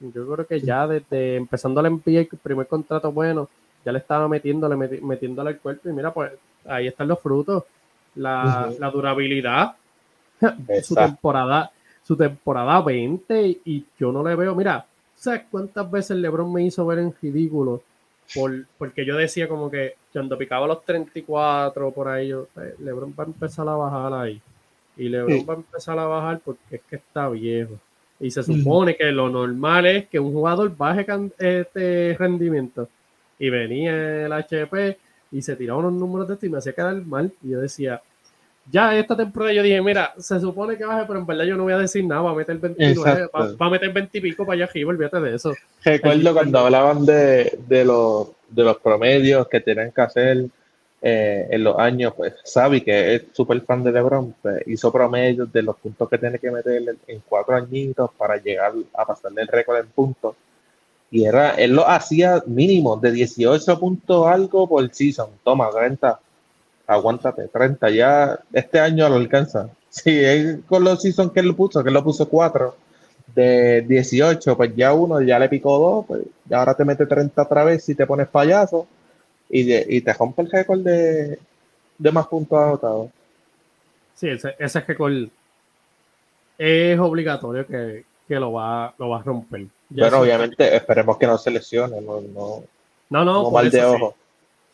yo 0.00 0.26
creo 0.28 0.46
que 0.46 0.60
ya 0.60 0.86
desde 0.86 1.36
empezando 1.36 1.80
a 1.80 1.88
NBA, 1.88 2.20
el 2.20 2.38
primer 2.42 2.66
contrato 2.66 3.10
bueno, 3.10 3.48
ya 3.88 3.92
le 3.92 4.00
estaba 4.00 4.28
metiéndole, 4.28 4.76
metiéndole 5.00 5.48
al 5.48 5.58
cuerpo 5.58 5.88
y 5.88 5.92
mira, 5.94 6.12
pues 6.12 6.30
ahí 6.66 6.88
están 6.88 7.08
los 7.08 7.18
frutos. 7.20 7.64
La, 8.16 8.70
la 8.78 8.90
durabilidad, 8.90 9.76
su 10.82 10.94
temporada, 10.94 11.70
su 12.02 12.14
temporada 12.14 12.82
20 12.82 13.60
y 13.64 13.86
yo 13.98 14.12
no 14.12 14.22
le 14.22 14.34
veo, 14.34 14.54
mira, 14.54 14.84
¿sabes 15.14 15.44
cuántas 15.50 15.90
veces 15.90 16.18
LeBron 16.18 16.52
me 16.52 16.64
hizo 16.64 16.84
ver 16.84 16.98
en 16.98 17.14
ridículo? 17.22 17.82
Por, 18.34 18.66
porque 18.76 19.06
yo 19.06 19.16
decía 19.16 19.48
como 19.48 19.70
que 19.70 19.94
cuando 20.12 20.36
picaba 20.36 20.66
los 20.66 20.84
34 20.84 21.90
por 21.90 22.08
ahí, 22.08 22.28
yo, 22.28 22.48
eh, 22.56 22.74
LeBron 22.80 23.14
va 23.18 23.24
a 23.24 23.28
empezar 23.28 23.66
a 23.70 23.76
bajar 23.76 24.12
ahí. 24.12 24.42
Y 24.98 25.08
LeBron 25.08 25.46
va 25.48 25.54
a 25.54 25.56
empezar 25.56 25.98
a 25.98 26.04
bajar 26.04 26.40
porque 26.44 26.76
es 26.76 26.82
que 26.82 26.96
está 26.96 27.30
viejo. 27.30 27.78
Y 28.20 28.30
se 28.30 28.42
supone 28.42 28.96
que 28.96 29.12
lo 29.12 29.30
normal 29.30 29.86
es 29.86 30.08
que 30.08 30.18
un 30.18 30.32
jugador 30.32 30.76
baje 30.76 31.06
este 31.38 32.16
rendimiento. 32.18 32.86
Y 33.38 33.50
venía 33.50 34.26
el 34.26 34.32
HP 34.32 34.98
y 35.30 35.42
se 35.42 35.56
tiraba 35.56 35.80
unos 35.80 35.92
números 35.92 36.28
de 36.28 36.34
esto 36.34 36.46
y 36.46 36.48
me 36.48 36.58
hacía 36.58 36.72
quedar 36.72 36.94
mal. 37.04 37.32
Y 37.42 37.50
yo 37.50 37.60
decía, 37.60 38.02
ya 38.70 38.96
esta 38.96 39.16
temporada 39.16 39.52
yo 39.52 39.62
dije, 39.62 39.80
mira, 39.80 40.12
se 40.18 40.40
supone 40.40 40.76
que 40.76 40.84
baje, 40.84 41.04
pero 41.06 41.20
en 41.20 41.26
verdad 41.26 41.44
yo 41.44 41.56
no 41.56 41.64
voy 41.64 41.72
a 41.72 41.78
decir 41.78 42.04
nada, 42.04 42.22
va 42.22 42.30
a 42.30 42.34
meter 42.34 42.58
29, 42.58 43.28
va, 43.34 43.66
a 43.66 43.70
meter 43.70 43.92
20 43.92 44.18
y 44.18 44.20
pico 44.20 44.44
para 44.44 44.56
allá 44.56 44.64
arriba, 44.64 44.90
olvídate 44.90 45.20
de 45.20 45.34
eso. 45.34 45.54
Recuerdo 45.84 46.32
cuando 46.34 46.58
hablaban 46.58 47.06
de, 47.06 47.58
de, 47.66 47.84
los, 47.84 48.28
de 48.48 48.64
los 48.64 48.76
promedios 48.78 49.48
que 49.48 49.60
tienen 49.60 49.92
que 49.92 50.00
hacer 50.00 50.46
eh, 51.00 51.46
en 51.50 51.64
los 51.64 51.78
años, 51.78 52.12
pues 52.16 52.34
Sabi, 52.44 52.80
que 52.80 53.14
es 53.14 53.22
súper 53.32 53.60
fan 53.62 53.84
de 53.84 53.92
LeBron, 53.92 54.34
pues, 54.42 54.66
hizo 54.66 54.92
promedios 54.92 55.50
de 55.52 55.62
los 55.62 55.76
puntos 55.76 56.08
que 56.08 56.18
tiene 56.18 56.38
que 56.38 56.50
meter 56.50 56.82
en 57.06 57.22
cuatro 57.28 57.54
añitos 57.54 58.10
para 58.18 58.36
llegar 58.36 58.72
a 58.94 59.06
pasarle 59.06 59.42
el 59.42 59.48
récord 59.48 59.78
en 59.78 59.86
puntos. 59.88 60.34
Y 61.10 61.24
era, 61.24 61.52
él 61.52 61.72
lo 61.72 61.88
hacía 61.88 62.42
mínimo 62.46 62.96
de 62.96 63.12
18 63.12 63.78
puntos 63.80 64.26
algo 64.26 64.68
por 64.68 64.92
season. 64.92 65.30
Toma, 65.42 65.70
30 65.70 66.20
aguántate, 66.88 67.48
30, 67.48 67.90
ya 67.90 68.38
este 68.52 68.80
año 68.80 69.08
lo 69.08 69.16
alcanza. 69.16 69.68
Sí, 69.90 70.22
con 70.66 70.82
los 70.82 71.02
seasons 71.02 71.32
que 71.32 71.40
él 71.40 71.54
puso, 71.54 71.82
que 71.82 71.88
él 71.88 71.94
lo 71.94 72.02
puso 72.02 72.28
4 72.28 72.74
de 73.34 73.82
18, 73.82 74.56
pues 74.56 74.74
ya 74.74 74.94
uno 74.94 75.20
ya 75.20 75.38
le 75.38 75.48
picó 75.48 75.78
2, 75.78 76.06
pues 76.06 76.22
ya 76.46 76.58
ahora 76.58 76.74
te 76.74 76.84
mete 76.84 77.06
30 77.06 77.42
otra 77.42 77.64
vez 77.64 77.84
si 77.84 77.94
te 77.94 78.06
pones 78.06 78.26
payaso 78.28 78.86
y, 79.50 79.96
y 79.96 80.00
te 80.00 80.12
rompe 80.14 80.42
el 80.42 80.50
récord 80.50 80.80
de, 80.80 81.38
de 81.98 82.12
más 82.12 82.26
puntos 82.26 82.58
anotados. 82.58 83.10
Sí, 84.14 84.28
ese, 84.28 84.56
ese 84.58 84.80
récord 84.80 85.28
es 86.56 86.98
obligatorio 86.98 87.66
que, 87.66 88.04
que 88.26 88.34
lo, 88.34 88.52
va, 88.52 88.94
lo 88.98 89.10
va 89.10 89.20
a 89.20 89.22
romper. 89.22 89.66
Pero 89.94 90.20
obviamente 90.20 90.76
esperemos 90.76 91.16
que 91.16 91.26
no 91.26 91.38
se 91.38 91.50
lesione, 91.50 92.00
no, 92.00 92.20
no, 92.20 92.64
no, 93.10 93.24
no, 93.24 93.50
mal 93.50 93.70
de 93.70 93.84
ojo 93.84 94.14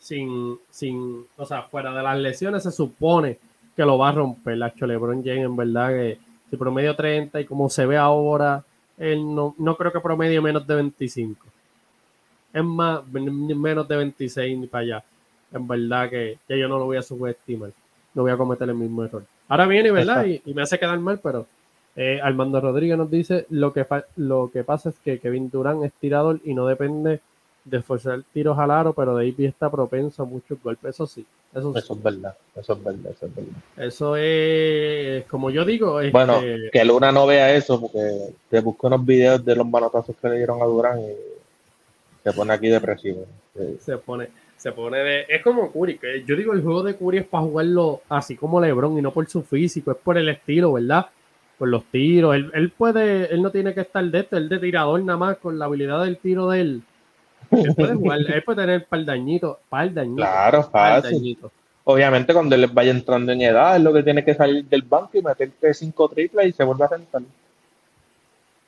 sin, 0.05 0.59
sin, 0.69 1.25
o 1.35 1.45
sea, 1.47 1.63
fuera 1.63 1.91
de 1.91 2.03
las 2.03 2.15
lesiones, 2.19 2.61
se 2.61 2.71
supone 2.71 3.39
que 3.75 3.81
lo 3.81 3.97
va 3.97 4.09
a 4.09 4.11
romper. 4.11 4.55
La 4.55 4.71
LeBron 4.79 5.23
James, 5.23 5.45
en 5.45 5.55
verdad, 5.55 5.89
que 5.89 6.19
si 6.47 6.57
promedio 6.57 6.95
30 6.95 7.41
y 7.41 7.45
como 7.45 7.71
se 7.71 7.87
ve 7.87 7.97
ahora, 7.97 8.63
él 8.99 9.33
no, 9.33 9.55
no 9.57 9.75
creo 9.75 9.91
que 9.91 9.99
promedio 9.99 10.43
menos 10.43 10.67
de 10.67 10.75
25. 10.75 11.43
Es 12.53 12.63
más, 12.63 13.01
menos 13.07 13.87
de 13.87 13.95
26 13.95 14.59
ni 14.59 14.67
para 14.67 14.83
allá. 14.83 15.03
En 15.51 15.67
verdad 15.67 16.07
que, 16.07 16.37
que 16.47 16.59
yo 16.59 16.67
no 16.67 16.77
lo 16.77 16.85
voy 16.85 16.97
a 16.97 17.01
subestimar. 17.01 17.71
No 18.13 18.21
voy 18.21 18.31
a 18.31 18.37
cometer 18.37 18.69
el 18.69 18.75
mismo 18.75 19.03
error. 19.03 19.25
Ahora 19.47 19.65
viene, 19.65 19.89
¿verdad? 19.89 20.23
Y, 20.23 20.53
me 20.53 20.61
hace 20.61 20.77
quedar 20.77 20.99
mal, 20.99 21.19
pero 21.21 21.47
eh, 21.95 22.19
Armando 22.21 22.59
Rodríguez 22.59 22.97
nos 22.97 23.09
dice 23.09 23.45
lo 23.49 23.71
que, 23.71 23.85
lo 24.17 24.49
que 24.51 24.63
pasa 24.63 24.89
es 24.89 24.95
que 24.99 25.19
Kevin 25.19 25.49
Durán 25.49 25.83
es 25.83 25.93
tirador 25.93 26.39
y 26.43 26.53
no 26.53 26.67
depende 26.67 27.21
de 27.63 27.81
forzar 27.81 28.21
tiros 28.31 28.59
al 28.59 28.69
aro, 28.69 28.93
pero 28.93 29.15
David 29.15 29.39
está 29.39 29.71
propenso 29.71 30.23
a 30.23 30.25
muchos 30.25 30.61
golpes, 30.61 30.91
eso 30.91 31.07
sí. 31.07 31.25
Eso, 31.53 31.73
es 31.75 32.03
verdad, 32.03 32.35
eso 32.55 32.73
es 32.73 32.83
verdad, 32.83 33.11
eso 33.11 33.25
es 33.25 33.35
verdad. 33.35 33.53
Eso 33.77 34.17
es, 34.17 35.25
como 35.25 35.49
yo 35.49 35.63
digo, 35.63 35.99
bueno, 36.11 36.41
que 36.71 36.85
Luna 36.85 37.11
no 37.11 37.25
vea 37.25 37.55
eso, 37.55 37.79
porque 37.79 38.33
te 38.49 38.59
busco 38.59 38.87
unos 38.87 39.05
videos 39.05 39.43
de 39.43 39.55
los 39.55 39.67
manotazos 39.67 40.15
que 40.21 40.29
le 40.29 40.37
dieron 40.37 40.61
a 40.61 40.65
Durán 40.65 40.99
y 40.99 41.13
se 42.23 42.33
pone 42.33 42.53
aquí 42.53 42.67
depresivo. 42.67 43.25
Se 43.79 43.97
pone, 43.97 44.27
se 44.57 44.73
pone 44.73 44.97
de, 44.97 45.25
es 45.29 45.41
como 45.41 45.71
Curry, 45.71 45.97
que 45.97 46.23
yo 46.25 46.35
digo 46.35 46.51
el 46.51 46.61
juego 46.61 46.83
de 46.83 46.97
Curry 46.97 47.19
es 47.19 47.25
para 47.25 47.45
jugarlo 47.45 48.01
así 48.09 48.35
como 48.35 48.59
LeBron 48.59 48.99
y 48.99 49.01
no 49.01 49.11
por 49.11 49.27
su 49.27 49.41
físico, 49.41 49.91
es 49.91 49.97
por 49.97 50.17
el 50.17 50.27
estilo, 50.27 50.73
¿verdad? 50.73 51.07
Por 51.57 51.69
los 51.69 51.85
tiros, 51.85 52.35
él, 52.35 52.51
él 52.53 52.69
puede, 52.69 53.33
él 53.33 53.41
no 53.41 53.49
tiene 53.49 53.73
que 53.73 53.81
estar 53.81 54.03
de 54.03 54.19
esto, 54.19 54.37
él 54.37 54.49
de 54.49 54.59
tirador 54.59 55.01
nada 55.01 55.17
más 55.17 55.37
con 55.37 55.57
la 55.57 55.65
habilidad 55.65 56.03
del 56.03 56.17
tiro 56.17 56.49
de 56.49 56.61
él 56.61 56.83
él 57.51 57.75
puede 57.75 57.95
jugar, 57.95 58.19
él 58.19 58.43
puede 58.43 58.61
tener 58.61 58.85
par 58.85 59.05
dañitos. 59.05 59.57
Claro, 59.69 60.63
fácil. 60.63 61.37
Obviamente 61.83 62.33
cuando 62.33 62.55
él 62.55 62.67
vaya 62.67 62.91
entrando 62.91 63.31
en 63.31 63.41
edad, 63.41 63.75
es 63.75 63.83
lo 63.83 63.93
que 63.93 64.01
tiene 64.01 64.23
que 64.23 64.33
salir 64.33 64.65
del 64.65 64.81
banco 64.81 65.11
y 65.13 65.21
meterte 65.21 65.73
cinco 65.73 66.09
triples 66.09 66.47
y 66.47 66.51
se 66.51 66.63
vuelve 66.63 66.85
a 66.85 66.89
sentar. 66.89 67.21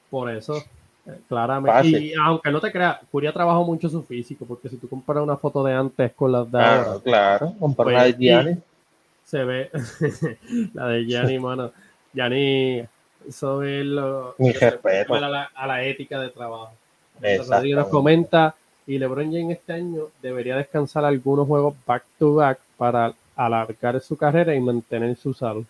Por 0.09 0.29
eso, 0.29 0.57
eh, 1.05 1.19
claramente. 1.27 1.89
Y 1.89 2.13
aunque 2.13 2.51
no 2.51 2.61
te 2.61 2.71
creas, 2.71 2.99
Curia 3.11 3.33
trabajó 3.33 3.63
mucho 3.63 3.89
su 3.89 4.03
físico, 4.03 4.45
porque 4.45 4.69
si 4.69 4.77
tú 4.77 4.87
comparas 4.87 5.23
una 5.23 5.35
foto 5.35 5.63
de 5.63 5.73
antes 5.73 6.13
con 6.13 6.31
las 6.31 6.49
de 6.51 6.59
ah, 6.59 6.83
ahora. 6.83 6.99
Claro, 7.03 7.53
compara 7.59 7.91
la 7.91 8.03
de 8.03 8.13
pues, 8.13 8.19
Gianni. 8.19 8.57
Se 9.23 9.43
ve 9.43 9.71
la 10.73 10.87
de 10.89 11.05
Gianni, 11.05 11.39
mano. 11.39 11.71
Gianni, 12.17 12.83
eso 13.27 13.63
es 13.63 13.85
lo. 13.85 14.35
Mi 14.39 14.51
respeto. 14.51 15.13
A 15.13 15.19
la, 15.19 15.51
a 15.53 15.67
la 15.67 15.83
ética 15.83 16.19
de 16.19 16.29
trabajo. 16.29 16.71
Nos 17.21 17.87
comenta 17.87 18.55
y 18.87 18.97
LeBron 18.97 19.31
James 19.31 19.57
este 19.57 19.73
año 19.73 20.07
debería 20.21 20.55
descansar 20.55 21.03
algunos 21.03 21.45
juegos 21.47 21.75
back 21.85 22.03
to 22.17 22.35
back 22.35 22.59
para 22.77 23.13
alargar 23.35 23.99
su 23.99 24.15
carrera 24.15 24.55
y 24.55 24.59
mantener 24.59 25.15
su 25.17 25.33
salud. 25.33 25.65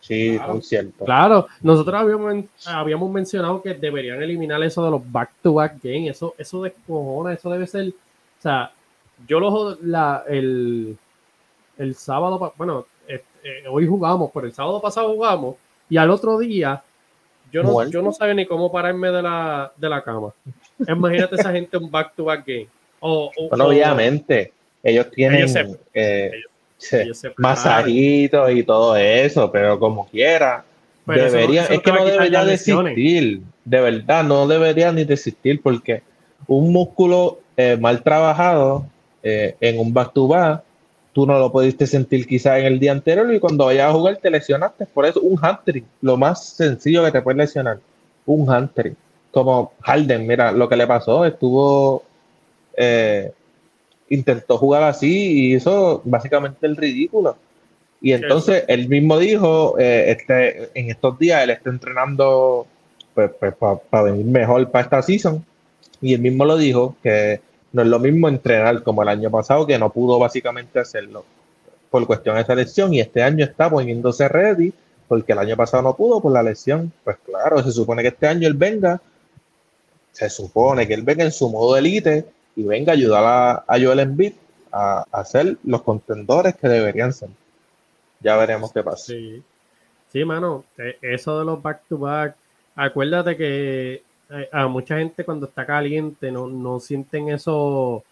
Sí, 0.00 0.36
claro, 0.36 0.60
cierto. 0.62 1.04
Claro, 1.04 1.46
nosotros 1.60 2.00
habíamos, 2.00 2.46
habíamos 2.66 3.10
mencionado 3.10 3.62
que 3.62 3.74
deberían 3.74 4.22
eliminar 4.22 4.62
eso 4.62 4.84
de 4.84 4.90
los 4.90 5.12
back 5.12 5.30
to 5.42 5.54
back 5.54 5.74
games. 5.82 6.16
Eso, 6.16 6.34
eso 6.38 6.62
descojona, 6.62 7.34
eso 7.34 7.50
debe 7.50 7.66
ser. 7.66 7.88
O 7.88 8.42
sea, 8.42 8.72
yo 9.28 9.38
lo 9.38 9.78
la, 9.82 10.24
el, 10.26 10.96
el 11.78 11.94
sábado, 11.94 12.52
bueno, 12.56 12.86
este, 13.06 13.68
hoy 13.68 13.86
jugamos, 13.86 14.30
pero 14.32 14.46
el 14.46 14.54
sábado 14.54 14.80
pasado 14.80 15.12
jugamos 15.12 15.56
y 15.90 15.98
al 15.98 16.10
otro 16.10 16.38
día 16.38 16.82
yo 17.52 17.62
no, 17.62 17.84
yo 17.90 18.00
no 18.00 18.12
sabía 18.12 18.34
ni 18.34 18.46
cómo 18.46 18.70
pararme 18.70 19.10
de 19.10 19.22
la, 19.22 19.72
de 19.76 19.88
la 19.88 20.02
cama. 20.02 20.32
Imagínate 20.88 21.34
esa 21.34 21.50
gente 21.50 21.76
un 21.76 21.90
back-to-back 21.90 22.46
game. 22.46 22.68
O, 23.00 23.30
bueno, 23.48 23.66
obviamente, 23.66 24.52
ellos 24.82 25.10
tienen 25.10 25.76
eh, 25.92 26.30
masajitos 27.36 28.50
y 28.52 28.62
todo 28.62 28.96
eso, 28.96 29.50
pero 29.50 29.78
como 29.78 30.08
quiera. 30.08 30.64
deberían, 31.06 31.66
es 31.70 31.80
que 31.80 31.92
no 31.92 32.04
debería 32.04 32.44
de 32.44 32.54
existir, 32.54 33.42
de 33.64 33.80
verdad, 33.80 34.22
no 34.22 34.46
debería 34.46 34.92
ni 34.92 35.04
de 35.04 35.14
existir 35.14 35.60
porque 35.60 36.02
un 36.46 36.72
músculo 36.72 37.40
eh, 37.56 37.76
mal 37.80 38.02
trabajado 38.02 38.86
eh, 39.22 39.56
en 39.60 39.80
un 39.80 39.92
back-to-back 39.92 40.62
tú 41.12 41.26
no 41.26 41.38
lo 41.38 41.50
pudiste 41.50 41.86
sentir 41.86 42.26
quizás 42.26 42.58
en 42.58 42.66
el 42.66 42.78
día 42.78 42.92
anterior 42.92 43.32
y 43.32 43.40
cuando 43.40 43.66
vayas 43.66 43.90
a 43.90 43.92
jugar 43.92 44.16
te 44.18 44.30
lesionaste. 44.30 44.86
Por 44.86 45.06
eso, 45.06 45.20
un 45.20 45.36
hamstring, 45.36 45.84
lo 46.02 46.16
más 46.16 46.50
sencillo 46.50 47.04
que 47.04 47.12
te 47.12 47.22
puede 47.22 47.38
lesionar, 47.38 47.78
un 48.26 48.46
hamstring. 48.48 48.96
Como 49.30 49.72
Harden, 49.82 50.26
mira 50.26 50.52
lo 50.52 50.68
que 50.68 50.76
le 50.76 50.86
pasó, 50.86 51.24
estuvo, 51.24 52.02
eh, 52.76 53.32
intentó 54.08 54.58
jugar 54.58 54.82
así 54.82 55.32
y 55.32 55.54
hizo 55.54 56.02
básicamente 56.04 56.66
el 56.66 56.76
ridículo. 56.76 57.36
Y 58.00 58.12
entonces 58.12 58.64
él 58.66 58.88
mismo 58.88 59.18
dijo, 59.18 59.78
eh, 59.78 60.16
este, 60.16 60.70
en 60.78 60.90
estos 60.90 61.18
días 61.18 61.42
él 61.44 61.50
está 61.50 61.70
entrenando 61.70 62.66
pues, 63.14 63.30
pues 63.38 63.54
para 63.90 64.04
venir 64.04 64.24
mejor 64.24 64.70
para 64.70 64.84
esta 64.84 65.02
season. 65.02 65.44
Y 66.00 66.14
él 66.14 66.20
mismo 66.20 66.44
lo 66.44 66.56
dijo, 66.56 66.96
que 67.02 67.40
no 67.72 67.82
es 67.82 67.88
lo 67.88 67.98
mismo 67.98 68.28
entrenar 68.28 68.82
como 68.82 69.02
el 69.02 69.08
año 69.08 69.30
pasado, 69.30 69.66
que 69.66 69.78
no 69.78 69.90
pudo 69.90 70.18
básicamente 70.18 70.78
hacerlo 70.78 71.24
por 71.90 72.06
cuestión 72.06 72.36
de 72.36 72.42
esa 72.42 72.54
lesión. 72.54 72.92
Y 72.94 73.00
este 73.00 73.22
año 73.22 73.44
está 73.44 73.70
poniéndose 73.70 74.28
ready, 74.28 74.72
porque 75.08 75.32
el 75.32 75.38
año 75.38 75.56
pasado 75.56 75.82
no 75.82 75.96
pudo 75.96 76.20
por 76.20 76.32
la 76.32 76.42
lesión. 76.42 76.92
Pues 77.04 77.16
claro, 77.24 77.62
se 77.62 77.72
supone 77.72 78.02
que 78.02 78.08
este 78.08 78.26
año 78.26 78.46
él 78.48 78.54
venga, 78.54 79.00
se 80.12 80.30
supone 80.30 80.86
que 80.86 80.94
él 80.94 81.02
venga 81.02 81.24
en 81.24 81.32
su 81.32 81.48
modo 81.48 81.76
elite 81.76 82.26
y 82.56 82.64
venga 82.64 82.92
a 82.92 82.94
ayudar 82.94 83.24
a, 83.24 83.50
a 83.66 83.80
Joel 83.80 84.00
Embiid 84.00 84.32
a, 84.72 85.04
a 85.10 85.24
ser 85.24 85.56
los 85.64 85.82
contendores 85.82 86.56
que 86.56 86.68
deberían 86.68 87.12
ser. 87.12 87.28
Ya 88.20 88.36
veremos 88.36 88.72
qué 88.72 88.82
pasa. 88.82 89.06
Sí, 89.06 89.42
sí 90.12 90.24
mano, 90.24 90.64
e, 90.76 90.98
eso 91.00 91.38
de 91.38 91.44
los 91.44 91.62
back-to-back, 91.62 92.36
acuérdate 92.76 93.36
que 93.36 93.94
eh, 93.94 94.02
a 94.52 94.68
mucha 94.68 94.98
gente 94.98 95.24
cuando 95.24 95.46
está 95.46 95.66
caliente 95.66 96.30
no, 96.30 96.46
no 96.46 96.78
sienten 96.78 97.30
eso, 97.30 98.04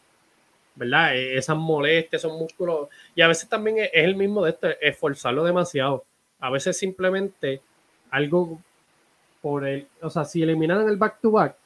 ¿verdad? 0.75 1.17
E, 1.17 1.37
esas 1.37 1.57
molestias, 1.57 2.25
esos 2.25 2.37
músculos. 2.37 2.89
Y 3.15 3.23
a 3.23 3.29
veces 3.29 3.49
también 3.49 3.79
es, 3.79 3.91
el 3.93 4.17
mismo 4.17 4.45
de 4.45 4.51
esto, 4.51 4.69
esforzarlo 4.81 5.45
demasiado. 5.45 6.05
A 6.41 6.51
veces 6.51 6.77
simplemente 6.77 7.61
algo 8.11 8.61
por 9.41 9.67
el, 9.67 9.87
o 10.03 10.11
sea, 10.11 10.25
si 10.25 10.43
eliminaran 10.43 10.89
el 10.89 10.97
back-to-back, 10.97 11.57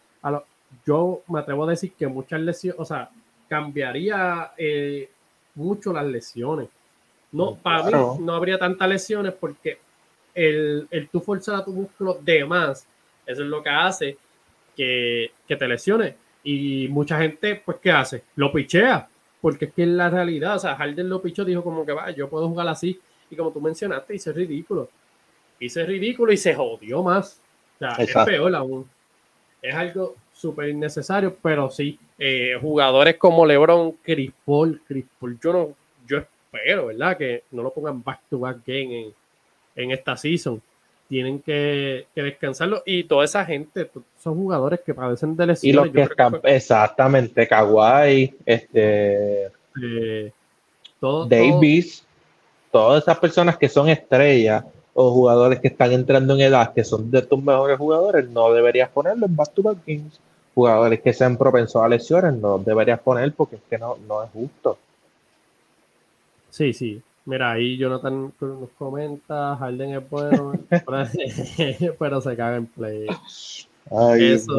yo 0.87 1.23
me 1.29 1.41
atrevo 1.41 1.65
a 1.65 1.71
decir 1.71 1.93
que 1.93 2.07
muchas 2.07 2.41
lesiones, 2.41 2.81
o 2.81 2.85
sea, 2.85 3.11
cambiaría 3.49 4.53
eh, 4.57 5.11
mucho 5.55 5.93
las 5.93 6.07
lesiones. 6.07 6.69
No, 7.31 7.57
para 7.57 7.85
mí 7.85 7.93
no 8.21 8.35
habría 8.35 8.59
tantas 8.59 8.89
lesiones 8.89 9.33
porque 9.33 9.79
el, 10.35 10.87
el 10.91 11.09
tú 11.09 11.21
forzar 11.21 11.57
a 11.57 11.65
tu 11.65 11.73
músculo 11.73 12.15
de 12.15 12.45
más, 12.45 12.87
eso 13.27 13.43
es 13.43 13.49
lo 13.49 13.63
que 13.63 13.71
hace 13.71 14.19
que, 14.77 15.33
que 15.47 15.57
te 15.57 15.69
lesiones. 15.69 16.15
Y 16.45 16.89
mucha 16.89 17.19
gente, 17.19 17.63
pues, 17.65 17.79
¿qué 17.81 17.91
hace? 17.91 18.25
Lo 18.37 18.53
pichea, 18.53 19.09
porque 19.41 19.67
es 19.67 19.73
que 19.73 19.83
en 19.85 19.97
la 19.97 20.11
realidad, 20.11 20.57
o 20.57 20.59
sea, 20.59 20.77
Harden 20.77 21.09
lo 21.09 21.23
pichó, 21.23 21.45
dijo 21.45 21.63
como 21.63 21.87
que 21.87 21.93
va, 21.93 22.11
yo 22.11 22.29
puedo 22.29 22.49
jugar 22.49 22.69
así. 22.69 22.99
Y 23.31 23.37
como 23.37 23.51
tú 23.51 23.61
mencionaste, 23.61 24.15
hice 24.15 24.33
ridículo. 24.33 24.91
Hice 25.59 25.85
ridículo 25.87 26.33
y 26.33 26.37
se 26.37 26.55
jodió 26.55 27.03
más. 27.03 27.41
O 27.77 27.79
sea, 27.79 28.05
es 28.05 28.15
peor 28.25 28.55
aún. 28.55 28.89
Es 29.61 29.75
algo 29.75 30.17
súper 30.33 30.71
innecesario, 30.71 31.37
pero 31.41 31.71
sí, 31.71 31.99
eh, 32.19 32.59
jugadores 32.61 33.17
como 33.17 33.47
LeBron, 33.47 33.93
Chris 34.03 34.33
Paul, 34.45 34.83
Chris 34.87 35.05
Paul, 35.19 35.39
yo 35.41 35.53
no, 35.53 35.77
yo 36.07 36.25
pero, 36.53 36.87
¿verdad? 36.87 37.17
Que 37.17 37.45
no 37.51 37.63
lo 37.63 37.73
pongan 37.73 38.03
back 38.03 38.21
to 38.29 38.39
back 38.39 38.59
game 38.67 39.13
en, 39.75 39.91
esta 39.91 40.17
season. 40.17 40.63
Tienen 41.13 41.43
que, 41.43 42.07
descansarlo. 42.15 42.83
Y 42.87 43.05
toda 43.05 43.27
esa 43.27 43.45
gente, 43.45 43.91
son 44.19 44.35
jugadores 44.35 44.81
que 44.81 44.95
padecen 44.95 45.37
de 45.37 45.49
lesiones. 45.49 45.63
Y 45.63 45.73
los 45.77 45.91
que 45.91 46.11
están, 46.11 46.41
exactamente, 46.43 47.47
Kawhi, 47.47 48.35
este. 48.47 49.45
Eh, 49.45 50.33
Davis, 51.29 52.03
todas 52.71 53.03
esas 53.03 53.19
personas 53.19 53.59
que 53.59 53.69
son 53.69 53.91
estrellas 53.91 54.65
o 54.95 55.13
jugadores 55.13 55.61
que 55.61 55.69
están 55.69 55.93
entrando 55.93 56.33
en 56.33 56.41
edad, 56.41 56.73
que 56.73 56.83
son 56.83 57.11
de 57.11 57.21
tus 57.21 57.43
mejores 57.43 57.77
jugadores, 57.77 58.27
no 58.31 58.51
deberías 58.51 58.89
ponerlo 58.89 59.27
en 59.27 59.37
back 59.37 59.53
to 59.53 59.63
back 59.63 59.77
games. 59.87 60.19
Jugadores 60.55 61.03
que 61.03 61.13
sean 61.13 61.37
propensos 61.37 61.83
a 61.83 61.89
lesiones, 61.89 62.33
no 62.33 62.57
deberías 62.57 63.01
poner 63.01 63.35
porque 63.35 63.57
es 63.57 63.63
que 63.69 63.77
no, 63.77 63.99
no 64.09 64.23
es 64.23 64.31
justo. 64.31 64.79
Sí, 66.49 66.73
sí. 66.73 67.03
Mira, 67.25 67.53
ahí 67.53 67.77
Jonathan 67.77 68.33
nos 68.41 68.71
comenta, 68.71 69.57
Harden 69.57 69.95
es 69.95 70.11
bueno, 70.11 70.55
pero 71.99 72.21
se 72.21 72.37
caga 72.37 72.57
en 72.57 72.67
play. 72.67 73.07
Ay, 73.91 74.33
eso, 74.33 74.57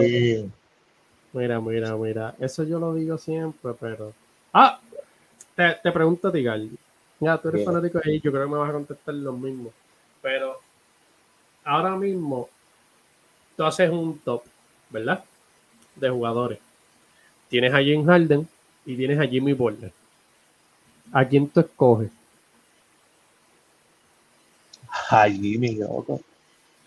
Mira, 1.34 1.60
mira, 1.60 1.96
mira. 1.98 2.36
Eso 2.40 2.64
yo 2.64 2.80
lo 2.80 2.94
digo 2.94 3.18
siempre, 3.18 3.72
pero. 3.80 4.14
Ah, 4.54 4.80
te, 5.56 5.78
te 5.82 5.92
pregunto 5.92 6.28
a 6.28 6.32
ti, 6.32 6.44
Gal. 6.44 6.70
Ya, 7.20 7.38
tú 7.38 7.50
eres 7.50 7.66
fanático 7.66 8.00
ahí, 8.04 8.20
yo 8.20 8.32
creo 8.32 8.46
que 8.46 8.52
me 8.52 8.58
vas 8.58 8.70
a 8.70 8.74
contestar 8.74 9.16
lo 9.16 9.34
mismo. 9.34 9.72
Pero 10.22 10.60
ahora 11.64 11.96
mismo 11.96 12.50
tú 13.58 13.64
haces 13.64 13.90
un 13.90 14.20
top, 14.20 14.44
¿verdad? 14.90 15.24
De 15.96 16.10
jugadores. 16.10 16.60
Tienes 17.50 17.74
a 17.74 17.82
Jim 17.82 18.06
Harden 18.06 18.48
y 18.86 18.96
tienes 18.96 19.20
a 19.20 19.26
Jimmy 19.26 19.54
Butler. 19.54 19.92
¿A 21.12 21.26
quién 21.26 21.48
tú 21.48 21.60
escoges? 21.62 22.12
A 25.14 25.30
Jimmy, 25.30 25.76
loco. 25.76 26.22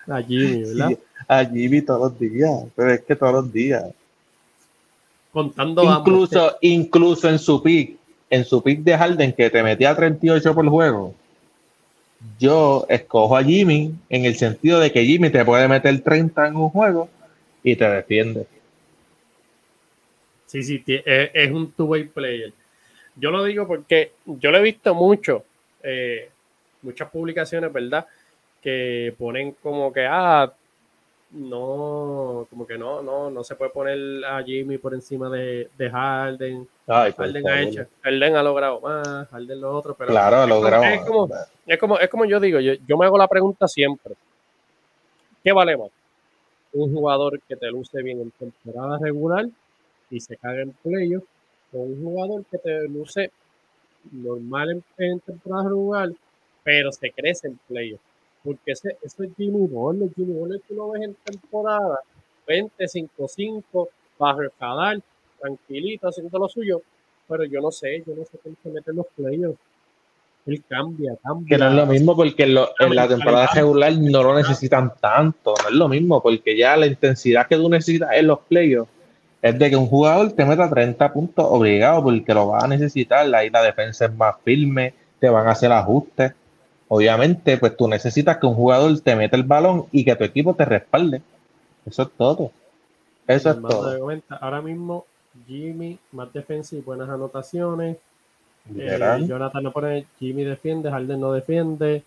A 0.09 0.21
Jimmy, 0.23 0.63
¿verdad? 0.63 0.99
a 1.29 1.45
Jimmy 1.45 1.83
todos 1.83 2.13
los 2.13 2.19
días, 2.19 2.65
pero 2.75 2.93
es 2.93 3.01
que 3.03 3.17
todos 3.17 3.33
los 3.33 3.53
días. 3.53 3.85
Contando 5.33 5.83
incluso, 5.85 6.57
incluso 6.61 7.29
en 7.29 7.39
su 7.39 7.63
pick, 7.63 7.97
en 8.31 8.45
su 8.45 8.63
pick 8.63 8.81
de 8.81 8.97
Harden 8.97 9.33
que 9.33 9.51
te 9.51 9.63
metía 9.63 9.95
38 9.95 10.55
por 10.55 10.69
juego, 10.69 11.15
yo 12.39 12.87
escojo 12.89 13.37
a 13.37 13.45
Jimmy 13.45 13.95
en 14.09 14.25
el 14.25 14.37
sentido 14.37 14.81
de 14.81 14.91
que 14.91 15.05
Jimmy 15.05 15.31
te 15.31 15.45
puede 15.45 15.69
meter 15.69 16.01
30 16.01 16.49
en 16.49 16.57
un 16.57 16.71
juego 16.71 17.09
y 17.63 17.77
te 17.77 17.89
defiende. 17.89 18.47
Sí, 20.47 20.63
sí, 20.63 20.83
es 20.87 21.51
un 21.51 21.73
two-way 21.73 22.05
player. 22.05 22.53
Yo 23.17 23.31
lo 23.31 23.45
digo 23.45 23.67
porque 23.67 24.13
yo 24.25 24.51
lo 24.51 24.59
he 24.59 24.63
visto 24.63 24.95
mucho, 24.95 25.45
eh, 25.83 26.31
muchas 26.87 27.11
publicaciones, 27.11 27.73
¿verdad? 27.73 28.07
Que 28.63 29.15
ponen 29.19 29.53
como 29.63 29.93
que, 29.93 30.07
ah, 30.09 30.53
no, 31.33 32.47
como 32.49 32.67
que 32.67 32.79
no, 32.79 33.03
no, 33.03 33.31
no 33.31 33.45
se 33.45 33.57
puede 33.57 33.71
poner 33.71 34.25
a 34.25 34.43
Jimmy 34.43 34.79
por 34.79 34.95
encima 34.95 35.29
de, 35.29 35.69
de 35.77 35.91
Harden. 35.91 36.67
Harden 36.87 37.49
ha 37.49 37.63
hecho, 37.63 37.87
Harden 38.03 38.37
ha 38.37 38.43
logrado 38.43 38.81
más, 38.81 39.29
Harden 39.29 39.61
lo 39.61 39.77
otro, 39.77 39.95
pero 39.95 40.11
claro, 40.11 40.37
ha 40.37 40.47
logrado 40.47 40.85
es 40.85 41.05
como, 41.05 41.29
es 41.67 41.79
como, 41.79 41.99
es 41.99 42.09
como 42.09 42.25
yo 42.25 42.41
digo, 42.41 42.61
yo, 42.61 42.75
yo 42.87 42.97
me 42.97 43.07
hago 43.07 43.19
la 43.19 43.29
pregunta 43.29 43.69
siempre. 43.69 44.15
¿Qué 45.43 45.53
vale 45.53 45.77
más? 45.77 45.91
Un 46.73 46.93
jugador 46.95 47.41
que 47.41 47.57
te 47.57 47.67
luce 47.69 48.03
bien 48.03 48.21
en 48.21 48.31
temporada 48.31 48.99
regular 49.01 49.47
y 50.11 50.21
se 50.21 50.37
caga 50.37 50.63
en 50.63 50.73
playoffs 50.73 51.27
un 51.73 52.03
jugador 52.03 52.45
que 52.47 52.59
te 52.59 52.89
luce 52.89 53.31
normal 54.13 54.83
en, 54.99 55.21
temporada 55.21 55.69
regular, 55.69 56.11
pero 56.67 56.91
se 56.91 57.13
crece 57.13 57.47
en 57.47 57.61
playoff. 57.69 58.01
Porque 58.43 58.73
ese, 58.73 58.97
ese 59.01 59.25
es 59.25 59.31
Jimmy 59.37 59.69
Butler. 59.69 60.11
Jimmy 60.17 60.33
Butler 60.33 60.61
tú 60.67 60.75
lo 60.75 60.91
ves 60.91 61.03
en 61.03 61.15
temporada 61.15 62.01
20-5-5, 62.49 63.89
bajo 64.19 64.43
el 64.43 64.51
radar, 64.59 65.01
tranquilito, 65.41 66.09
haciendo 66.09 66.37
lo 66.41 66.49
suyo. 66.49 66.83
Pero 67.29 67.45
yo 67.45 67.61
no 67.61 67.71
sé, 67.71 68.03
yo 68.05 68.17
no 68.17 68.25
sé 68.25 68.39
cómo 68.43 68.57
se 68.61 68.69
mete 68.71 68.91
en 68.91 68.97
los 68.97 69.07
playoffs. 69.15 69.61
Él 70.45 70.63
cambia, 70.69 71.17
cambia. 71.23 71.57
Que 71.57 71.63
no 71.63 71.71
es 71.71 71.75
lo 71.75 71.87
mismo 71.87 72.17
porque 72.17 72.43
en, 72.43 72.59
en 72.81 72.97
la 72.97 73.07
temporada 73.07 73.49
regular 73.55 73.93
no 73.99 74.25
lo 74.25 74.35
necesitan 74.35 74.93
tanto. 75.01 75.55
No 75.63 75.69
es 75.69 75.75
lo 75.75 75.89
mismo 75.89 76.21
porque 76.21 76.57
ya 76.57 76.77
la 76.77 76.87
intensidad 76.87 77.47
que 77.47 77.57
tú 77.57 77.69
necesitas 77.69 78.11
en 78.13 78.27
los 78.27 78.41
playoffs 78.41 78.91
es 79.41 79.57
de 79.57 79.71
que 79.71 79.77
un 79.77 79.87
jugador 79.87 80.33
te 80.33 80.45
meta 80.45 80.69
30 80.69 81.13
puntos 81.13 81.47
obligado 81.49 82.03
porque 82.03 82.35
lo 82.35 82.49
va 82.49 82.61
a 82.61 82.67
necesitar, 82.67 83.33
ahí 83.33 83.51
la 83.51 83.63
defensa 83.63 84.07
es 84.07 84.15
más 84.15 84.35
firme, 84.45 84.95
te 85.21 85.29
van 85.29 85.47
a 85.47 85.53
hacer 85.53 85.71
ajustes. 85.71 86.33
Obviamente, 86.89 87.57
pues 87.59 87.77
tú 87.77 87.89
necesitas 87.89 88.39
que 88.39 88.47
un 88.47 88.55
jugador 88.55 88.99
te 89.01 89.17
meta 89.17 89.37
el 89.37 89.43
balón 89.43 89.87
y 89.91 90.05
que 90.05 90.15
tu 90.15 90.25
equipo 90.25 90.55
te 90.55 90.65
respalde. 90.65 91.21
Eso 91.85 92.03
es 92.03 92.09
todo. 92.17 92.53
Eso 93.27 93.51
es 93.51 93.61
todo. 93.61 94.13
ahora 94.41 94.63
mismo, 94.63 95.05
Jimmy, 95.47 95.99
más 96.13 96.33
defensa 96.33 96.77
y 96.77 96.81
buenas 96.81 97.09
anotaciones. 97.09 97.97
Eh, 98.77 99.25
Jonathan 99.27 99.63
no 99.63 99.73
pone 99.73 100.07
Jimmy 100.19 100.45
defiende, 100.45 100.91
Harden 100.91 101.21
no 101.21 101.33
defiende. 101.33 102.03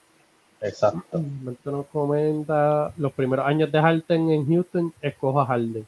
Exacto. 0.62 1.22
nos 1.66 1.86
comenta 1.88 2.92
los 2.98 3.14
primeros 3.14 3.46
años 3.46 3.72
de 3.72 3.80
Harden 3.80 4.30
en 4.30 4.46
Houston, 4.46 4.94
escoja 5.02 5.46
Harden. 5.46 5.86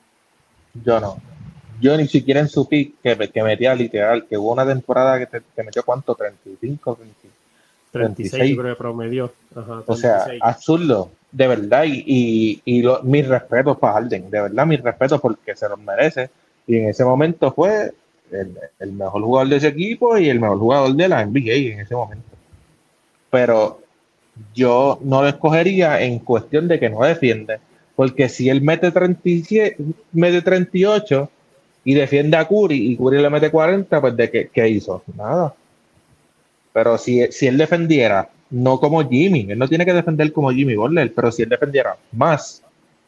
Yo 0.85 0.99
no. 0.99 1.17
Yo 1.81 1.97
ni 1.97 2.07
siquiera 2.07 2.39
en 2.39 2.47
su 2.47 2.67
pick 2.67 2.95
que, 3.01 3.17
que 3.29 3.43
metía 3.43 3.73
literal, 3.73 4.27
que 4.27 4.37
hubo 4.37 4.51
una 4.53 4.65
temporada 4.65 5.17
que 5.17 5.25
te, 5.25 5.63
metió 5.63 5.83
cuánto, 5.83 6.13
35, 6.13 6.99
36, 7.91 8.57
creo 8.57 8.75
que 8.75 8.77
promedió. 8.77 9.31
o 9.85 9.95
sea, 9.95 10.25
absurdo, 10.39 11.11
de 11.31 11.47
verdad. 11.47 11.83
Y, 11.85 12.61
y, 12.65 12.83
mis 13.03 13.27
respetos 13.27 13.77
para 13.77 13.93
Harden, 13.93 14.29
de 14.29 14.41
verdad, 14.41 14.65
mis 14.65 14.81
respetos 14.81 15.19
porque 15.19 15.55
se 15.55 15.67
los 15.67 15.79
merece. 15.79 16.29
Y 16.67 16.77
en 16.77 16.89
ese 16.89 17.03
momento 17.03 17.51
fue 17.51 17.91
el, 18.79 18.91
mejor 18.93 19.21
jugador 19.23 19.49
de 19.49 19.57
ese 19.57 19.67
equipo 19.67 20.17
y 20.17 20.29
el 20.29 20.39
mejor 20.39 20.59
jugador 20.59 20.95
de 20.95 21.07
la 21.07 21.25
NBA 21.25 21.73
en 21.73 21.79
ese 21.81 21.95
momento. 21.95 22.29
Pero 23.29 23.79
yo 24.53 24.99
no 25.01 25.21
lo 25.21 25.27
escogería 25.27 26.01
en 26.01 26.19
cuestión 26.19 26.67
de 26.67 26.79
que 26.79 26.89
no 26.89 27.03
defiende, 27.03 27.59
porque 27.95 28.29
si 28.29 28.49
él 28.49 28.61
mete 28.61 28.91
37, 28.91 29.77
mete 30.13 30.41
38 30.41 31.29
y 31.83 31.93
defiende 31.93 32.37
a 32.37 32.47
Curry 32.47 32.91
y 32.91 32.97
Curry 32.97 33.21
le 33.21 33.29
mete 33.29 33.51
40, 33.51 34.01
pues 34.01 34.15
¿de 34.15 34.29
qué, 34.29 34.49
qué 34.53 34.69
hizo? 34.69 35.03
Nada. 35.15 35.53
Pero 36.73 36.97
si, 36.97 37.31
si 37.31 37.47
él 37.47 37.57
defendiera, 37.57 38.29
no 38.49 38.79
como 38.79 39.07
Jimmy, 39.07 39.47
él 39.49 39.59
no 39.59 39.67
tiene 39.67 39.85
que 39.85 39.93
defender 39.93 40.31
como 40.31 40.51
Jimmy 40.51 40.75
Butler, 40.75 41.13
pero 41.13 41.31
si 41.31 41.43
él 41.43 41.49
defendiera 41.49 41.97
más, 42.11 42.63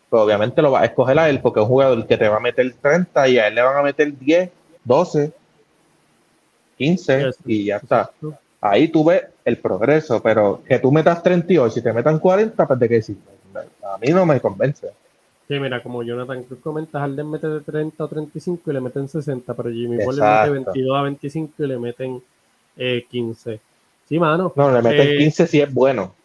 pues 0.09 0.21
obviamente 0.21 0.61
lo 0.61 0.71
va 0.71 0.81
a 0.81 0.85
escoger 0.85 1.17
a 1.19 1.29
él 1.29 1.39
porque 1.41 1.59
es 1.59 1.63
un 1.63 1.69
jugador 1.69 2.07
que 2.07 2.17
te 2.17 2.27
va 2.27 2.37
a 2.37 2.39
meter 2.39 2.73
30 2.81 3.27
y 3.29 3.39
a 3.39 3.47
él 3.47 3.55
le 3.55 3.61
van 3.61 3.77
a 3.77 3.81
meter 3.81 4.17
10, 4.17 4.49
12, 4.83 5.33
15 6.77 7.31
y 7.45 7.65
ya 7.65 7.77
está. 7.77 8.11
Ahí 8.61 8.87
tú 8.87 9.03
ves 9.03 9.23
el 9.43 9.57
progreso, 9.57 10.21
pero 10.21 10.61
que 10.65 10.79
tú 10.79 10.91
metas 10.91 11.21
38 11.21 11.79
y 11.79 11.83
te 11.83 11.93
metan 11.93 12.19
40, 12.19 12.67
pues 12.67 12.79
de 12.79 12.87
qué 12.89 12.95
decir. 12.95 13.17
A 13.83 13.97
mí 13.97 14.07
no 14.09 14.25
me 14.25 14.39
convence. 14.39 14.87
Sí, 15.47 15.59
mira, 15.59 15.83
como 15.83 16.03
Jonathan 16.03 16.43
Cruz 16.43 16.59
comenta, 16.61 16.99
Harden 16.99 17.29
mete 17.29 17.47
de 17.47 17.59
30 17.59 18.03
o 18.03 18.07
35 18.07 18.71
y 18.71 18.73
le 18.73 18.81
meten 18.81 19.09
60, 19.09 19.53
pero 19.53 19.69
Jimmy 19.69 19.97
Butler 20.03 20.39
mete 20.39 20.49
22 20.51 20.97
a 20.97 21.01
25 21.01 21.63
y 21.63 21.67
le 21.67 21.77
meten 21.77 22.23
15. 22.75 23.53
Eh, 23.53 23.59
sí, 24.07 24.19
mano. 24.19 24.53
No, 24.55 24.71
le 24.71 24.81
meten 24.81 25.17
15 25.17 25.43
eh, 25.43 25.47
si 25.47 25.61
es 25.61 25.73
bueno. 25.73 26.15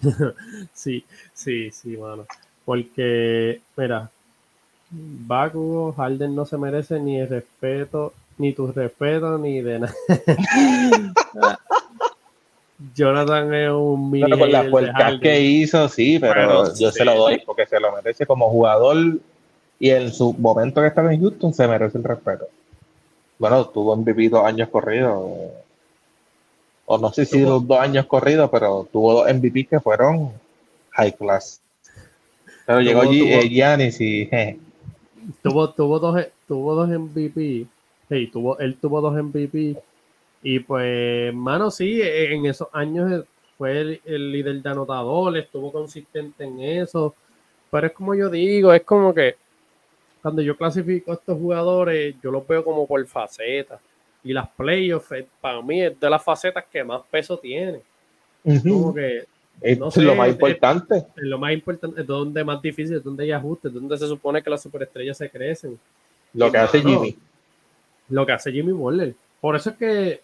sí, 0.72 1.04
sí, 1.32 1.70
sí, 1.70 1.96
mano. 1.96 2.26
Porque, 2.64 3.60
mira, 3.76 4.10
Baku, 4.90 5.94
Harden 5.96 6.34
no 6.34 6.44
se 6.44 6.58
merece 6.58 6.98
ni 7.00 7.20
el 7.20 7.28
respeto, 7.28 8.12
ni 8.38 8.52
tu 8.52 8.72
respeto, 8.72 9.38
ni 9.38 9.60
de 9.60 9.80
nada. 9.80 9.94
Jonathan 12.94 13.54
es 13.54 13.70
un 13.70 14.10
mini. 14.10 14.38
con 14.38 14.52
las 14.52 14.66
puertas 14.66 15.20
que 15.20 15.40
hizo, 15.40 15.88
sí, 15.88 16.18
pero, 16.18 16.74
yo 16.74 16.90
se 16.90 17.04
lo 17.04 17.14
doy 17.14 17.42
porque 17.44 17.66
se 17.66 17.80
lo 17.80 17.90
merece 17.92 18.26
como 18.26 18.50
jugador 18.50 19.18
y 19.78 19.90
en 19.90 20.12
su 20.12 20.34
momento 20.34 20.80
que 20.80 20.88
estaba 20.88 21.12
en 21.12 21.20
Houston 21.20 21.54
se 21.54 21.66
merece 21.66 21.98
el 21.98 22.04
respeto. 22.04 22.48
Bueno, 23.38 23.66
tuvo 23.66 23.96
MVP 23.96 24.28
dos 24.28 24.44
años 24.44 24.68
corridos. 24.68 25.52
O 26.86 26.98
no 26.98 27.12
sé 27.12 27.24
si 27.24 27.40
los 27.40 27.66
dos 27.66 27.78
años 27.78 28.06
corridos, 28.06 28.48
pero 28.50 28.88
tuvo 28.92 29.14
dos 29.14 29.34
MVP 29.34 29.66
que 29.66 29.80
fueron 29.80 30.32
high 30.90 31.14
class. 31.16 31.60
Pero 32.66 32.80
llegó 32.80 33.02
allí 33.02 33.48
Giannis 33.48 34.00
y. 34.00 34.28
Tuvo, 35.42 35.70
tuvo, 35.70 35.98
dos, 35.98 36.26
tuvo 36.46 36.74
dos 36.74 36.88
MVP. 36.88 37.66
Sí, 38.08 38.26
tuvo, 38.28 38.58
él 38.58 38.76
tuvo 38.80 39.00
dos 39.00 39.14
MVP. 39.14 39.76
Y 40.42 40.60
pues, 40.60 41.34
mano, 41.34 41.70
sí, 41.70 42.00
en 42.02 42.46
esos 42.46 42.68
años 42.72 43.24
fue 43.58 44.00
el, 44.04 44.32
líder 44.32 44.62
de 44.62 44.70
anotadores, 44.70 45.44
estuvo 45.44 45.72
consistente 45.72 46.44
en 46.44 46.60
eso. 46.60 47.14
Pero 47.70 47.88
es 47.88 47.92
como 47.92 48.14
yo 48.14 48.30
digo, 48.30 48.72
es 48.72 48.82
como 48.82 49.12
que 49.12 49.36
cuando 50.22 50.42
yo 50.42 50.56
clasifico 50.56 51.12
a 51.12 51.14
estos 51.14 51.38
jugadores, 51.38 52.14
yo 52.22 52.30
los 52.30 52.46
veo 52.46 52.64
como 52.64 52.86
por 52.86 53.04
facetas. 53.06 53.80
Y 54.24 54.32
las 54.32 54.48
playoffs, 54.48 55.12
eh, 55.12 55.26
para 55.40 55.62
mí, 55.62 55.82
es 55.82 55.98
de 55.98 56.10
las 56.10 56.22
facetas 56.22 56.64
que 56.70 56.82
más 56.82 57.02
peso 57.10 57.38
tiene. 57.38 57.80
Como 58.62 58.92
que 58.94 59.24
es 59.60 59.96
lo 59.96 60.14
más 60.14 60.28
importante. 60.28 60.96
Es, 60.98 61.22
lo 61.22 61.38
más 61.38 61.52
importante, 61.52 62.00
es 62.00 62.06
donde 62.06 62.44
más 62.44 62.60
difícil, 62.60 62.96
es 62.96 63.04
donde 63.04 63.24
hay 63.24 63.32
ajustes, 63.32 63.70
es 63.70 63.74
donde 63.74 63.96
se 63.96 64.06
supone 64.06 64.42
que 64.42 64.50
las 64.50 64.62
superestrellas 64.62 65.16
se 65.16 65.30
crecen. 65.30 65.78
Lo 66.34 66.50
que 66.50 66.58
hace 66.58 66.80
Jimmy. 66.80 67.16
Lo 68.08 68.26
que 68.26 68.32
hace 68.32 68.52
Jimmy 68.52 68.72
Waller. 68.72 69.14
Por 69.40 69.56
eso 69.56 69.70
es 69.70 69.76
que 69.76 70.20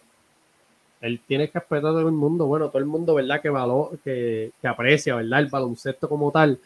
él 1.01 1.19
tiene 1.27 1.49
que 1.49 1.59
respetar 1.59 1.87
a 1.87 1.93
todo 1.93 2.07
el 2.07 2.13
mundo. 2.13 2.45
Bueno, 2.45 2.69
todo 2.69 2.79
el 2.79 2.85
mundo, 2.85 3.15
¿verdad? 3.15 3.41
Que, 3.41 3.49
valor, 3.49 3.97
que, 4.03 4.51
que 4.61 4.67
aprecia, 4.67 5.15
¿verdad? 5.15 5.39
El 5.39 5.47
baloncesto 5.47 6.07
como 6.07 6.31
tal. 6.31 6.59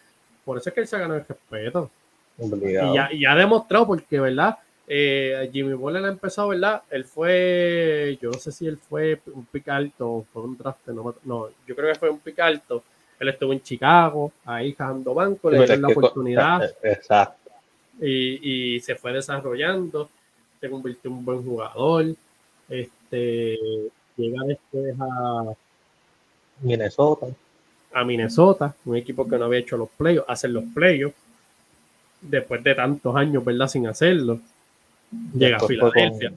Por 0.44 0.58
eso 0.58 0.70
es 0.70 0.76
que 0.76 0.82
él 0.82 0.88
se 0.88 0.96
ha 0.96 1.00
ganado 1.00 1.20
el 1.20 1.26
respeto. 1.26 1.90
Y 2.40 2.74
ya, 2.74 3.10
y 3.12 3.26
ha 3.26 3.36
demostrado, 3.36 3.88
porque, 3.88 4.20
¿verdad? 4.20 4.58
Eh, 4.88 5.50
Jimmy 5.52 5.74
Butler 5.74 6.06
ha 6.06 6.10
empezado, 6.10 6.50
¿verdad? 6.50 6.82
Él 6.90 7.04
fue, 7.04 8.18
yo 8.22 8.32
no 8.32 8.38
sé 8.40 8.52
si 8.52 8.68
él 8.68 8.78
fue 8.78 9.20
un 9.34 9.46
pick 9.46 9.68
alto, 9.68 10.26
fue 10.32 10.44
un 10.44 10.58
draft, 10.58 10.88
no, 10.88 11.14
no, 11.26 11.50
yo 11.68 11.76
creo 11.76 11.92
que 11.92 12.00
fue 12.00 12.10
un 12.10 12.20
pick 12.20 12.40
alto. 12.40 12.84
Él 13.20 13.30
estuvo 13.30 13.52
en 13.52 13.62
Chicago, 13.62 14.32
ahí 14.46 14.74
jugando 14.74 15.14
banco, 15.14 15.50
le 15.50 15.58
dieron 15.58 15.82
la 15.82 15.88
oportunidad. 15.90 16.64
Eh, 16.64 16.74
exacto. 16.84 17.52
Y, 18.00 18.76
y, 18.76 18.80
se 18.80 18.96
fue 18.96 19.12
desarrollando, 19.12 20.10
se 20.62 20.70
convirtió 20.70 21.10
en 21.10 21.18
un 21.18 21.26
buen 21.26 21.44
jugador. 21.44 22.06
Este, 22.70 23.58
llega 24.16 24.44
después 24.46 24.96
a 25.00 25.54
Minnesota. 26.62 27.28
A 27.92 28.04
Minnesota, 28.04 28.76
un 28.86 28.96
equipo 28.96 29.28
que 29.28 29.38
no 29.38 29.46
había 29.46 29.60
hecho 29.60 29.78
los 29.78 29.90
playoffs, 29.90 30.30
hacer 30.30 30.52
los 30.52 30.66
playoffs 30.76 31.16
después 32.22 32.64
de 32.64 32.76
tantos 32.76 33.16
años, 33.16 33.44
¿verdad? 33.44 33.68
Sin 33.68 33.88
hacerlo 33.88 34.40
llega 35.34 35.58
a 35.58 35.60
Filadelfia. 35.60 36.34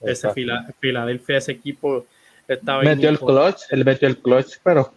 Ese 0.00 0.32
Filadelfia, 0.80 1.38
ese 1.38 1.52
equipo 1.52 2.06
estaba 2.48 2.82
metió 2.82 3.08
el 3.08 3.18
clutch, 3.18 3.62
él 3.70 3.84
metió 3.84 4.08
el 4.08 4.18
clutch, 4.18 4.56
pero 4.62 4.92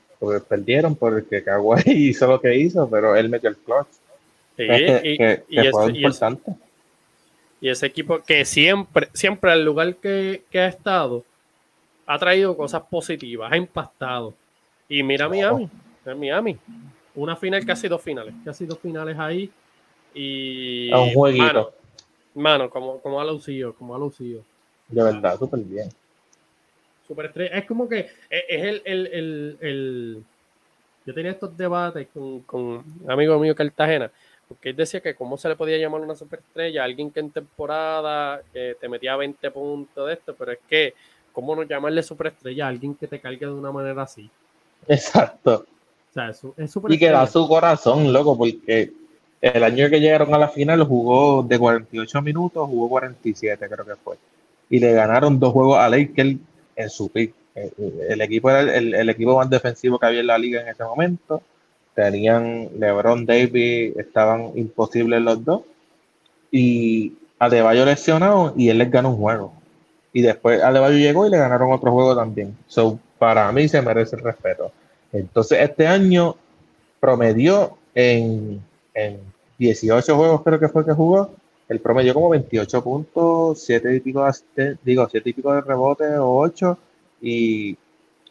perdieron 0.49 0.95
porque 0.95 1.43
Kawhi 1.43 1.83
hizo 1.85 2.27
lo 2.27 2.41
que 2.41 2.55
hizo, 2.55 2.89
pero 2.89 3.15
él 3.15 3.29
metió 3.29 3.49
el 3.49 3.57
clutch. 3.57 3.87
y, 4.57 5.69
fue 5.71 5.91
importante. 5.91 6.51
Y 7.61 7.69
ese, 7.69 7.85
equipo 7.85 8.21
que 8.21 8.45
siempre, 8.45 9.09
siempre 9.13 9.51
al 9.51 9.63
lugar 9.63 9.95
que, 9.95 10.43
ha 10.53 10.67
estado, 10.67 11.23
ha 12.05 12.19
traído 12.19 12.55
cosas 12.57 12.83
positivas, 12.89 13.51
ha 13.51 13.57
impactado. 13.57 14.33
Y 14.89 15.01
mira 15.03 15.27
Miami, 15.29 15.69
Miami, 16.17 16.57
una 17.15 17.35
final, 17.35 17.65
casi 17.65 17.87
dos 17.87 18.01
finales, 18.01 18.33
casi 18.43 18.65
dos 18.65 18.79
finales 18.79 19.17
ahí. 19.17 19.51
Y 20.15 20.91
a 20.91 20.99
un 20.99 21.13
jueguito. 21.13 21.73
Mano, 22.33 22.69
como, 22.69 22.99
como 22.99 23.19
ha 23.19 23.25
lucido, 23.25 23.73
como 23.73 23.95
ha 23.95 23.99
lucido. 23.99 24.41
De 24.87 25.03
verdad, 25.03 25.37
súper 25.37 25.59
bien. 25.59 25.89
Super 27.07 27.25
estrella. 27.27 27.57
Es 27.57 27.65
como 27.65 27.87
que 27.87 27.99
es, 28.29 28.43
el, 28.49 28.81
el, 28.85 29.07
el, 29.07 29.57
el, 29.61 30.23
Yo 31.05 31.13
tenía 31.13 31.31
estos 31.31 31.55
debates 31.55 32.07
con, 32.13 32.39
con 32.41 32.61
un 32.61 33.05
amigo 33.07 33.37
mío 33.39 33.55
Cartagena, 33.55 34.09
porque 34.47 34.69
él 34.69 34.75
decía 34.75 35.01
que 35.01 35.15
cómo 35.15 35.37
se 35.37 35.49
le 35.49 35.55
podía 35.55 35.77
llamar 35.77 36.01
una 36.01 36.15
superestrella 36.15 36.81
a 36.81 36.85
alguien 36.85 37.11
que 37.11 37.19
en 37.19 37.31
temporada 37.31 38.41
que 38.53 38.75
te 38.79 38.89
metía 38.89 39.15
20 39.15 39.51
puntos 39.51 40.07
de 40.07 40.13
esto, 40.13 40.33
pero 40.35 40.53
es 40.53 40.59
que, 40.67 40.93
¿cómo 41.31 41.55
no 41.55 41.63
llamarle 41.63 42.03
superestrella 42.03 42.65
a 42.65 42.69
alguien 42.69 42.95
que 42.95 43.07
te 43.07 43.19
cargue 43.19 43.45
de 43.45 43.51
una 43.51 43.71
manera 43.71 44.03
así? 44.03 44.29
Exacto. 44.87 45.65
O 46.09 46.13
sea, 46.13 46.29
es, 46.29 46.41
es 46.57 46.75
Y 46.89 46.97
que 46.97 47.09
da 47.09 47.27
su 47.27 47.47
corazón, 47.47 48.11
loco, 48.13 48.37
porque 48.37 48.91
el 49.53 49.63
año 49.63 49.91
que 49.91 49.99
llegaron 49.99 50.33
a 50.33 50.39
la 50.39 50.47
final 50.47 50.83
jugó 50.83 51.43
de 51.43 51.59
48 51.59 52.21
minutos, 52.23 52.67
jugó 52.67 52.89
47 52.89 53.67
creo 53.69 53.85
que 53.85 53.95
fue. 53.95 54.15
Y 54.71 54.79
le 54.79 54.91
ganaron 54.93 55.39
dos 55.39 55.53
juegos 55.53 55.77
a 55.77 55.87
Lakers 55.87 56.37
en 56.75 56.89
su 56.89 57.09
pick. 57.09 57.31
El, 57.53 58.21
equipo 58.21 58.49
era 58.49 58.61
el, 58.75 59.07
equipo 59.07 59.37
más 59.37 59.47
defensivo 59.47 59.99
que 59.99 60.07
había 60.07 60.21
en 60.21 60.27
la 60.27 60.39
liga 60.39 60.61
en 60.61 60.69
ese 60.69 60.83
momento. 60.83 61.43
Tenían 61.93 62.69
LeBron 62.79 63.27
Davis, 63.27 63.95
estaban 63.97 64.51
imposibles 64.55 65.21
los 65.21 65.45
dos. 65.45 65.61
Y 66.49 67.13
Adebayo 67.37 67.85
lesionado 67.85 68.51
y 68.57 68.69
él 68.69 68.79
les 68.79 68.89
ganó 68.89 69.11
un 69.11 69.17
juego. 69.17 69.53
Y 70.11 70.23
después 70.23 70.63
Adebayo 70.63 70.97
llegó 70.97 71.27
y 71.27 71.29
le 71.29 71.37
ganaron 71.37 71.71
otro 71.71 71.91
juego 71.91 72.15
también. 72.15 72.57
So, 72.65 72.97
para 73.19 73.51
mí 73.51 73.67
se 73.67 73.79
merece 73.83 74.15
el 74.15 74.23
respeto. 74.23 74.71
Entonces, 75.13 75.59
este 75.61 75.85
año 75.85 76.35
promedió 76.99 77.77
en 77.93 78.59
18 79.57 80.15
juegos 80.15 80.41
creo 80.43 80.59
que 80.59 80.69
fue 80.69 80.85
que 80.85 80.93
jugó, 80.93 81.31
el 81.67 81.79
promedio 81.79 82.13
como 82.13 82.29
28 82.29 82.83
puntos, 82.83 83.59
7 83.61 83.95
y 83.95 83.99
pico 83.99 84.25
de, 84.55 84.77
digo, 84.83 85.07
7 85.09 85.29
y 85.29 85.33
pico 85.33 85.53
de 85.53 85.61
rebote 85.61 86.17
o 86.17 86.37
8 86.37 86.77
y, 87.21 87.77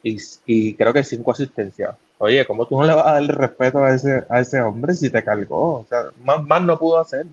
y, 0.03 0.75
creo 0.75 0.93
que 0.93 1.03
5 1.03 1.31
asistencias. 1.33 1.97
Oye, 2.19 2.47
¿cómo 2.47 2.67
tú 2.67 2.79
no 2.79 2.87
le 2.87 2.95
vas 2.95 3.07
a 3.07 3.13
dar 3.15 3.23
respeto 3.25 3.79
a 3.79 3.95
ese, 3.95 4.25
a 4.29 4.41
ese 4.41 4.61
hombre 4.61 4.95
si 4.95 5.11
te 5.11 5.23
cargó? 5.25 5.81
O 5.81 5.87
sea, 5.89 6.05
más, 6.23 6.43
más 6.45 6.63
no 6.63 6.79
pudo 6.79 6.99
hacer. 7.01 7.27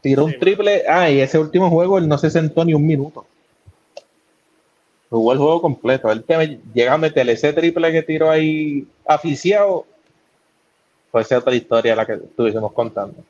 Tiró 0.00 0.24
un 0.24 0.38
triple, 0.38 0.84
ah, 0.88 1.10
y 1.10 1.20
ese 1.20 1.38
último 1.38 1.70
juego 1.70 1.98
él 1.98 2.08
no 2.08 2.18
se 2.18 2.30
sentó 2.30 2.64
ni 2.64 2.74
un 2.74 2.86
minuto. 2.86 3.26
Jugó 5.10 5.32
el 5.32 5.38
juego 5.38 5.62
completo. 5.62 6.10
Él 6.10 6.24
te 6.24 6.60
llega 6.74 6.94
a 6.94 6.98
meterle 6.98 7.32
ese 7.32 7.52
triple 7.52 7.92
que 7.92 8.02
tiró 8.02 8.30
ahí 8.30 8.86
aficiado 9.06 9.86
puede 11.10 11.24
ser 11.24 11.38
otra 11.38 11.54
historia 11.54 11.96
la 11.96 12.06
que 12.06 12.14
estuviésemos 12.14 12.72
contando. 12.72 13.24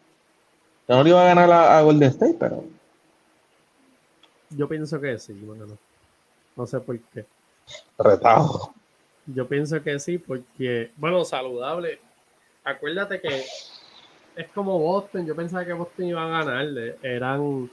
Yo 0.89 0.97
no 0.97 1.03
le 1.03 1.11
iba 1.11 1.23
a 1.23 1.35
ganar 1.35 1.51
a, 1.53 1.83
Golden 1.83 2.09
State, 2.09 2.37
pero. 2.39 2.65
Yo 4.51 4.69
pienso 4.69 5.01
que 5.01 5.19
sí, 5.19 5.35
bueno, 5.35 5.67
no. 5.67 5.79
no 6.57 6.67
sé 6.67 6.81
por 6.81 6.99
qué. 6.99 7.27
Retado. 7.99 8.73
Yo 9.27 9.47
pienso 9.47 9.83
que 9.83 9.99
sí, 9.99 10.19
porque, 10.19 10.91
bueno, 10.97 11.25
saludable. 11.25 12.01
Acuérdate 12.65 13.21
que 13.21 13.45
es 14.37 14.49
como 14.55 14.79
Boston. 14.79 15.27
Yo 15.27 15.37
pensaba 15.37 15.65
que 15.65 15.75
Boston 15.75 16.07
iba 16.07 16.25
a 16.25 16.45
ganar. 16.45 16.67
Eran, 17.03 17.71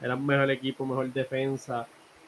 eran 0.00 0.26
mejor 0.26 0.50
equipo, 0.50 0.86
mejor 0.86 1.12
defensa. 1.12 1.86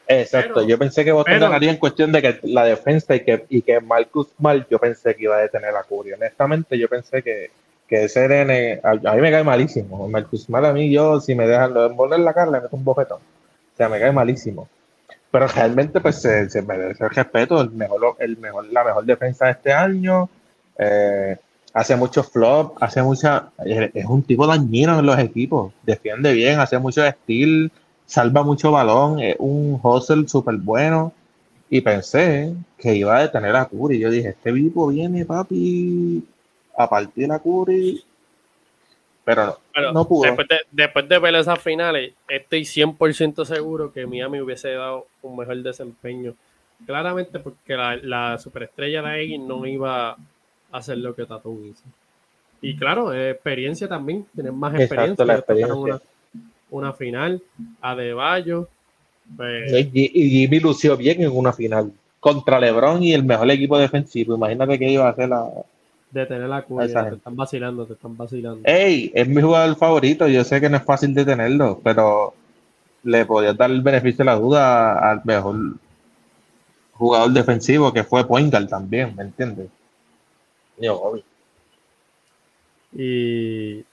Exacto, 0.09 0.63
yo 0.67 0.79
pensé 0.79 1.05
que 1.05 1.13
Boston 1.13 1.41
ganaría 1.41 1.71
en 1.71 1.79
cuestión 1.79 2.13
de 2.13 2.23
que 2.23 2.39
la 2.45 2.65
defensa 2.65 3.17
y 3.17 3.21
que, 3.21 3.45
y 3.49 3.63
que 3.63 3.81
Marcus 3.81 4.29
Mal, 4.39 4.67
yo 4.71 4.79
pensé 4.79 5.15
que 5.15 5.25
iba 5.25 5.37
a 5.37 5.41
detener 5.41 5.75
a 5.75 5.83
Curry. 5.83 6.13
Honestamente, 6.13 6.79
yo 6.79 6.89
pensé 6.89 7.23
que, 7.23 7.51
que 7.89 8.05
ese 8.05 8.29
nene, 8.29 8.81
a, 8.83 8.95
mí 8.95 9.21
me 9.21 9.31
cae 9.31 9.43
malísimo. 9.43 10.09
Marcus 10.09 10.49
Mal 10.49 10.65
a 10.65 10.73
mí, 10.73 10.91
yo, 10.91 11.21
si 11.21 11.35
me 11.35 11.47
dejan 11.47 11.75
lo 11.75 11.89
de 11.89 12.19
la 12.19 12.33
cara, 12.33 12.51
le 12.51 12.61
meto 12.61 12.77
un 12.77 12.85
bofetón. 12.85 13.19
O 13.19 13.77
sea, 13.77 13.89
me 13.89 13.99
cae 13.99 14.13
malísimo. 14.13 14.69
Pero 15.31 15.49
realmente, 15.49 16.01
pues, 16.01 16.23
se, 16.23 16.49
se 16.51 16.63
merece 16.63 17.05
el 17.05 17.11
respeto, 17.11 17.61
el 17.61 17.71
mejor, 17.71 18.17
el 18.21 18.37
mejor, 18.39 18.67
la 18.73 18.85
mejor 18.85 19.05
defensa 19.05 19.47
de 19.47 19.53
este 19.53 19.73
año. 19.73 20.29
Eh, 20.79 21.37
hace 21.77 21.95
muchos 21.95 22.31
flops, 22.31 22.81
hace 22.81 23.03
mucha, 23.03 23.51
es 23.67 24.07
un 24.07 24.23
tipo 24.23 24.47
dañino 24.47 24.99
en 24.99 25.05
los 25.05 25.19
equipos, 25.19 25.75
defiende 25.83 26.33
bien, 26.33 26.59
hace 26.59 26.79
mucho 26.79 27.05
estilo, 27.05 27.69
salva 28.07 28.43
mucho 28.43 28.71
balón, 28.71 29.21
es 29.21 29.37
un 29.39 29.79
hustle 29.83 30.27
súper 30.29 30.57
bueno. 30.57 31.13
Y 31.69 31.81
pensé 31.81 32.55
que 32.79 32.95
iba 32.95 33.17
a 33.17 33.23
detener 33.23 33.57
a 33.57 33.67
Curry. 33.67 33.99
Yo 33.99 34.11
dije, 34.11 34.29
este 34.29 34.53
tipo 34.53 34.87
viene, 34.89 35.25
papi, 35.25 36.25
a 36.77 36.89
partir 36.89 37.31
a 37.33 37.41
Curry. 37.41 38.05
Pero 39.25 39.59
no, 39.75 39.93
no 39.93 40.07
pudo. 40.07 40.23
Después 40.23 40.47
de, 40.47 40.61
después 40.71 41.09
de 41.09 41.19
ver 41.19 41.35
esas 41.35 41.59
finales, 41.59 42.13
estoy 42.29 42.63
100% 42.63 43.45
seguro 43.45 43.93
que 43.93 44.07
Miami 44.07 44.41
hubiese 44.41 44.71
dado 44.71 45.09
un 45.23 45.37
mejor 45.37 45.57
desempeño. 45.57 46.35
Claramente 46.87 47.41
porque 47.41 47.75
la, 47.75 47.97
la 47.97 48.39
superestrella 48.39 49.03
de 49.03 49.25
X 49.25 49.41
no 49.41 49.67
iba 49.67 50.17
hacer 50.73 50.99
lo 50.99 51.15
que 51.15 51.27
Tatum 51.27 51.67
hizo. 51.67 51.83
Y 52.61 52.77
claro, 52.77 53.13
experiencia 53.13 53.89
también, 53.89 54.27
tienen 54.35 54.57
más 54.59 54.75
experiencia. 54.75 55.25
Una, 55.75 56.01
una, 56.71 56.93
final 56.93 57.43
a 57.81 57.95
De 57.95 58.13
Bayo. 58.13 58.69
Pues, 59.37 59.89
y, 59.93 60.31
Jimmy 60.31 60.61
lució 60.61 60.97
bien 60.97 61.23
en 61.23 61.37
una 61.37 61.53
final 61.53 61.93
contra 62.21 62.61
LeBron 62.61 63.03
y 63.03 63.13
el 63.13 63.25
mejor 63.25 63.51
equipo 63.51 63.79
defensivo. 63.79 64.37
Imagínate 64.37 64.79
que 64.79 64.91
iba 64.91 65.07
a 65.07 65.11
hacer 65.11 65.29
la. 65.29 65.49
De 66.11 66.25
tener 66.25 66.49
la 66.49 66.63
te 66.63 66.85
están 67.15 67.37
vacilando, 67.37 67.85
te 67.87 67.95
están 67.95 68.17
vacilando. 68.17 68.61
Ey, 68.65 69.11
es 69.15 69.29
mi 69.29 69.43
jugador 69.43 69.77
favorito. 69.77 70.29
Yo 70.29 70.45
sé 70.45 70.61
que 70.61 70.71
no 70.71 70.77
es 70.77 70.85
fácil 70.85 71.13
de 71.13 71.25
tenerlo, 71.25 71.81
pero 71.83 72.33
le 73.03 73.25
podía 73.27 73.53
dar 73.53 73.71
el 73.71 73.83
beneficio 73.83 74.19
de 74.19 74.25
la 74.25 74.37
duda 74.37 75.11
al 75.11 75.21
mejor 75.25 75.57
jugador 76.93 77.33
defensivo 77.33 77.93
que 77.93 78.05
fue 78.05 78.27
Poingal 78.27 78.69
también, 78.69 79.15
¿me 79.15 79.25
entiendes? 79.25 79.69
Y 82.93 83.85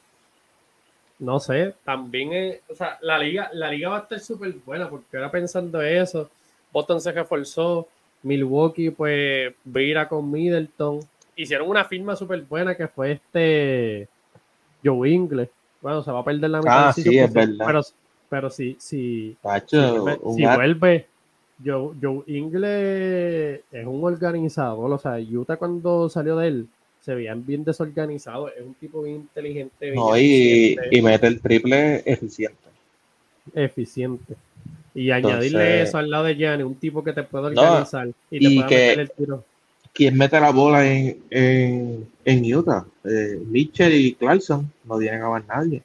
no 1.24 1.40
sé, 1.40 1.74
también 1.86 2.34
es, 2.34 2.60
o 2.70 2.76
sea, 2.76 2.98
la 3.02 3.18
liga, 3.18 3.50
la 3.54 3.72
liga 3.72 3.90
va 3.90 3.98
a 3.98 4.02
estar 4.02 4.20
súper 4.20 4.54
buena 4.66 4.90
porque 4.90 5.16
ahora 5.16 5.32
pensando 5.32 5.82
eso, 5.82 6.30
Boston 6.72 7.00
se 7.00 7.14
reforzó, 7.14 7.88
Milwaukee 8.24 8.90
pues 8.92 9.54
vira 9.64 10.10
con 10.10 10.30
Middleton, 10.30 11.00
hicieron 11.38 11.70
una 11.70 11.86
firma 11.86 12.18
súper 12.18 12.42
buena 12.42 12.76
que 12.76 12.90
fue 12.90 13.14
este 13.14 14.10
Joe 14.84 15.10
Ingles. 15.10 15.50
Bueno, 15.82 16.04
se 16.04 16.12
va 16.12 16.20
a 16.20 16.26
perder 16.26 16.50
la 16.50 16.60
mitad. 16.60 16.90
Ah, 16.90 16.94
sí, 16.94 17.18
es 17.18 17.34
verdad. 17.34 17.66
Pero, 17.66 17.82
pero 18.30 18.50
si, 18.50 18.76
si, 18.80 19.38
si, 19.68 20.46
vuelve, 20.46 21.08
Joe, 21.64 21.96
Joe 22.02 22.24
Ingle 22.28 23.64
es 23.72 23.86
un 23.86 24.04
organizador, 24.04 24.92
o 24.92 24.98
sea, 24.98 25.18
Utah 25.20 25.56
cuando 25.56 26.10
salió 26.10 26.36
de 26.36 26.48
él 26.48 26.68
se 27.04 27.14
veían 27.16 27.46
bien 27.46 27.64
desorganizados, 27.64 28.52
es 28.58 28.64
un 28.64 28.74
tipo 28.76 29.04
bien 29.04 29.18
inteligente. 29.18 29.94
y, 30.20 31.02
mete 31.02 31.28
el 31.28 31.42
triple 31.42 32.02
eficiente. 32.06 32.58
Eficiente. 33.54 34.36
Y 34.96 35.12
añadirle 35.12 35.82
eso 35.82 35.98
al 35.98 36.10
lado 36.10 36.26
de 36.26 36.36
Gianni, 36.36 36.64
un 36.64 36.76
tipo 36.76 37.04
que 37.04 37.14
te 37.14 37.24
puede 37.24 37.48
organizar 37.48 38.08
y 38.30 38.40
te 38.40 38.56
puede 38.56 38.78
meter 38.80 39.00
el 39.00 39.12
tiro. 39.12 39.44
¿Quién 39.92 40.18
mete 40.18 40.40
la 40.40 40.52
bola 40.52 40.88
en, 40.88 42.08
en, 42.26 42.56
Utah? 42.56 42.86
Eh, 43.04 43.40
Mitchell 43.46 43.94
y 43.94 44.14
Clarkson 44.16 44.72
no 44.86 44.98
tienen 44.98 45.22
a 45.22 45.30
más 45.30 45.48
nadie. 45.48 45.84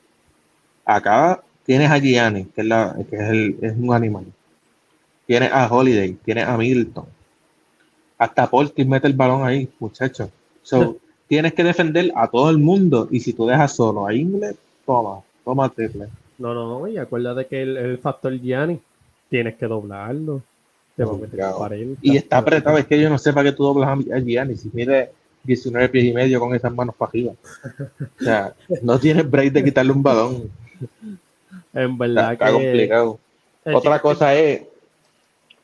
Acá 0.84 1.42
tienes 1.64 1.90
a 1.90 1.98
Gianni, 1.98 2.46
que 2.46 2.62
es, 2.62 2.66
la, 2.66 2.96
que 3.10 3.16
es, 3.16 3.22
el, 3.22 3.56
es 3.60 3.74
un 3.76 3.92
animal 3.92 4.24
tienes 5.28 5.52
a 5.52 5.68
Holiday, 5.68 6.14
tienes 6.24 6.46
a 6.46 6.56
Middleton. 6.56 7.04
Hasta 8.16 8.48
Portis 8.48 8.86
mete 8.86 9.06
el 9.06 9.12
balón 9.12 9.46
ahí, 9.46 9.68
muchachos. 9.78 10.30
So, 10.62 10.96
tienes 11.28 11.54
que 11.54 11.62
defender 11.62 12.12
a 12.16 12.28
todo 12.28 12.50
el 12.50 12.58
mundo. 12.58 13.08
Y 13.10 13.20
si 13.20 13.32
tú 13.32 13.46
dejas 13.46 13.74
solo 13.74 14.06
a 14.06 14.14
Ingle, 14.14 14.56
toma, 14.84 15.20
toma 15.44 15.68
triple. 15.68 16.08
No, 16.38 16.54
no, 16.54 16.80
no. 16.80 16.88
Y 16.88 16.98
acuérdate 16.98 17.46
que 17.46 17.62
el, 17.62 17.98
factor 17.98 18.32
Gianni 18.40 18.80
tienes 19.28 19.56
que 19.56 19.66
doblarlo. 19.66 20.42
y 22.02 22.16
está 22.16 22.38
apretado. 22.38 22.78
Es 22.78 22.86
que 22.86 23.00
yo 23.00 23.08
no 23.08 23.18
sé 23.18 23.32
para 23.32 23.50
qué 23.50 23.56
tú 23.56 23.64
doblas 23.64 23.98
a 24.12 24.18
Gianni. 24.18 24.56
Si 24.56 24.70
mide 24.72 25.12
19 25.44 25.88
pies 25.88 26.04
y 26.06 26.12
medio 26.12 26.40
con 26.40 26.54
esas 26.54 26.72
manos 26.72 26.94
para 26.96 27.10
arriba. 27.10 27.32
o 28.20 28.24
sea, 28.24 28.54
no 28.82 28.98
tienes 28.98 29.30
break 29.30 29.52
de 29.52 29.64
quitarle 29.64 29.92
un 29.92 30.02
balón. 30.02 30.50
En 31.74 31.98
verdad 31.98 32.32
está, 32.32 32.52
complicado. 32.52 33.18
Otra 33.64 34.00
cosa 34.00 34.34
es 34.34 34.62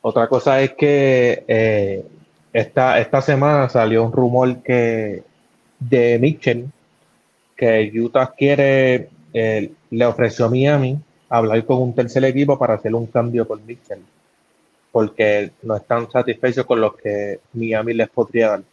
otra 0.07 0.27
cosa 0.27 0.61
es 0.61 0.73
que 0.73 1.43
eh, 1.47 2.05
esta, 2.53 2.99
esta 2.99 3.23
semana 3.23 3.69
salió 3.69 4.03
un 4.03 4.11
rumor 4.11 4.61
que 4.61 5.23
de 5.79 6.19
Mitchell 6.19 6.67
que 7.55 7.91
Utah 7.93 8.33
quiere, 8.37 9.09
eh, 9.33 9.71
le 9.89 10.05
ofreció 10.05 10.45
a 10.45 10.49
Miami 10.49 10.99
hablar 11.29 11.65
con 11.65 11.81
un 11.81 11.95
tercer 11.95 12.23
equipo 12.25 12.57
para 12.57 12.75
hacer 12.75 12.93
un 12.93 13.07
cambio 13.07 13.47
por 13.47 13.61
Mitchell, 13.61 13.99
porque 14.91 15.51
no 15.63 15.75
están 15.75 16.09
satisfechos 16.11 16.65
con 16.65 16.81
lo 16.81 16.95
que 16.95 17.39
Miami 17.53 17.93
les 17.93 18.09
podría 18.09 18.49
dar. 18.49 18.63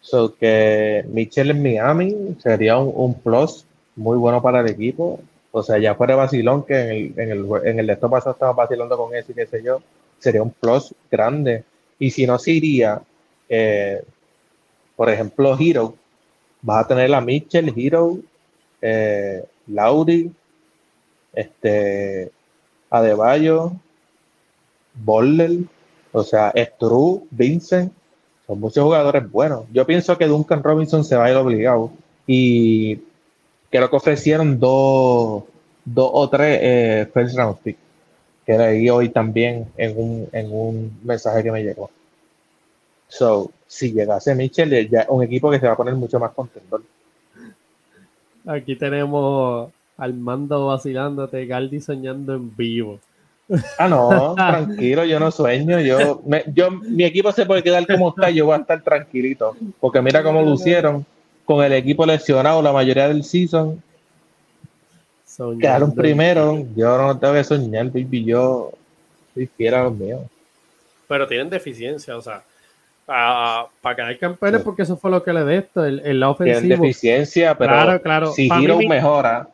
So 0.00 0.34
que 0.36 1.04
Mitchell 1.08 1.50
en 1.50 1.62
Miami 1.62 2.36
sería 2.40 2.78
un, 2.78 3.14
plus 3.14 3.66
muy 3.96 4.16
bueno 4.16 4.40
para 4.40 4.60
el 4.60 4.68
equipo. 4.68 5.20
O 5.50 5.62
sea, 5.62 5.78
ya 5.78 5.94
fuera 5.94 6.14
vacilón 6.14 6.64
que 6.64 6.78
en 6.80 6.90
el, 6.90 7.14
en 7.16 7.30
el, 7.30 7.46
en 7.64 7.78
el 7.80 7.98
pasado 7.98 8.32
estaba 8.32 8.52
vacilando 8.52 8.96
con 8.96 9.14
ese 9.14 9.32
y 9.32 9.34
qué 9.34 9.46
sé 9.46 9.62
yo 9.62 9.80
sería 10.18 10.42
un 10.42 10.50
plus 10.50 10.94
grande. 11.10 11.64
Y 11.98 12.10
si 12.10 12.26
no 12.26 12.38
se 12.38 12.52
iría, 12.52 13.00
eh, 13.48 14.02
por 14.94 15.10
ejemplo, 15.10 15.56
Hero, 15.58 15.94
vas 16.62 16.84
a 16.84 16.88
tener 16.88 17.14
a 17.14 17.20
Mitchell, 17.20 17.72
Hero, 17.76 18.18
eh, 18.80 19.44
este, 21.32 22.30
Adebayo, 22.90 23.72
Boller, 24.94 25.58
o 26.12 26.22
sea, 26.22 26.52
Stru, 26.56 27.26
Vincent, 27.30 27.92
son 28.46 28.60
muchos 28.60 28.84
jugadores 28.84 29.30
buenos. 29.30 29.64
Yo 29.72 29.86
pienso 29.86 30.16
que 30.16 30.26
Duncan 30.26 30.62
Robinson 30.62 31.04
se 31.04 31.16
va 31.16 31.26
a 31.26 31.30
ir 31.30 31.36
obligado 31.36 31.90
y 32.26 33.00
creo 33.70 33.90
que 33.90 33.96
ofrecieron 33.96 34.58
dos, 34.58 35.44
dos 35.84 36.10
o 36.12 36.28
tres 36.30 36.58
eh, 36.62 37.10
first 37.12 37.36
round 37.36 37.58
picks 37.58 37.86
que 38.46 38.56
leí 38.56 38.88
hoy 38.88 39.08
también 39.08 39.66
en 39.76 39.98
un, 39.98 40.28
en 40.32 40.52
un 40.52 41.00
mensaje 41.02 41.42
que 41.42 41.50
me 41.50 41.64
llegó. 41.64 41.90
So, 43.08 43.50
si 43.66 43.92
llegase 43.92 44.34
Mitchell, 44.34 44.88
ya 44.88 45.06
un 45.08 45.22
equipo 45.22 45.50
que 45.50 45.58
se 45.58 45.66
va 45.66 45.72
a 45.72 45.76
poner 45.76 45.94
mucho 45.94 46.18
más 46.18 46.32
contento. 46.32 46.82
Aquí 48.46 48.76
tenemos 48.76 49.70
al 49.96 50.14
mando 50.14 50.66
vacilándote, 50.66 51.46
Galdi 51.46 51.80
soñando 51.80 52.34
en 52.34 52.54
vivo. 52.54 53.00
Ah, 53.78 53.88
no, 53.88 54.34
tranquilo, 54.36 55.04
yo 55.04 55.18
no 55.18 55.30
sueño. 55.30 55.80
Yo, 55.80 56.22
yo, 56.54 56.70
mi 56.70 57.04
equipo 57.04 57.32
se 57.32 57.46
puede 57.46 57.62
quedar 57.62 57.86
como 57.86 58.10
está, 58.10 58.30
yo 58.30 58.46
voy 58.46 58.54
a 58.54 58.60
estar 58.60 58.82
tranquilito. 58.82 59.56
Porque 59.80 60.02
mira 60.02 60.22
cómo 60.22 60.42
lucieron 60.42 61.04
con 61.44 61.64
el 61.64 61.72
equipo 61.72 62.04
lesionado 62.06 62.60
la 62.62 62.72
mayoría 62.72 63.08
del 63.08 63.24
season 63.24 63.82
Quedaron 65.60 65.94
primero. 65.94 66.66
Yo 66.74 66.96
no 66.96 67.18
tengo 67.18 67.34
que 67.34 67.44
soñar, 67.44 67.86
baby. 67.86 68.24
Yo 68.24 68.72
soy 69.34 69.46
fiel 69.46 69.74
a 69.74 69.84
los 69.84 69.94
míos. 69.94 70.22
Pero 71.08 71.26
tienen 71.26 71.50
deficiencia, 71.50 72.16
o 72.16 72.22
sea, 72.22 72.42
para 73.06 73.94
quedar 73.94 74.18
campeones, 74.18 74.62
porque 74.62 74.82
eso 74.82 74.96
fue 74.96 75.10
lo 75.10 75.22
que 75.22 75.32
le 75.32 75.44
de 75.44 75.58
esto, 75.58 75.84
el, 75.84 76.00
el 76.00 76.20
la 76.20 76.30
ofensivo. 76.30 76.60
Tienen 76.60 76.80
deficiencia, 76.80 77.56
pero 77.56 77.72
claro, 77.72 78.02
claro. 78.02 78.32
si 78.32 78.48
Hero 78.48 78.78
mejora, 78.78 79.48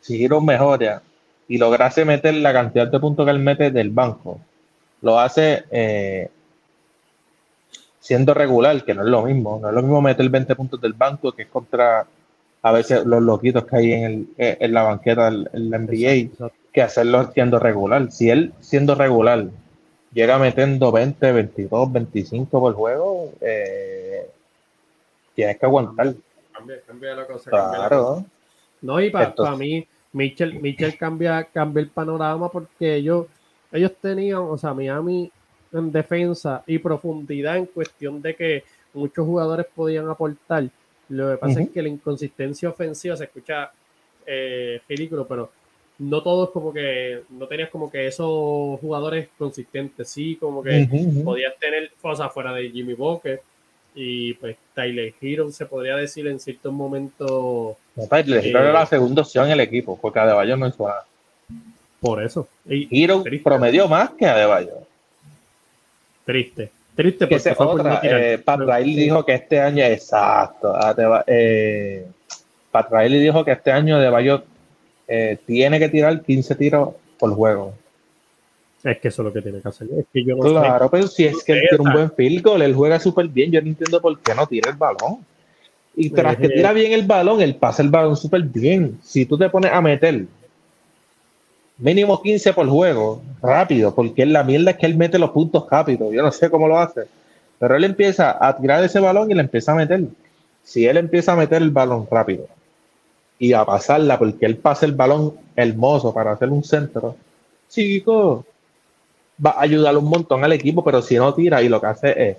si 0.00 0.24
Hero 0.24 0.40
mejora 0.40 1.00
y 1.46 1.58
lograse 1.58 2.04
meter 2.04 2.34
la 2.34 2.52
cantidad 2.52 2.88
de 2.88 2.98
puntos 2.98 3.24
que 3.24 3.30
él 3.30 3.38
mete 3.38 3.70
del 3.70 3.90
banco, 3.90 4.40
lo 5.00 5.18
hace 5.20 5.64
eh, 5.70 6.28
siendo 8.00 8.34
regular, 8.34 8.84
que 8.84 8.94
no 8.94 9.02
es 9.02 9.08
lo 9.08 9.22
mismo. 9.22 9.58
No 9.62 9.68
es 9.68 9.74
lo 9.74 9.82
mismo 9.82 10.02
meter 10.02 10.28
20 10.28 10.56
puntos 10.56 10.80
del 10.80 10.92
banco 10.92 11.32
que 11.32 11.42
es 11.42 11.48
contra 11.48 12.06
a 12.64 12.72
veces 12.72 13.04
los 13.04 13.22
loquitos 13.22 13.64
que 13.64 13.76
hay 13.76 13.92
en, 13.92 14.04
el, 14.04 14.28
eh, 14.38 14.56
en 14.60 14.72
la 14.72 14.82
banqueta 14.82 15.30
del 15.30 15.48
NBA 15.52 16.50
que 16.72 16.82
hacerlo 16.82 17.30
siendo 17.32 17.58
regular. 17.58 18.10
Si 18.10 18.30
él 18.30 18.52
siendo 18.60 18.94
regular 18.94 19.46
llega 20.12 20.38
metiendo 20.38 20.92
20, 20.92 21.32
22, 21.32 21.92
25 21.92 22.60
por 22.60 22.74
juego, 22.74 23.32
eh, 23.40 24.28
tienes 25.34 25.58
que 25.58 25.66
aguantar. 25.66 26.14
Cambia, 26.52 26.80
cambia 26.86 27.14
la 27.14 27.26
cosa. 27.26 27.50
Claro. 27.50 28.24
No, 28.80 29.00
y 29.00 29.10
para 29.10 29.56
mí, 29.56 29.86
Mitchell, 30.12 30.60
Mitchell 30.60 30.96
cambia, 30.98 31.44
cambia 31.44 31.80
el 31.80 31.88
panorama 31.88 32.50
porque 32.50 32.96
ellos, 32.96 33.26
ellos 33.70 33.92
tenían, 34.00 34.40
o 34.40 34.58
sea, 34.58 34.74
Miami 34.74 35.30
en 35.72 35.90
defensa 35.90 36.62
y 36.66 36.78
profundidad 36.78 37.56
en 37.56 37.66
cuestión 37.66 38.20
de 38.20 38.34
que 38.36 38.64
muchos 38.92 39.24
jugadores 39.24 39.66
podían 39.74 40.08
aportar. 40.08 40.68
Lo 41.08 41.30
que 41.30 41.36
pasa 41.38 41.62
es 41.62 41.70
que 41.70 41.82
la 41.82 41.88
inconsistencia 41.88 42.68
ofensiva 42.68 43.16
se 43.16 43.24
escucha 43.24 43.70
eh, 44.26 44.80
ridículo, 44.88 45.26
pero 45.26 45.50
no 45.98 46.22
todos 46.22 46.50
como 46.50 46.72
que, 46.72 47.22
no 47.30 47.46
tenías 47.46 47.70
como 47.70 47.90
que 47.90 48.06
esos 48.06 48.80
jugadores 48.80 49.28
consistentes, 49.38 50.08
sí, 50.08 50.36
como 50.36 50.62
que 50.62 50.88
podías 51.24 51.56
tener 51.58 51.92
cosas 52.00 52.32
fuera 52.32 52.52
de 52.52 52.70
Jimmy 52.70 52.94
Booker 52.94 53.40
y 53.94 54.34
pues 54.34 54.56
Tyler 54.74 55.12
Hero 55.20 55.50
se 55.50 55.66
podría 55.66 55.96
decir 55.96 56.26
en 56.26 56.40
ciertos 56.40 56.72
momentos. 56.72 57.76
No, 57.94 58.06
Tyler 58.08 58.44
Hero 58.44 58.60
era 58.60 58.72
la 58.72 58.86
segunda 58.86 59.22
opción 59.22 59.46
en 59.46 59.52
el 59.52 59.60
equipo, 59.60 59.98
porque 60.00 60.18
Adebayo 60.18 60.56
no 60.56 60.66
hizo 60.66 60.88
nada. 60.88 61.04
Por 62.00 62.22
eso. 62.22 62.48
Y 62.68 62.88
Hero 63.02 63.22
promedió 63.44 63.86
más 63.88 64.10
que 64.10 64.26
Adebayo. 64.26 64.72
Triste. 66.24 66.70
Triste 66.94 67.26
porque 67.26 67.54
fue 67.54 67.66
otra. 67.66 68.00
Eh, 68.02 68.38
Pat 68.38 68.60
Riley 68.60 68.96
dijo 68.96 69.24
que 69.24 69.34
este 69.34 69.60
año, 69.60 69.84
exacto. 69.84 70.74
Eh, 71.26 72.06
Pat 72.70 72.90
Riley 72.90 73.20
dijo 73.20 73.44
que 73.44 73.52
este 73.52 73.70
año 73.70 73.96
Adebayo 73.96 74.44
eh, 75.14 75.38
tiene 75.44 75.78
que 75.78 75.90
tirar 75.90 76.22
15 76.22 76.54
tiros 76.54 76.88
por 77.18 77.34
juego. 77.34 77.74
Es 78.82 78.98
que 78.98 79.08
eso 79.08 79.20
es 79.20 79.26
lo 79.26 79.32
que 79.32 79.42
tiene 79.42 79.60
que 79.60 79.68
hacer. 79.68 79.86
Es 79.94 80.06
que 80.10 80.24
yo 80.24 80.36
no 80.36 80.42
claro, 80.42 80.90
pero 80.90 81.06
si 81.06 81.26
es 81.26 81.44
que 81.44 81.52
él 81.52 81.64
tiene 81.68 81.84
un 81.84 81.92
buen 81.92 82.12
field 82.12 82.42
goal, 82.42 82.62
él 82.62 82.74
juega 82.74 82.98
súper 82.98 83.28
bien. 83.28 83.52
Yo 83.52 83.60
no 83.60 83.68
entiendo 83.68 84.00
por 84.00 84.18
qué 84.20 84.34
no 84.34 84.46
tira 84.46 84.70
el 84.70 84.76
balón. 84.76 85.18
Y 85.94 86.08
tras 86.08 86.38
que 86.38 86.48
tira 86.48 86.72
bien 86.72 86.92
el 86.92 87.06
balón, 87.06 87.42
él 87.42 87.56
pasa 87.56 87.82
el 87.82 87.90
balón 87.90 88.16
súper 88.16 88.42
bien. 88.42 88.98
Si 89.02 89.26
tú 89.26 89.36
te 89.36 89.50
pones 89.50 89.70
a 89.70 89.82
meter 89.82 90.24
mínimo 91.76 92.22
15 92.22 92.54
por 92.54 92.66
juego, 92.66 93.22
rápido, 93.42 93.94
porque 93.94 94.24
la 94.24 94.42
mierda 94.44 94.70
es 94.70 94.78
que 94.78 94.86
él 94.86 94.96
mete 94.96 95.18
los 95.18 95.30
puntos 95.30 95.66
rápido. 95.70 96.10
Yo 96.10 96.22
no 96.22 96.32
sé 96.32 96.48
cómo 96.48 96.68
lo 96.68 96.78
hace. 96.78 97.02
Pero 97.58 97.76
él 97.76 97.84
empieza 97.84 98.38
a 98.40 98.56
tirar 98.56 98.82
ese 98.82 98.98
balón 98.98 99.30
y 99.30 99.34
le 99.34 99.42
empieza 99.42 99.72
a 99.72 99.74
meter. 99.74 100.04
Si 100.62 100.86
él 100.86 100.96
empieza 100.96 101.34
a 101.34 101.36
meter 101.36 101.60
el 101.60 101.70
balón 101.70 102.08
rápido 102.10 102.46
y 103.38 103.52
a 103.52 103.64
pasarla, 103.64 104.18
porque 104.18 104.46
él 104.46 104.56
pasa 104.56 104.86
el 104.86 104.92
balón 104.92 105.34
hermoso 105.56 106.14
para 106.14 106.32
hacer 106.32 106.48
un 106.50 106.62
centro, 106.62 107.16
chico, 107.68 108.44
va 109.44 109.50
a 109.50 109.62
ayudar 109.62 109.96
un 109.96 110.04
montón 110.04 110.44
al 110.44 110.52
equipo, 110.52 110.84
pero 110.84 111.02
si 111.02 111.16
no 111.16 111.34
tira 111.34 111.62
y 111.62 111.68
lo 111.68 111.80
que 111.80 111.86
hace 111.86 112.30
es 112.30 112.36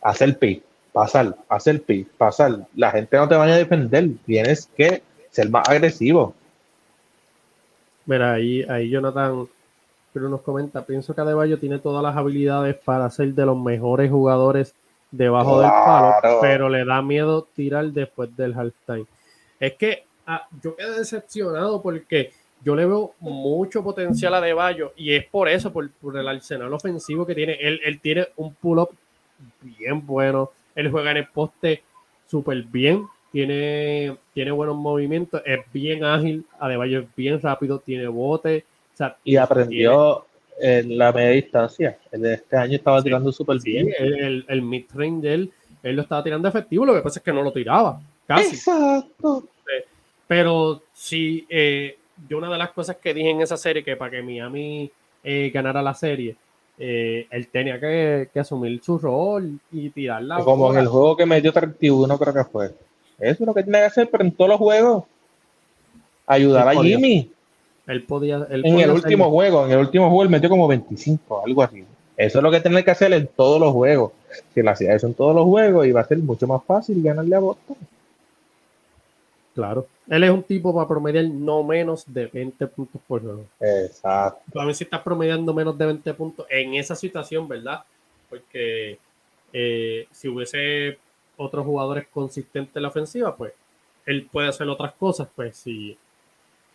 hacer 0.00 0.38
pick, 0.38 0.62
pasar, 0.92 1.36
hacer 1.48 1.82
pick, 1.82 2.08
pasar, 2.10 2.66
la 2.74 2.90
gente 2.90 3.16
no 3.16 3.28
te 3.28 3.34
vaya 3.34 3.54
a 3.54 3.58
defender, 3.58 4.08
tienes 4.24 4.66
que 4.76 5.02
ser 5.30 5.50
más 5.50 5.68
agresivo. 5.68 6.34
Mira, 8.06 8.34
ahí, 8.34 8.62
ahí 8.62 8.88
Jonathan 8.88 9.48
pero 10.16 10.30
nos 10.30 10.40
comenta, 10.40 10.86
pienso 10.86 11.14
que 11.14 11.20
Adebayo 11.20 11.58
tiene 11.58 11.78
todas 11.78 12.02
las 12.02 12.16
habilidades 12.16 12.74
para 12.74 13.10
ser 13.10 13.34
de 13.34 13.44
los 13.44 13.58
mejores 13.58 14.10
jugadores 14.10 14.74
debajo 15.10 15.60
del 15.60 15.68
palo, 15.68 16.38
pero 16.40 16.70
le 16.70 16.86
da 16.86 17.02
miedo 17.02 17.46
tirar 17.54 17.84
después 17.88 18.34
del 18.34 18.54
halftime. 18.54 19.04
Es 19.60 19.74
que 19.74 20.05
ah, 20.26 20.48
yo 20.62 20.76
quedé 20.76 20.98
decepcionado 20.98 21.80
porque 21.82 22.32
yo 22.64 22.74
le 22.74 22.86
veo 22.86 23.14
mucho 23.20 23.82
potencial 23.82 24.34
a 24.34 24.40
Deballo 24.40 24.92
y 24.96 25.14
es 25.14 25.24
por 25.24 25.48
eso, 25.48 25.72
por, 25.72 25.90
el 26.16 26.28
arsenal 26.28 26.72
ofensivo 26.72 27.26
que 27.26 27.34
tiene. 27.34 27.54
Él, 27.60 27.80
él 27.84 28.00
tiene 28.00 28.28
un 28.36 28.54
pull-up 28.54 28.90
bien 29.60 30.04
bueno, 30.04 30.50
él 30.74 30.90
juega 30.90 31.10
en 31.12 31.18
el 31.18 31.28
poste 31.28 31.82
súper 32.26 32.62
bien, 32.64 33.06
tiene, 33.32 34.16
tiene 34.32 34.50
buenos 34.50 34.76
movimientos, 34.76 35.42
es 35.44 35.60
bien 35.72 36.04
ágil, 36.04 36.44
Adebayo 36.58 37.00
es 37.00 37.06
bien 37.14 37.40
rápido, 37.40 37.78
tiene 37.78 38.06
bote. 38.08 38.64
y 39.24 39.36
aprendió 39.36 40.26
en 40.58 40.96
la 40.96 41.12
media 41.12 41.30
distancia. 41.30 41.98
El 42.10 42.22
de 42.22 42.34
este 42.34 42.56
año 42.56 42.76
estaba 42.76 43.02
tirando 43.02 43.30
súper 43.30 43.58
bien. 43.62 43.92
El, 43.98 44.44
el, 44.48 44.62
mid-range 44.62 45.20
de 45.20 45.34
él, 45.34 45.52
él 45.82 45.96
lo 45.96 46.02
estaba 46.02 46.24
tirando 46.24 46.48
efectivo, 46.48 46.86
lo 46.86 46.94
que 46.94 47.02
pasa 47.02 47.20
es 47.20 47.24
que 47.24 47.32
no 47.32 47.42
lo 47.42 47.52
tiraba. 47.52 48.00
Casi. 48.26 48.56
Exacto. 48.56 49.48
Pero 50.26 50.82
sí, 50.92 51.46
eh, 51.48 51.98
yo 52.28 52.38
una 52.38 52.50
de 52.50 52.58
las 52.58 52.70
cosas 52.70 52.96
que 52.96 53.14
dije 53.14 53.30
en 53.30 53.42
esa 53.42 53.56
serie, 53.56 53.84
que 53.84 53.96
para 53.96 54.10
que 54.10 54.22
Miami 54.22 54.90
eh, 55.22 55.50
ganara 55.52 55.82
la 55.82 55.94
serie, 55.94 56.36
eh, 56.78 57.26
él 57.30 57.48
tenía 57.48 57.80
que, 57.80 58.28
asumir 58.38 58.82
su 58.82 58.98
rol 58.98 59.58
y 59.72 59.90
tirarla. 59.90 60.38
Como 60.38 60.72
en 60.72 60.80
el 60.80 60.86
juego 60.86 61.16
que 61.16 61.26
metió 61.26 61.52
31, 61.52 62.18
creo 62.18 62.34
que 62.34 62.44
fue. 62.44 62.66
Eso 63.18 63.42
es 63.42 63.46
lo 63.46 63.54
que 63.54 63.62
tiene 63.62 63.78
que 63.78 63.84
hacer, 63.84 64.08
pero 64.10 64.24
en 64.24 64.32
todos 64.32 64.50
los 64.50 64.58
juegos. 64.58 65.04
Ayudar 66.26 66.68
a 66.68 66.82
Jimmy. 66.82 67.30
Él 67.86 68.02
podía. 68.02 68.46
en 68.50 68.80
el 68.80 68.90
último 68.90 69.30
juego, 69.30 69.64
en 69.64 69.72
el 69.72 69.78
último 69.78 70.06
juego 70.08 70.22
él 70.24 70.28
metió 70.28 70.48
como 70.48 70.66
25, 70.66 71.44
algo 71.46 71.62
así. 71.62 71.84
Eso 72.16 72.38
es 72.38 72.42
lo 72.42 72.50
que 72.50 72.60
tiene 72.60 72.82
que 72.82 72.90
hacer 72.90 73.12
en 73.12 73.28
todos 73.28 73.60
los 73.60 73.72
juegos. 73.72 74.12
Si 74.52 74.62
la 74.62 74.72
hacía 74.72 74.94
eso 74.94 75.06
en 75.06 75.14
todos 75.14 75.34
los 75.34 75.44
juegos, 75.44 75.86
iba 75.86 76.00
a 76.00 76.04
ser 76.04 76.18
mucho 76.18 76.46
más 76.46 76.64
fácil 76.64 77.00
ganarle 77.02 77.36
a 77.36 77.38
Boston. 77.38 77.76
Claro. 79.56 79.86
Él 80.06 80.22
es 80.22 80.30
un 80.30 80.42
tipo 80.42 80.74
para 80.74 80.86
promediar 80.86 81.24
no 81.24 81.64
menos 81.64 82.04
de 82.06 82.26
20 82.26 82.66
puntos 82.66 83.00
por 83.08 83.22
juego. 83.22 83.46
Exacto. 83.58 84.60
A 84.60 84.66
ver 84.66 84.74
si 84.74 84.84
estás 84.84 85.00
promediando 85.00 85.54
menos 85.54 85.78
de 85.78 85.86
20 85.86 86.12
puntos 86.12 86.46
en 86.50 86.74
esa 86.74 86.94
situación, 86.94 87.48
¿verdad? 87.48 87.82
Porque 88.28 88.98
eh, 89.54 90.06
si 90.12 90.28
hubiese 90.28 90.98
otros 91.38 91.64
jugadores 91.64 92.06
consistentes 92.08 92.76
en 92.76 92.82
la 92.82 92.88
ofensiva, 92.88 93.34
pues 93.34 93.54
él 94.04 94.28
puede 94.30 94.48
hacer 94.48 94.68
otras 94.68 94.92
cosas. 94.92 95.26
Pues 95.34 95.56
si, 95.56 95.96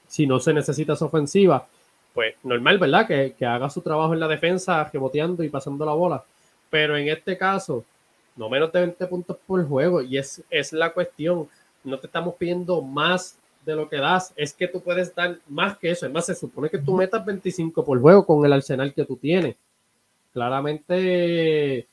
si 0.07 0.25
no 0.25 0.39
se 0.39 0.51
necesita 0.51 0.93
esa 0.93 1.05
ofensiva, 1.05 1.67
pues 2.15 2.33
normal, 2.41 2.79
¿verdad? 2.79 3.05
Que, 3.05 3.35
que 3.37 3.45
haga 3.45 3.69
su 3.69 3.81
trabajo 3.81 4.15
en 4.15 4.21
la 4.21 4.27
defensa, 4.27 4.89
reboteando 4.91 5.43
y 5.43 5.49
pasando 5.49 5.85
la 5.85 5.93
bola. 5.93 6.23
Pero 6.71 6.97
en 6.97 7.09
este 7.09 7.37
caso, 7.37 7.85
no 8.35 8.49
menos 8.49 8.71
de 8.71 8.79
20 8.79 9.05
puntos 9.05 9.37
por 9.45 9.63
juego. 9.67 10.01
Y 10.01 10.17
es, 10.17 10.41
es 10.49 10.73
la 10.73 10.91
cuestión 10.91 11.47
no 11.83 11.99
te 11.99 12.07
estamos 12.07 12.35
pidiendo 12.35 12.81
más 12.81 13.37
de 13.65 13.75
lo 13.75 13.87
que 13.87 13.97
das, 13.97 14.33
es 14.35 14.53
que 14.53 14.67
tú 14.67 14.81
puedes 14.81 15.13
dar 15.13 15.37
más 15.47 15.77
que 15.77 15.91
eso. 15.91 16.05
Es 16.05 16.11
más, 16.11 16.25
se 16.25 16.35
supone 16.35 16.69
que 16.69 16.79
tú 16.79 16.95
metas 16.95 17.23
25 17.23 17.85
por 17.85 17.99
juego 17.99 18.25
con 18.25 18.45
el 18.45 18.53
arsenal 18.53 18.93
que 18.93 19.05
tú 19.05 19.17
tienes. 19.17 19.55
Claramente 20.33 21.87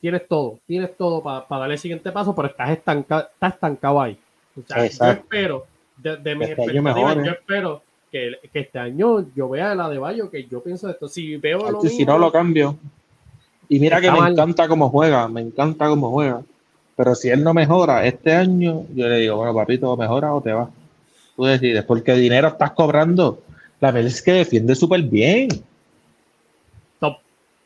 tienes 0.00 0.26
todo, 0.26 0.58
tienes 0.66 0.96
todo 0.96 1.22
para 1.22 1.44
darle 1.48 1.74
el 1.74 1.80
siguiente 1.80 2.10
paso, 2.10 2.34
pero 2.34 2.48
estás, 2.48 2.70
estancado, 2.70 3.28
estás 3.32 3.54
estancado 3.54 4.00
ahí. 4.00 4.18
yo 4.56 5.06
espero, 5.06 5.66
de, 5.96 6.34
mi 6.34 6.44
este 6.44 6.74
yo 6.74 7.30
espero 7.30 7.82
que, 8.10 8.38
este 8.52 8.78
año 8.78 9.26
yo 9.34 9.48
vea 9.48 9.74
la 9.74 9.88
de 9.88 9.98
Bayo, 9.98 10.30
que 10.30 10.46
yo 10.46 10.62
pienso 10.62 10.88
esto. 10.88 11.06
Si 11.08 11.36
veo 11.36 11.70
lo 11.70 11.80
Si 11.82 12.04
no 12.04 12.18
lo 12.18 12.32
cambio. 12.32 12.76
Y 13.68 13.78
mira 13.78 14.00
que 14.00 14.10
me 14.10 14.18
encanta 14.18 14.66
cómo 14.66 14.88
juega, 14.88 15.28
me 15.28 15.42
encanta 15.42 15.88
cómo 15.88 16.10
juega. 16.10 16.42
Pero 17.00 17.14
si 17.14 17.30
él 17.30 17.42
no 17.42 17.54
mejora 17.54 18.04
este 18.04 18.30
año, 18.30 18.84
yo 18.94 19.08
le 19.08 19.20
digo, 19.20 19.36
bueno, 19.36 19.54
papito, 19.54 19.96
mejora 19.96 20.34
o 20.34 20.42
te 20.42 20.52
vas. 20.52 20.68
Tú 21.34 21.46
decides, 21.46 21.82
porque 21.84 22.12
dinero 22.12 22.48
estás 22.48 22.72
cobrando. 22.72 23.42
La 23.80 23.90
verdad 23.90 24.08
es 24.08 24.20
que 24.20 24.32
defiende 24.32 24.74
súper 24.74 25.00
bien. 25.04 25.48
Top, 26.98 27.16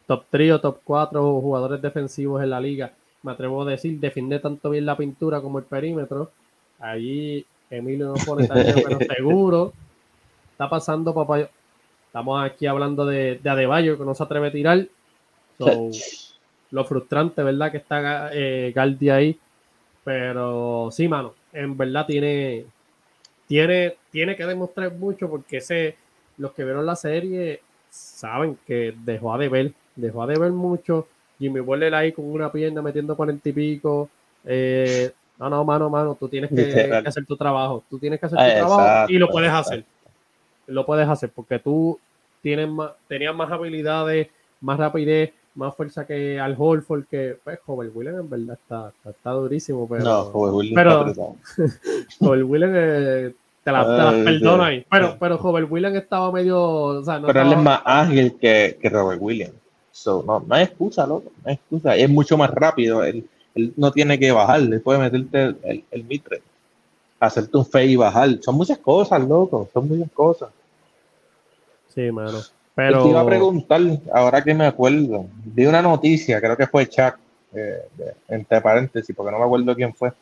top 0.07 0.25
3 0.31 0.53
o 0.53 0.61
top 0.61 0.79
4 0.85 1.41
jugadores 1.41 1.83
defensivos 1.83 2.45
en 2.45 2.51
la 2.51 2.61
liga. 2.61 2.93
Me 3.25 3.33
atrevo 3.33 3.63
a 3.63 3.71
decir, 3.73 3.99
defiende 3.99 4.39
tanto 4.39 4.71
bien 4.71 4.87
la 4.87 4.97
pintura 4.97 5.41
como 5.41 5.59
el 5.59 5.65
perímetro. 5.65 6.31
Ahí 6.79 7.45
Emilio 7.69 8.15
no 8.15 8.25
pone 8.25 8.47
tan 8.47 8.65
pero 8.65 8.99
seguro. 9.17 9.73
Está 10.53 10.71
pasando, 10.71 11.13
papá. 11.13 11.49
Estamos 12.07 12.45
aquí 12.45 12.69
hablando 12.69 13.05
de, 13.05 13.41
de 13.43 13.51
Adebayo, 13.51 13.99
que 13.99 14.05
no 14.05 14.15
se 14.15 14.23
atreve 14.23 14.47
a 14.47 14.53
tirar. 14.53 14.87
So, 15.59 15.91
lo 16.75 16.85
frustrante, 16.85 17.41
¿verdad? 17.45 17.71
Que 17.71 17.77
está 17.77 18.31
eh, 18.33 18.73
Galdi 18.75 19.09
ahí. 19.09 19.39
Pero 20.03 20.89
sí, 20.91 21.07
mano, 21.07 21.35
en 21.53 21.77
verdad 21.77 22.05
tiene, 22.05 22.67
tiene, 23.47 23.95
tiene 24.11 24.35
que 24.37 24.45
demostrar 24.45 24.93
mucho 24.93 25.31
porque 25.31 25.59
ese, 25.59 25.97
los 26.37 26.53
que 26.53 26.65
vieron 26.65 26.85
la 26.85 26.97
serie 26.97 27.63
saben 27.89 28.59
que 28.67 28.93
dejó 29.05 29.33
a 29.33 29.39
deber, 29.39 29.73
dejó 29.95 30.25
a 30.25 30.27
deber 30.27 30.51
mucho. 30.51 31.07
Jimmy 31.39 31.61
Butler 31.61 31.95
ahí 31.95 32.11
con 32.11 32.25
una 32.25 32.51
pierna 32.51 32.83
metiendo 32.83 33.17
cuarenta 33.17 33.49
y 33.49 33.53
pico. 33.53 34.11
Eh, 34.45 35.13
no, 35.39 35.49
no, 35.49 35.65
mano, 35.65 35.89
mano, 35.89 36.17
tú 36.19 36.29
tienes 36.29 36.51
que, 36.51 36.93
hacer 37.07 37.25
tu 37.25 37.37
trabajo. 37.37 37.85
Tú 37.89 38.01
tienes 38.01 38.19
que 38.19 38.27
hacer 38.27 38.37
tu 38.37 38.67
trabajo 38.67 39.13
y 39.13 39.19
lo 39.19 39.29
puedes 39.29 39.51
hacer. 39.51 39.85
Lo 40.67 40.85
puedes 40.85 41.09
hacer 41.09 41.31
porque 41.33 41.61
tú 41.61 42.01
tienes 42.43 42.69
más, 42.69 42.91
tenías 43.07 43.35
más 43.35 43.51
habilidades, 43.53 44.29
más 44.61 44.77
rapidez, 44.77 45.33
más 45.55 45.75
fuerza 45.75 46.07
que 46.07 46.39
al 46.39 46.57
Holford, 46.59 47.05
que 47.07 47.39
pues 47.43 47.59
Joel 47.65 47.91
Willen 47.95 48.17
en 48.17 48.31
verdad 48.31 48.59
está, 48.61 48.93
está, 49.09 49.31
durísimo, 49.31 49.89
pero. 49.89 50.05
No, 50.05 50.25
Joel 50.25 50.55
Willen 50.55 50.75
pero, 50.75 51.37
Willen 52.47 52.73
eh, 52.75 53.35
te 53.63 53.73
la, 53.73 54.13
te 54.13 54.25
perdono 54.25 54.65
ahí. 54.65 54.85
Pero, 54.91 55.17
pero 55.19 55.39
Joel 55.39 55.65
Willen 55.65 55.97
estaba 55.97 56.31
medio. 56.33 56.61
O 56.61 57.05
sea, 57.05 57.19
no 57.19 57.27
pero 57.27 57.43
él 57.43 57.53
es 57.53 57.59
más 57.59 57.81
ágil 57.85 58.37
que, 58.39 58.79
que 58.81 58.89
Robert 58.89 59.21
Williams. 59.21 59.55
So, 59.93 60.25
no, 60.27 60.41
no 60.41 60.55
hay 60.55 60.65
excusa, 60.65 61.07
loco. 61.07 61.31
No 61.45 61.51
hay 61.51 61.55
excusa. 61.55 61.97
Es 61.97 62.11
mucho 62.11 62.37
más 62.37 62.51
rápido. 62.51 63.05
Él, 63.05 63.29
él 63.55 63.73
no 63.77 63.93
tiene 63.93 64.19
que 64.19 64.33
bajar, 64.33 64.61
le 64.61 64.81
puede 64.81 64.99
meterte 64.99 65.55
el, 65.63 65.85
el, 65.91 66.05
mitre. 66.05 66.43
hacerte 67.21 67.57
un 67.57 67.65
fe 67.65 67.87
y 67.87 67.97
bajar. 67.97 68.39
Son 68.43 68.57
muchas 68.57 68.79
cosas, 68.79 69.23
loco, 69.23 69.69
son 69.73 69.89
muchas 69.89 70.11
cosas. 70.11 70.51
Sí, 71.95 72.11
mano. 72.11 72.41
Pero... 72.75 73.03
Te 73.05 73.09
iba 73.11 73.21
a 73.21 73.27
preguntar, 73.27 73.81
ahora 74.13 74.43
que 74.43 74.55
me 74.55 74.67
acuerdo, 74.67 75.27
vi 75.45 75.67
una 75.67 75.83
noticia, 75.83 76.41
creo 76.41 76.57
que 76.57 76.67
fue 76.67 76.89
Chuck, 76.89 77.17
eh, 77.55 77.83
entre 78.29 78.61
paréntesis, 78.61 79.15
porque 79.15 79.31
no 79.31 79.39
me 79.39 79.45
acuerdo 79.45 79.75
quién 79.77 79.95
fue, 79.95 80.13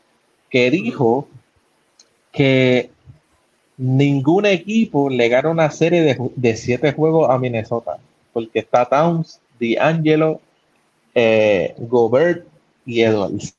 que 0.50 0.70
dijo 0.70 1.28
que 2.30 2.90
ningún 3.78 4.46
equipo 4.46 5.08
le 5.08 5.28
gana 5.28 5.48
una 5.48 5.70
serie 5.70 6.02
de, 6.02 6.30
de 6.36 6.56
siete 6.56 6.92
juegos 6.92 7.30
a 7.30 7.38
Minnesota, 7.38 7.98
porque 8.32 8.58
está 8.58 8.84
Towns, 8.84 9.40
D'Angelo, 9.58 10.40
eh, 11.14 11.74
Gobert 11.78 12.46
y 12.84 13.02
Edwards. 13.02 13.56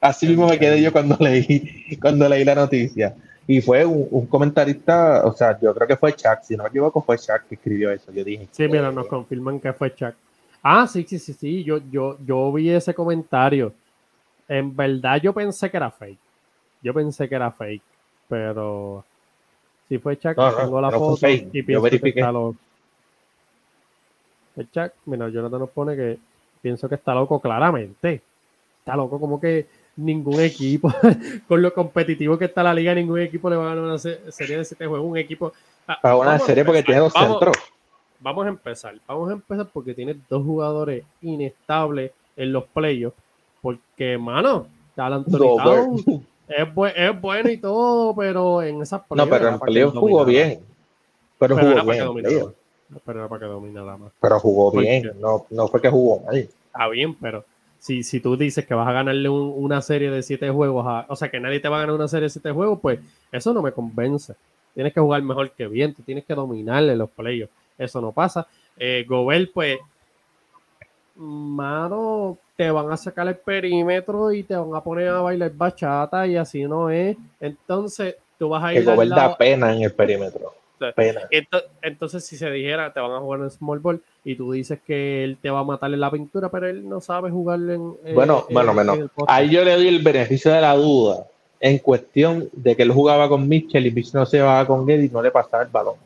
Así 0.00 0.26
mismo 0.26 0.46
me 0.46 0.58
quedé 0.58 0.82
yo 0.82 0.92
cuando 0.92 1.16
leí, 1.18 1.96
cuando 2.00 2.28
leí 2.28 2.44
la 2.44 2.54
noticia. 2.54 3.16
Y 3.46 3.60
fue 3.60 3.84
un, 3.84 4.26
comentarista, 4.26 5.22
o 5.26 5.32
sea, 5.32 5.58
yo 5.60 5.74
creo 5.74 5.86
que 5.86 5.96
fue 5.96 6.14
Chuck, 6.14 6.42
si 6.42 6.56
no 6.56 6.62
me 6.62 6.70
equivoco, 6.70 7.02
fue 7.02 7.18
Chuck 7.18 7.42
que 7.48 7.56
escribió 7.56 7.90
eso. 7.90 8.10
Yo 8.10 8.24
dije. 8.24 8.48
Sí, 8.50 8.66
mira, 8.68 8.90
nos 8.90 9.06
confirman 9.06 9.60
que 9.60 9.72
fue 9.72 9.94
Chuck. 9.94 10.14
Ah, 10.62 10.86
sí, 10.86 11.04
sí, 11.06 11.18
sí, 11.18 11.34
sí. 11.34 11.62
Yo, 11.62 11.78
yo, 11.90 12.16
yo 12.24 12.50
vi 12.52 12.70
ese 12.70 12.94
comentario. 12.94 13.74
En 14.48 14.74
verdad, 14.74 15.20
yo 15.20 15.34
pensé 15.34 15.70
que 15.70 15.76
era 15.76 15.90
fake. 15.90 16.18
Yo 16.82 16.94
pensé 16.94 17.28
que 17.28 17.34
era 17.34 17.50
fake, 17.50 17.82
pero 18.28 19.04
si 19.88 19.98
fue 19.98 20.18
Chuck, 20.18 20.36
tengo 20.36 20.80
la 20.80 20.90
foto 20.90 21.28
y 21.28 21.62
pienso 21.62 21.88
que 21.90 22.08
está 22.08 22.32
loco. 22.32 22.56
El 24.56 24.70
Chuck, 24.70 24.92
mira, 25.06 25.28
Jonathan 25.28 25.60
nos 25.60 25.70
pone 25.70 25.96
que 25.96 26.18
pienso 26.62 26.88
que 26.88 26.94
está 26.94 27.14
loco 27.14 27.40
claramente. 27.40 28.22
Está 28.78 28.96
loco 28.96 29.20
como 29.20 29.38
que 29.38 29.66
ningún 29.96 30.40
equipo, 30.40 30.92
con 31.48 31.62
lo 31.62 31.72
competitivo 31.72 32.38
que 32.38 32.46
está 32.46 32.62
la 32.62 32.74
liga, 32.74 32.94
ningún 32.94 33.20
equipo 33.20 33.48
le 33.50 33.56
va 33.56 33.64
a 33.64 33.74
ganar 33.74 33.84
una 33.84 33.98
serie 33.98 34.58
de 34.58 34.64
siete 34.64 34.86
juegos. 34.86 35.08
Un 35.08 35.16
equipo. 35.16 35.52
Ah, 35.86 35.98
Para 36.00 36.16
una 36.16 36.38
serie 36.38 36.64
porque 36.64 36.82
tiene 36.82 37.00
dos 37.00 37.12
centros. 37.12 37.56
Vamos 38.20 38.46
a 38.46 38.48
empezar. 38.48 38.94
Vamos 39.06 39.30
a 39.30 39.34
empezar 39.34 39.68
porque 39.72 39.94
tiene 39.94 40.16
dos 40.28 40.44
jugadores 40.44 41.04
inestables 41.20 42.12
en 42.36 42.52
los 42.52 42.64
playoffs. 42.64 43.16
Porque, 43.60 44.18
mano, 44.18 44.66
Alan 44.96 45.24
es, 46.48 46.68
es, 46.96 47.20
bueno 47.20 47.50
y 47.50 47.56
todo, 47.56 48.14
pero 48.14 48.62
en 48.62 48.82
esas 48.82 49.02
No, 49.10 49.26
pero 49.26 49.48
en 49.48 49.58
playoffs 49.58 49.96
jugó 49.96 50.24
bien. 50.24 50.60
Pero, 51.38 51.56
jugó 51.56 51.84
bien. 51.84 52.54
pero 53.04 53.20
era 53.20 53.28
para 53.28 53.40
que 53.40 53.46
dominara 53.46 53.96
más. 53.96 54.12
Pero 54.20 54.40
jugó 54.40 54.70
bien, 54.72 55.12
no, 55.20 55.46
no 55.50 55.68
fue 55.68 55.80
que 55.80 55.88
jugó 55.88 56.20
mal. 56.20 56.36
Está 56.36 56.88
bien, 56.88 57.14
pero 57.14 57.44
si, 57.84 58.02
si 58.02 58.18
tú 58.18 58.34
dices 58.34 58.64
que 58.64 58.72
vas 58.72 58.88
a 58.88 58.92
ganarle 58.92 59.28
una 59.28 59.82
serie 59.82 60.10
de 60.10 60.22
siete 60.22 60.48
juegos, 60.48 61.04
o 61.06 61.16
sea, 61.16 61.30
que 61.30 61.38
nadie 61.38 61.60
te 61.60 61.68
va 61.68 61.76
a 61.76 61.80
ganar 61.80 61.94
una 61.94 62.08
serie 62.08 62.24
de 62.24 62.30
siete 62.30 62.50
juegos, 62.50 62.78
pues 62.80 62.98
eso 63.30 63.52
no 63.52 63.60
me 63.60 63.72
convence. 63.72 64.34
Tienes 64.72 64.94
que 64.94 65.00
jugar 65.00 65.20
mejor 65.20 65.50
que 65.50 65.66
bien, 65.66 65.92
tú 65.92 66.00
tienes 66.02 66.24
que 66.24 66.34
dominarle 66.34 66.96
los 66.96 67.10
playoffs. 67.10 67.52
Eso 67.76 68.00
no 68.00 68.10
pasa. 68.10 68.46
Eh, 68.78 69.04
Gobel, 69.06 69.50
pues, 69.52 69.80
mano, 71.16 72.38
te 72.56 72.70
van 72.70 72.90
a 72.90 72.96
sacar 72.96 73.28
el 73.28 73.36
perímetro 73.36 74.32
y 74.32 74.44
te 74.44 74.56
van 74.56 74.74
a 74.74 74.82
poner 74.82 75.08
a 75.08 75.20
bailar 75.20 75.52
bachata 75.52 76.26
y 76.26 76.36
así 76.36 76.64
no 76.64 76.88
es. 76.88 77.18
Entonces, 77.38 78.16
tú 78.38 78.48
vas 78.48 78.64
a 78.64 78.72
ir. 78.72 78.82
Que 78.82 78.86
Gobel 78.86 79.10
da 79.10 79.36
pena 79.36 79.74
en 79.74 79.82
el 79.82 79.92
perímetro. 79.92 80.54
Entonces, 81.82 82.24
si 82.24 82.36
se 82.36 82.50
dijera, 82.50 82.92
te 82.92 83.00
van 83.00 83.12
a 83.12 83.20
jugar 83.20 83.40
en 83.40 83.50
small 83.50 83.78
ball 83.78 84.02
y 84.24 84.36
tú 84.36 84.52
dices 84.52 84.78
que 84.86 85.24
él 85.24 85.38
te 85.40 85.50
va 85.50 85.60
a 85.60 85.64
matar 85.64 85.92
en 85.92 86.00
la 86.00 86.10
pintura, 86.10 86.50
pero 86.50 86.68
él 86.68 86.88
no 86.88 87.00
sabe 87.00 87.30
jugar 87.30 87.60
en. 87.60 87.94
Bueno, 88.14 88.46
bueno, 88.50 88.74
menos. 88.74 88.98
Ahí 89.26 89.50
yo 89.50 89.64
le 89.64 89.74
doy 89.74 89.88
el 89.88 90.02
beneficio 90.02 90.52
de 90.52 90.60
la 90.60 90.74
duda 90.74 91.26
en 91.60 91.78
cuestión 91.78 92.48
de 92.52 92.76
que 92.76 92.82
él 92.82 92.92
jugaba 92.92 93.28
con 93.28 93.48
Mitchell 93.48 93.86
y 93.86 93.90
Mitchell 93.90 94.20
no 94.20 94.26
se 94.26 94.38
llevaba 94.38 94.66
con 94.66 94.88
él 94.90 95.04
y 95.04 95.08
no 95.08 95.22
le 95.22 95.30
pasaba 95.30 95.62
el 95.62 95.70
balón. 95.70 95.96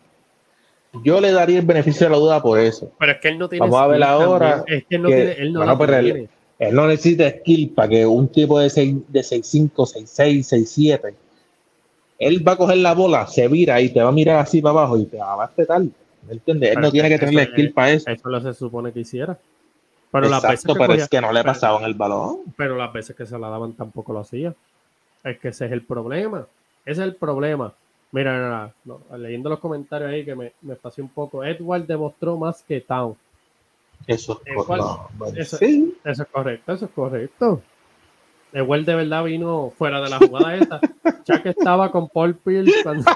Yo 1.05 1.20
le 1.20 1.33
daría 1.33 1.59
el 1.59 1.66
beneficio 1.66 2.07
de 2.07 2.12
la 2.12 2.18
duda 2.18 2.43
por 2.43 2.59
eso. 2.59 2.93
Pero 2.99 3.12
es 3.12 3.18
que 3.18 3.29
él 3.29 3.39
no 3.39 3.49
tiene. 3.49 3.61
Vamos 3.61 3.81
a 3.81 3.87
ver 3.89 4.03
ahora. 4.03 4.64
Es 4.66 4.85
que 4.85 4.97
él 4.97 5.03
no, 5.03 5.09
tiene, 5.09 5.33
él 5.33 5.53
no 5.53 5.85
él, 5.85 6.29
él, 6.59 6.74
no 6.74 6.87
necesita 6.87 7.31
skill 7.31 7.70
para 7.70 7.89
que 7.89 8.07
un 8.07 8.29
tipo 8.29 8.59
de 8.59 8.68
6'5, 8.68 9.05
de 9.09 9.20
6'5, 9.20 9.72
6'6, 9.72 11.01
6'7 11.01 11.14
él 12.19 12.47
va 12.47 12.53
a 12.53 12.57
coger 12.57 12.79
la 12.79 12.95
bola, 12.95 13.27
se 13.27 13.49
vira 13.49 13.81
y 13.81 13.91
te 13.91 14.03
va 14.03 14.09
a 14.09 14.12
mirar 14.12 14.39
así 14.39 14.61
para 14.61 14.73
abajo 14.73 14.99
y 14.99 15.07
te 15.07 15.19
va 15.19 15.35
a 15.35 15.47
respetar. 15.47 15.83
¿Me 15.83 16.33
entiendes? 16.33 16.77
Él 16.77 16.81
no 16.81 16.91
tiene 16.91 17.09
que 17.09 17.19
tener 17.19 17.49
skill 17.51 17.73
para 17.73 17.93
eso. 17.93 18.11
Eso 18.11 18.29
lo 18.29 18.41
se 18.41 18.55
supone 18.55 18.93
que 18.93 19.01
hiciera. 19.01 19.39
Pero 20.11 20.27
Exacto, 20.27 20.47
las 20.47 20.53
veces 20.53 20.66
que 20.66 20.79
pero 20.79 20.93
es 20.95 21.09
que 21.09 21.21
no 21.21 21.33
le 21.33 21.45
pasaban 21.45 21.85
el 21.85 21.95
balón. 21.95 22.39
Pero 22.57 22.77
las 22.77 22.93
veces 22.93 23.14
que 23.14 23.27
se 23.27 23.39
la 23.39 23.49
daban 23.49 23.75
tampoco 23.75 24.12
lo 24.12 24.21
hacía. 24.21 24.55
Es 25.23 25.39
que 25.39 25.49
ese 25.49 25.66
es 25.66 25.73
el 25.73 25.83
problema. 25.83 26.47
Ese 26.85 27.03
es 27.03 27.07
el 27.07 27.14
problema. 27.14 27.73
Mira, 28.11 28.73
leyendo 29.16 29.51
los 29.51 29.59
comentarios 29.59 30.11
ahí 30.11 30.25
que 30.25 30.35
me, 30.35 30.53
me 30.62 30.77
pasé 30.77 31.03
un 31.03 31.11
poco. 31.11 31.45
Edward 31.45 31.87
demostró 31.87 32.37
más 32.37 32.62
que 32.62 32.81
Town. 32.81 33.14
Eso, 34.07 34.41
eso, 35.37 35.59
eso 35.59 36.23
es 36.23 36.29
correcto, 36.31 36.73
eso 36.73 36.85
es 36.87 36.91
correcto. 36.93 37.62
Igual 38.53 38.84
de 38.84 38.94
verdad 38.94 39.24
vino 39.24 39.72
fuera 39.76 40.01
de 40.01 40.09
la 40.09 40.18
jugada 40.18 40.57
esa. 40.57 40.80
Ya 41.24 41.42
que 41.42 41.51
estaba 41.51 41.90
con 41.90 42.09
Paul 42.09 42.34
Pierce 42.34 42.82
cuando... 42.82 43.05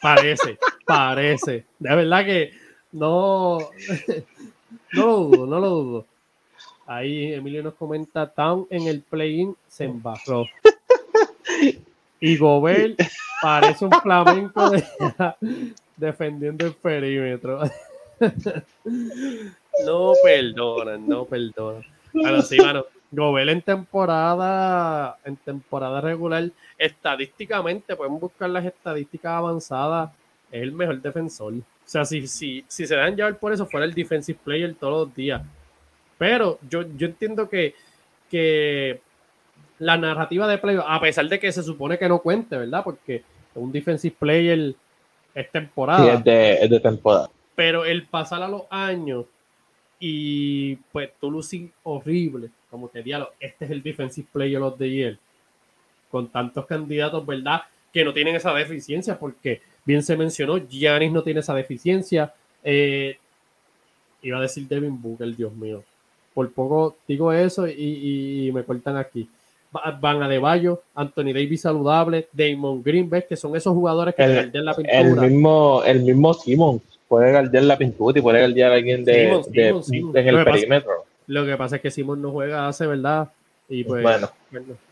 parece, 0.00 0.58
parece. 0.84 1.64
De 1.78 1.96
verdad 1.96 2.24
que 2.24 2.52
no, 2.92 3.58
no 4.92 5.06
lo 5.06 5.16
dudo, 5.16 5.46
no 5.46 5.60
lo 5.60 5.68
dudo. 5.70 6.06
Ahí 6.86 7.32
Emilio 7.32 7.62
nos 7.62 7.74
comenta, 7.74 8.26
Town 8.26 8.66
en 8.68 8.86
el 8.86 9.00
play-in 9.00 9.56
se 9.68 9.84
embarró. 9.84 10.46
Y 12.20 12.36
Gobel 12.36 12.96
parece 13.40 13.84
un 13.84 13.92
flamenco 13.92 14.70
defendiendo 15.96 16.66
el 16.66 16.74
perímetro. 16.74 17.62
no 19.86 20.12
perdonan, 20.22 21.08
no 21.08 21.24
perdonan. 21.24 21.91
Bueno, 22.12 22.42
sí, 22.42 22.56
mano. 22.58 22.84
Gobel 23.10 23.50
en 23.50 23.60
temporada, 23.60 25.18
en 25.24 25.36
temporada 25.36 26.00
regular, 26.00 26.50
estadísticamente, 26.78 27.94
pueden 27.94 28.18
buscar 28.18 28.48
las 28.48 28.64
estadísticas 28.64 29.32
avanzadas, 29.32 30.10
es 30.50 30.62
el 30.62 30.72
mejor 30.72 31.00
defensor. 31.02 31.52
O 31.52 31.62
sea, 31.84 32.06
si, 32.06 32.26
si, 32.26 32.64
si 32.66 32.86
se 32.86 32.96
dan 32.96 33.14
llevar 33.14 33.38
por 33.38 33.52
eso, 33.52 33.66
fuera 33.66 33.84
el 33.84 33.92
defensive 33.92 34.38
player 34.42 34.74
todos 34.74 35.06
los 35.06 35.14
días. 35.14 35.42
Pero 36.16 36.58
yo, 36.70 36.84
yo 36.96 37.06
entiendo 37.06 37.50
que, 37.50 37.74
que 38.30 39.00
la 39.78 39.98
narrativa 39.98 40.48
de 40.48 40.56
play, 40.56 40.78
a 40.82 41.00
pesar 41.00 41.28
de 41.28 41.38
que 41.38 41.52
se 41.52 41.62
supone 41.62 41.98
que 41.98 42.08
no 42.08 42.20
cuente, 42.20 42.56
¿verdad? 42.56 42.82
Porque 42.82 43.24
un 43.54 43.70
defensive 43.72 44.16
player 44.18 44.74
es 45.34 45.50
temporada. 45.50 46.02
Sí, 46.02 46.10
es 46.10 46.24
de, 46.24 46.54
es 46.54 46.70
de 46.70 46.80
temporada. 46.80 47.28
Pero 47.54 47.84
el 47.84 48.06
pasar 48.06 48.42
a 48.42 48.48
los 48.48 48.62
años 48.70 49.26
y 50.04 50.74
pues 50.90 51.10
tú 51.20 51.30
lucís 51.30 51.70
horrible, 51.84 52.50
como 52.68 52.90
que 52.90 53.04
diálogo, 53.04 53.30
este 53.38 53.66
es 53.66 53.70
el 53.70 53.84
Defensive 53.84 54.26
Player 54.32 54.60
of 54.60 54.76
the 54.76 54.90
Year, 54.90 55.16
con 56.10 56.26
tantos 56.26 56.66
candidatos, 56.66 57.24
¿verdad? 57.24 57.60
Que 57.92 58.04
no 58.04 58.12
tienen 58.12 58.34
esa 58.34 58.52
deficiencia, 58.52 59.16
porque 59.16 59.62
bien 59.84 60.02
se 60.02 60.16
mencionó, 60.16 60.58
Giannis 60.58 61.12
no 61.12 61.22
tiene 61.22 61.38
esa 61.38 61.54
deficiencia. 61.54 62.34
Eh, 62.64 63.16
iba 64.22 64.38
a 64.38 64.42
decir 64.42 64.66
Devin 64.66 65.00
Booker, 65.00 65.36
Dios 65.36 65.54
mío. 65.54 65.84
Por 66.34 66.50
poco 66.50 66.96
digo 67.06 67.32
eso 67.32 67.68
y, 67.68 68.50
me 68.52 68.64
cortan 68.64 68.96
aquí. 68.96 69.28
Van 69.70 70.20
a 70.20 70.28
De 70.28 70.40
Bayo, 70.40 70.82
Anthony 70.96 71.32
Davis 71.32 71.60
saludable, 71.60 72.26
Damon 72.32 72.82
Green, 72.82 73.08
ves 73.08 73.26
que 73.26 73.36
son 73.36 73.54
esos 73.54 73.72
jugadores 73.72 74.16
que 74.16 74.24
el, 74.24 74.50
la 74.52 74.74
pintura. 74.74 74.98
El 74.98 75.30
mismo, 75.30 75.84
el 75.84 76.02
mismo 76.02 76.34
Simmons 76.34 76.91
puede 77.12 77.30
guardiar 77.30 77.64
la 77.64 77.76
pintura 77.76 78.18
y 78.18 78.22
puede 78.22 78.38
guardiar 78.38 78.72
a 78.72 78.74
alguien 78.76 79.04
de, 79.04 79.24
en 79.52 80.28
el 80.28 80.44
perímetro. 80.44 81.04
lo 81.26 81.44
que 81.44 81.56
pasa 81.58 81.76
es 81.76 81.82
que 81.82 81.90
Simon 81.90 82.22
no 82.22 82.30
juega 82.30 82.66
hace, 82.66 82.86
¿verdad? 82.86 83.28
Y 83.68 83.84
pues, 83.84 84.02
bueno, 84.02 84.30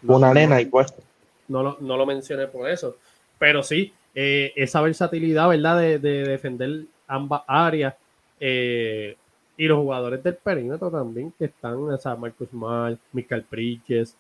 una 0.07 0.35
nena 0.35 0.61
y 0.61 0.67
puesto. 0.67 1.03
No 1.49 1.63
lo, 1.63 1.79
no 1.81 1.97
lo 1.97 2.05
mencioné 2.05 2.47
por 2.47 2.69
eso. 2.69 2.99
Pero 3.39 3.63
sí, 3.63 3.95
eh, 4.15 4.53
esa 4.55 4.83
versatilidad, 4.83 5.49
¿verdad? 5.49 5.79
De, 5.79 5.99
defender 5.99 6.83
ambas 7.07 7.41
áreas. 7.47 7.95
Eh, 8.39 9.17
y 9.57 9.65
los 9.65 9.79
jugadores 9.79 10.23
del 10.23 10.35
perímetro 10.35 10.91
también 10.91 11.33
que 11.39 11.47
están, 11.47 11.77
o 11.77 11.97
sea, 11.97 12.17
Marcus 12.17 12.53
Mal, 12.53 12.99
Michael 13.13 13.47
Bridges, 13.51 14.15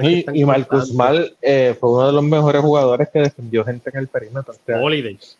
y, 0.00 0.40
y 0.40 0.44
Marcus 0.44 0.92
Mal 0.92 1.34
eh, 1.40 1.74
fue 1.80 1.90
uno 1.90 2.06
de 2.06 2.12
los 2.12 2.22
mejores 2.22 2.60
jugadores 2.60 3.08
que 3.08 3.20
defendió 3.20 3.64
gente 3.64 3.90
en 3.92 3.98
el 3.98 4.06
perímetro. 4.06 4.54
Holidays. 4.68 5.38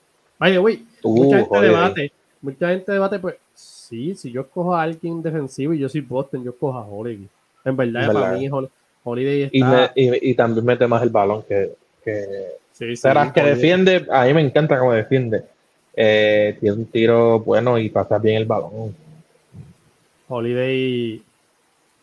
Mucha 1.04 1.38
gente 1.38 1.60
debate, 1.60 2.12
mucha 2.40 2.68
gente 2.68 2.92
debate, 2.92 3.18
pues, 3.18 3.36
sí, 3.54 4.14
si 4.14 4.32
yo 4.32 4.42
escojo 4.42 4.74
a 4.74 4.82
alguien 4.82 5.22
defensivo 5.22 5.72
y 5.72 5.78
yo 5.78 5.88
soy 5.88 6.00
Boston, 6.00 6.44
yo 6.44 6.50
escojo 6.50 6.78
a 6.78 6.86
Holiday. 6.86 7.28
En 7.64 7.76
verdad, 7.76 8.12
para 8.12 8.32
mí 8.36 8.48
Holiday 9.04 9.50
está... 9.52 9.92
Y, 9.94 10.34
también 10.34 10.64
mete 10.64 10.86
más 10.86 11.02
el 11.02 11.10
balón 11.10 11.42
que... 11.42 11.72
que... 12.04 12.26
Sí, 12.72 12.96
sí, 12.96 13.08
que 13.34 13.42
defiende, 13.42 14.06
a 14.10 14.24
mí 14.24 14.34
me 14.34 14.40
encanta 14.40 14.78
cómo 14.78 14.92
defiende. 14.92 15.44
Eh, 15.94 16.56
tiene 16.58 16.76
un 16.76 16.86
tiro 16.86 17.40
bueno 17.40 17.78
y 17.78 17.90
pasa 17.90 18.18
bien 18.18 18.38
el 18.38 18.46
balón. 18.46 18.94
Holiday 20.28 21.22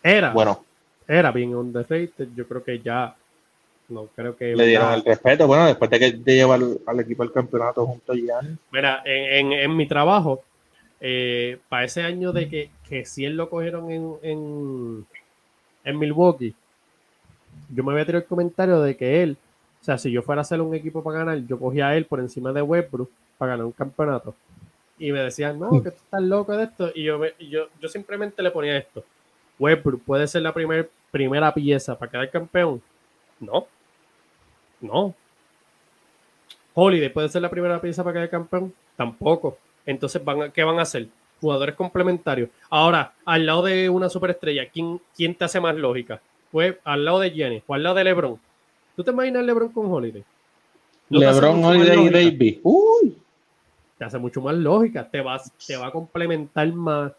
Era. 0.04 0.32
Bueno. 0.32 0.64
Era 1.08 1.32
bien 1.32 1.56
underrated. 1.56 2.30
Yo 2.36 2.48
creo 2.48 2.64
que 2.64 2.80
ya. 2.80 3.16
No 3.90 4.08
creo 4.16 4.36
que. 4.36 4.56
Le 4.56 4.68
dieron 4.68 4.94
el 4.94 5.04
respeto. 5.04 5.48
Bueno, 5.48 5.66
después 5.66 5.90
de 5.90 6.00
que 6.00 6.12
de 6.12 6.36
llevar 6.36 6.60
al, 6.86 7.00
equipo 7.00 7.24
al 7.24 7.32
campeonato 7.32 7.86
junto 7.86 8.14
a 8.14 8.16
Gianni. 8.16 8.56
Mira, 8.72 9.02
en, 9.04 9.52
en, 9.52 9.76
mi 9.76 9.88
trabajo, 9.88 10.44
eh, 11.02 11.58
para 11.70 11.86
ese 11.86 12.04
año 12.04 12.32
de 12.32 12.48
que, 12.48 12.70
que 12.88 13.06
si 13.06 13.26
él 13.26 13.36
lo 13.36 13.50
cogieron 13.50 13.90
en, 13.92 14.16
en, 14.22 15.06
en 15.84 16.00
Milwaukee, 16.00 16.54
yo 17.70 17.84
me 17.84 17.92
había 17.92 18.06
tirado 18.06 18.22
el 18.22 18.28
comentario 18.28 18.80
de 18.82 18.96
que 18.96 19.24
él, 19.24 19.38
o 19.82 19.84
sea, 19.84 19.98
si 19.98 20.12
yo 20.12 20.22
fuera 20.22 20.42
a 20.42 20.44
hacer 20.44 20.62
un 20.62 20.76
equipo 20.76 21.04
para 21.04 21.20
ganar, 21.20 21.40
yo 21.48 21.58
cogía 21.58 21.88
a 21.88 21.98
él 21.98 22.06
por 22.06 22.20
encima 22.20 22.54
de 22.54 22.62
Westbrook 22.62 23.10
para 23.38 23.54
ganar 23.54 23.66
un 23.66 23.72
campeonato. 23.72 24.36
Y 25.00 25.12
me 25.12 25.20
decían, 25.20 25.58
no, 25.58 25.72
que 25.82 25.92
tú 25.92 25.98
estás 25.98 26.22
loco 26.22 26.56
de 26.56 26.66
esto. 26.66 26.92
Y 26.94 27.04
yo, 27.04 27.20
yo, 27.40 27.68
yo 27.82 27.88
simplemente 27.88 28.44
le 28.44 28.52
ponía 28.52 28.78
esto. 28.78 29.04
Westbrook 29.58 30.04
puede 30.04 30.28
ser 30.28 30.42
la 30.42 30.54
primer, 30.54 30.90
primera 31.10 31.54
pieza 31.54 31.98
para 31.98 32.12
quedar 32.12 32.30
campeón. 32.30 32.82
No. 33.40 33.66
No. 34.82 35.14
Holiday 36.74 37.10
puede 37.10 37.30
ser 37.30 37.42
la 37.42 37.50
primera 37.50 37.82
pieza 37.82 38.04
para 38.04 38.14
quedar 38.14 38.30
campeón. 38.30 38.74
Tampoco. 38.96 39.58
Entonces, 39.86 40.24
van 40.24 40.52
¿qué 40.52 40.64
van 40.64 40.80
a 40.80 40.84
hacer? 40.84 41.08
Jugadores 41.42 41.76
complementarios. 41.76 42.50
Ahora, 42.70 43.14
al 43.26 43.46
lado 43.46 43.64
de 43.64 43.90
una 43.90 44.10
superestrella, 44.10 44.70
¿quién, 44.70 45.02
quién 45.16 45.36
te 45.36 45.46
hace 45.46 45.60
más 45.60 45.76
lógica? 45.76 46.22
Pues 46.52 46.76
al 46.84 47.06
lado 47.06 47.20
de 47.20 47.32
Jenny 47.32 47.64
o 47.66 47.74
al 47.74 47.84
lado 47.84 47.96
de 47.96 48.04
LeBron. 48.04 48.40
¿Tú 48.96 49.04
te 49.04 49.12
imaginas 49.12 49.44
LeBron 49.44 49.70
con 49.70 49.92
Holiday? 49.92 50.24
LeBron, 51.10 51.64
Holiday 51.64 52.06
y 52.06 52.10
Davis. 52.10 52.60
Uy. 52.64 53.18
Te 53.98 54.06
hace 54.06 54.18
mucho 54.18 54.42
más 54.42 54.56
lógica. 54.56 55.08
Te, 55.10 55.22
vas, 55.22 55.52
te 55.66 55.76
va 55.76 55.88
a 55.88 55.92
complementar 55.92 56.72
más. 56.74 57.12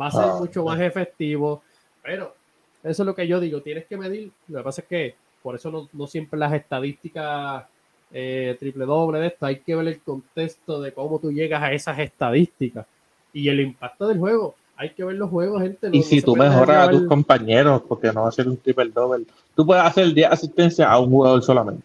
Va 0.00 0.06
a 0.06 0.10
ser 0.10 0.24
ah, 0.24 0.36
mucho 0.38 0.64
más 0.64 0.80
efectivo. 0.80 1.62
Pero 2.02 2.34
eso 2.82 3.02
es 3.02 3.06
lo 3.06 3.14
que 3.14 3.26
yo 3.26 3.40
digo. 3.40 3.60
Tienes 3.60 3.86
que 3.86 3.96
medir. 3.96 4.30
Lo 4.48 4.58
que 4.58 4.64
pasa 4.64 4.80
es 4.82 4.88
que 4.88 5.14
por 5.42 5.54
eso 5.54 5.88
no, 5.92 6.06
siempre 6.06 6.38
las 6.38 6.52
estadísticas 6.52 7.64
eh, 8.12 8.56
triple 8.58 8.84
doble 8.84 9.20
de 9.20 9.26
esto. 9.28 9.46
Hay 9.46 9.60
que 9.60 9.74
ver 9.74 9.88
el 9.88 10.00
contexto 10.00 10.80
de 10.80 10.92
cómo 10.92 11.18
tú 11.18 11.32
llegas 11.32 11.62
a 11.62 11.72
esas 11.72 11.98
estadísticas 11.98 12.86
y 13.32 13.48
el 13.48 13.60
impacto 13.60 14.08
del 14.08 14.18
juego 14.18 14.54
hay 14.78 14.90
que 14.90 15.02
ver 15.02 15.16
los 15.16 15.28
juegos, 15.28 15.60
gente. 15.60 15.88
y 15.92 16.02
si 16.04 16.22
tú 16.22 16.36
mejoras 16.36 16.88
a 16.88 16.90
tus 16.90 17.02
compañeros, 17.02 17.82
porque 17.88 18.12
no 18.12 18.22
va 18.22 18.28
a 18.28 18.32
ser 18.32 18.48
un 18.48 18.56
triple 18.56 18.88
double, 18.90 19.26
tú 19.56 19.66
puedes 19.66 19.82
hacer 19.82 20.14
10 20.14 20.30
asistencias 20.30 20.88
a 20.88 21.00
un 21.00 21.10
jugador 21.10 21.42
solamente. 21.42 21.82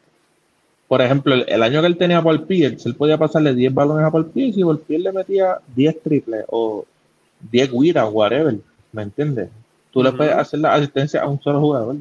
Por 0.88 1.01
ejemplo, 1.01 1.34
el, 1.34 1.64
año 1.64 1.82
que 1.82 1.88
él 1.88 1.97
tenía 1.97 2.20
a 2.20 2.24
Paul 2.24 2.43
Pierce, 2.43 2.88
él 2.88 2.93
podía 2.93 3.18
pasarle 3.18 3.56
10 3.56 3.74
balones 3.74 4.06
a 4.06 4.12
Paul 4.12 4.28
Pierce 4.28 4.60
y 4.60 4.64
Paul 4.64 4.80
Pierce 4.80 5.06
le 5.06 5.12
metía 5.12 5.58
10 5.76 6.04
triples 6.04 6.45
o 6.49 6.86
10 7.49 7.72
o 7.74 8.10
whatever. 8.10 8.60
¿Me 8.91 9.01
entiendes? 9.01 9.49
Tú 9.91 10.04
le 10.04 10.12
puedes 10.12 10.36
hacer 10.36 10.60
la 10.60 10.76
asistencia 10.76 11.24
a 11.24 11.28
un 11.28 11.41
solo 11.41 11.62
jugador. 11.62 11.95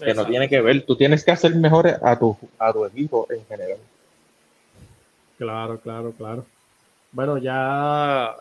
Que 0.00 0.14
no 0.14 0.26
tiene 0.26 0.48
que 0.48 0.60
ver. 0.60 0.84
Tú 0.84 0.96
tienes 0.96 1.24
que 1.24 1.30
hacer 1.30 1.54
mejores 1.54 1.96
a 2.02 2.18
tu, 2.18 2.36
a 2.58 2.72
tu 2.72 2.84
equipo 2.84 3.26
en 3.30 3.44
general. 3.46 3.78
Claro, 5.38 5.78
claro, 5.80 6.12
claro. 6.12 6.44
Bueno, 7.12 7.38
ya 7.38 8.36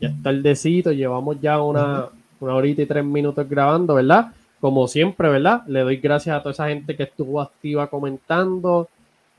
ya 0.00 0.08
es 0.08 0.22
tardecito, 0.22 0.92
llevamos 0.92 1.40
ya 1.40 1.60
una, 1.60 2.08
una 2.40 2.54
horita 2.54 2.82
y 2.82 2.86
tres 2.86 3.04
minutos 3.04 3.48
grabando, 3.48 3.94
¿verdad? 3.94 4.32
Como 4.60 4.88
siempre, 4.88 5.28
¿verdad? 5.28 5.62
Le 5.66 5.80
doy 5.80 5.96
gracias 5.98 6.36
a 6.36 6.40
toda 6.40 6.52
esa 6.52 6.68
gente 6.68 6.96
que 6.96 7.04
estuvo 7.04 7.40
activa 7.40 7.86
comentando, 7.88 8.88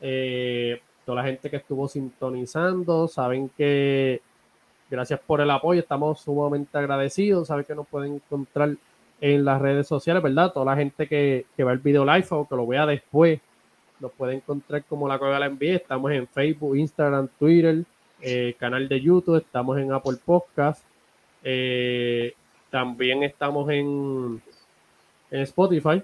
eh, 0.02 0.80
toda 1.06 1.22
la 1.22 1.28
gente 1.28 1.50
que 1.50 1.58
estuvo 1.58 1.88
sintonizando, 1.88 3.08
saben 3.08 3.50
que 3.58 4.22
gracias 4.90 5.20
por 5.20 5.42
el 5.42 5.52
apoyo, 5.52 5.82
estamos 5.82 6.22
sumamente 6.22 6.78
agradecidos, 6.78 7.48
saben 7.48 7.66
que 7.66 7.76
nos 7.76 7.88
pueden 7.88 8.16
encontrar 8.16 8.76
en 9.34 9.44
las 9.44 9.60
redes 9.60 9.88
sociales, 9.88 10.22
¿verdad? 10.22 10.54
Toda 10.54 10.68
la 10.68 10.76
gente 10.76 11.08
que, 11.08 11.48
que 11.58 11.64
va 11.64 11.72
el 11.72 11.80
video 11.80 12.06
live 12.06 12.28
o 12.30 12.48
que 12.48 12.56
lo 12.56 12.68
vea 12.68 12.86
después, 12.86 13.40
nos 14.00 14.12
puede 14.12 14.36
encontrar 14.36 14.84
como 14.84 15.08
la 15.08 15.18
cueva 15.18 15.40
la 15.40 15.48
envíe, 15.48 15.72
estamos 15.76 16.12
en 16.12 16.28
Facebook, 16.28 16.78
Instagram, 16.78 17.28
Twitter, 17.40 17.84
eh, 18.22 18.56
canal 18.60 18.88
de 18.88 19.02
YouTube, 19.02 19.38
estamos 19.38 19.80
en 19.80 19.92
Apple 19.92 20.18
Podcast, 20.24 20.84
eh, 21.44 22.34
también 22.70 23.24
estamos 23.24 23.68
en, 23.72 24.40
en 25.32 25.42
Spotify. 25.42 26.04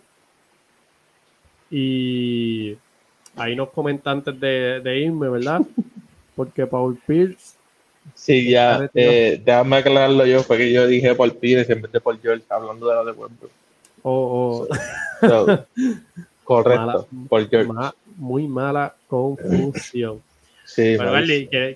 Y 1.69 2.76
ahí 3.36 3.55
nos 3.55 3.69
comentan 3.69 4.17
antes 4.17 4.39
de, 4.39 4.99
irme, 4.99 5.30
¿verdad? 5.30 5.61
Porque 6.36 6.65
Paul 6.65 6.99
Pierce. 7.05 7.61
Sí, 8.14 8.49
ya, 8.49 8.89
eh, 8.93 9.41
déjame 9.43 9.78
aclararlo 9.78 10.26
yo, 10.26 10.43
porque 10.43 10.72
yo 10.72 10.88
dije 10.88 11.16
Paul 11.16 11.34
Pierce 11.34 11.74
en 11.74 11.82
vez 11.82 11.91
de 11.91 12.02
Paul 12.02 12.20
George, 12.22 12.43
hablando 12.49 12.88
de 12.88 12.95
la 12.95 13.04
de 13.04 13.12
Westbrook. 13.12 13.52
Oh, 14.04 14.68
oh. 14.68 15.58
correcto, 16.43 17.08
Paul 17.30 17.49
George. 17.49 17.72
muy 18.18 18.47
mala 18.47 18.95
confusión. 19.08 20.22
Sí, 20.64 20.97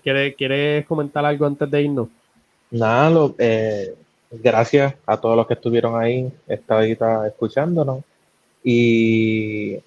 ¿quieres, 0.01 0.85
comentar 0.85 1.25
algo 1.25 1.45
antes 1.45 1.69
de 1.69 1.81
irnos? 1.81 2.07
Nada, 2.71 3.29
eh, 3.39 3.93
gracias 4.31 4.93
a 5.05 5.17
todos 5.17 5.35
los 5.35 5.47
que 5.47 5.55
estuvieron 5.55 6.01
ahí 6.01 6.31
esta 6.47 7.27
escuchándonos. 7.27 8.03
Y 8.63 9.77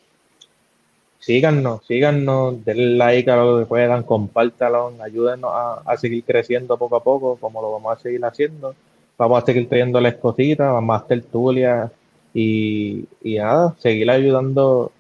síganos, 1.19 1.85
síganos, 1.87 2.65
denle 2.65 2.97
like 2.97 3.31
a 3.31 3.37
lo 3.37 3.59
que 3.61 3.67
puedan, 3.67 4.03
compártalo, 4.03 4.93
ayúdenos 5.03 5.51
a, 5.53 5.97
seguir 5.97 6.25
creciendo 6.25 6.77
poco 6.77 6.97
a 6.97 7.03
poco, 7.03 7.37
como 7.37 7.61
lo 7.61 7.73
vamos 7.73 7.97
a 7.97 8.01
seguir 8.01 8.25
haciendo. 8.25 8.75
Vamos 9.17 9.43
a 9.43 9.47
seguir 9.47 9.69
trayéndoles 9.69 10.15
cositas, 10.15 10.73
vamos 10.73 10.95
a 10.95 11.05
hacer 11.05 11.25
tulias 11.25 11.91
y, 12.33 13.05
y 13.23 13.39
nada, 13.39 13.75
seguir 13.81 14.09
ayudando 14.11 14.93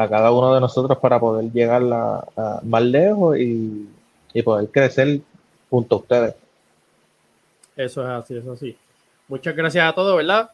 a 0.00 0.08
cada 0.08 0.32
uno 0.32 0.54
de 0.54 0.60
nosotros 0.60 0.98
para 0.98 1.20
poder 1.20 1.52
llegar 1.52 1.82
a, 1.92 2.60
más 2.62 2.82
lejos 2.82 3.38
y, 3.38 3.86
poder 4.42 4.70
crecer 4.70 5.20
junto 5.68 5.96
a 5.96 5.98
ustedes. 5.98 6.34
Eso 7.76 8.02
es 8.02 8.08
así, 8.08 8.36
eso 8.36 8.52
es 8.54 8.58
así. 8.58 8.76
Muchas 9.28 9.54
gracias 9.54 9.86
a 9.86 9.94
todos, 9.94 10.16
¿verdad? 10.16 10.50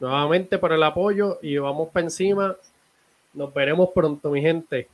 Nuevamente 0.00 0.58
por 0.58 0.72
el 0.72 0.82
apoyo 0.82 1.38
y 1.40 1.56
vamos 1.56 1.88
para 1.88 2.04
encima. 2.04 2.56
Nos 3.32 3.52
veremos 3.54 3.90
pronto, 3.94 4.30
mi 4.30 4.40
gente. 4.40 4.88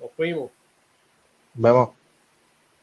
Nos 0.00 0.10
fuimos. 0.12 0.50
Vemos. 1.54 1.90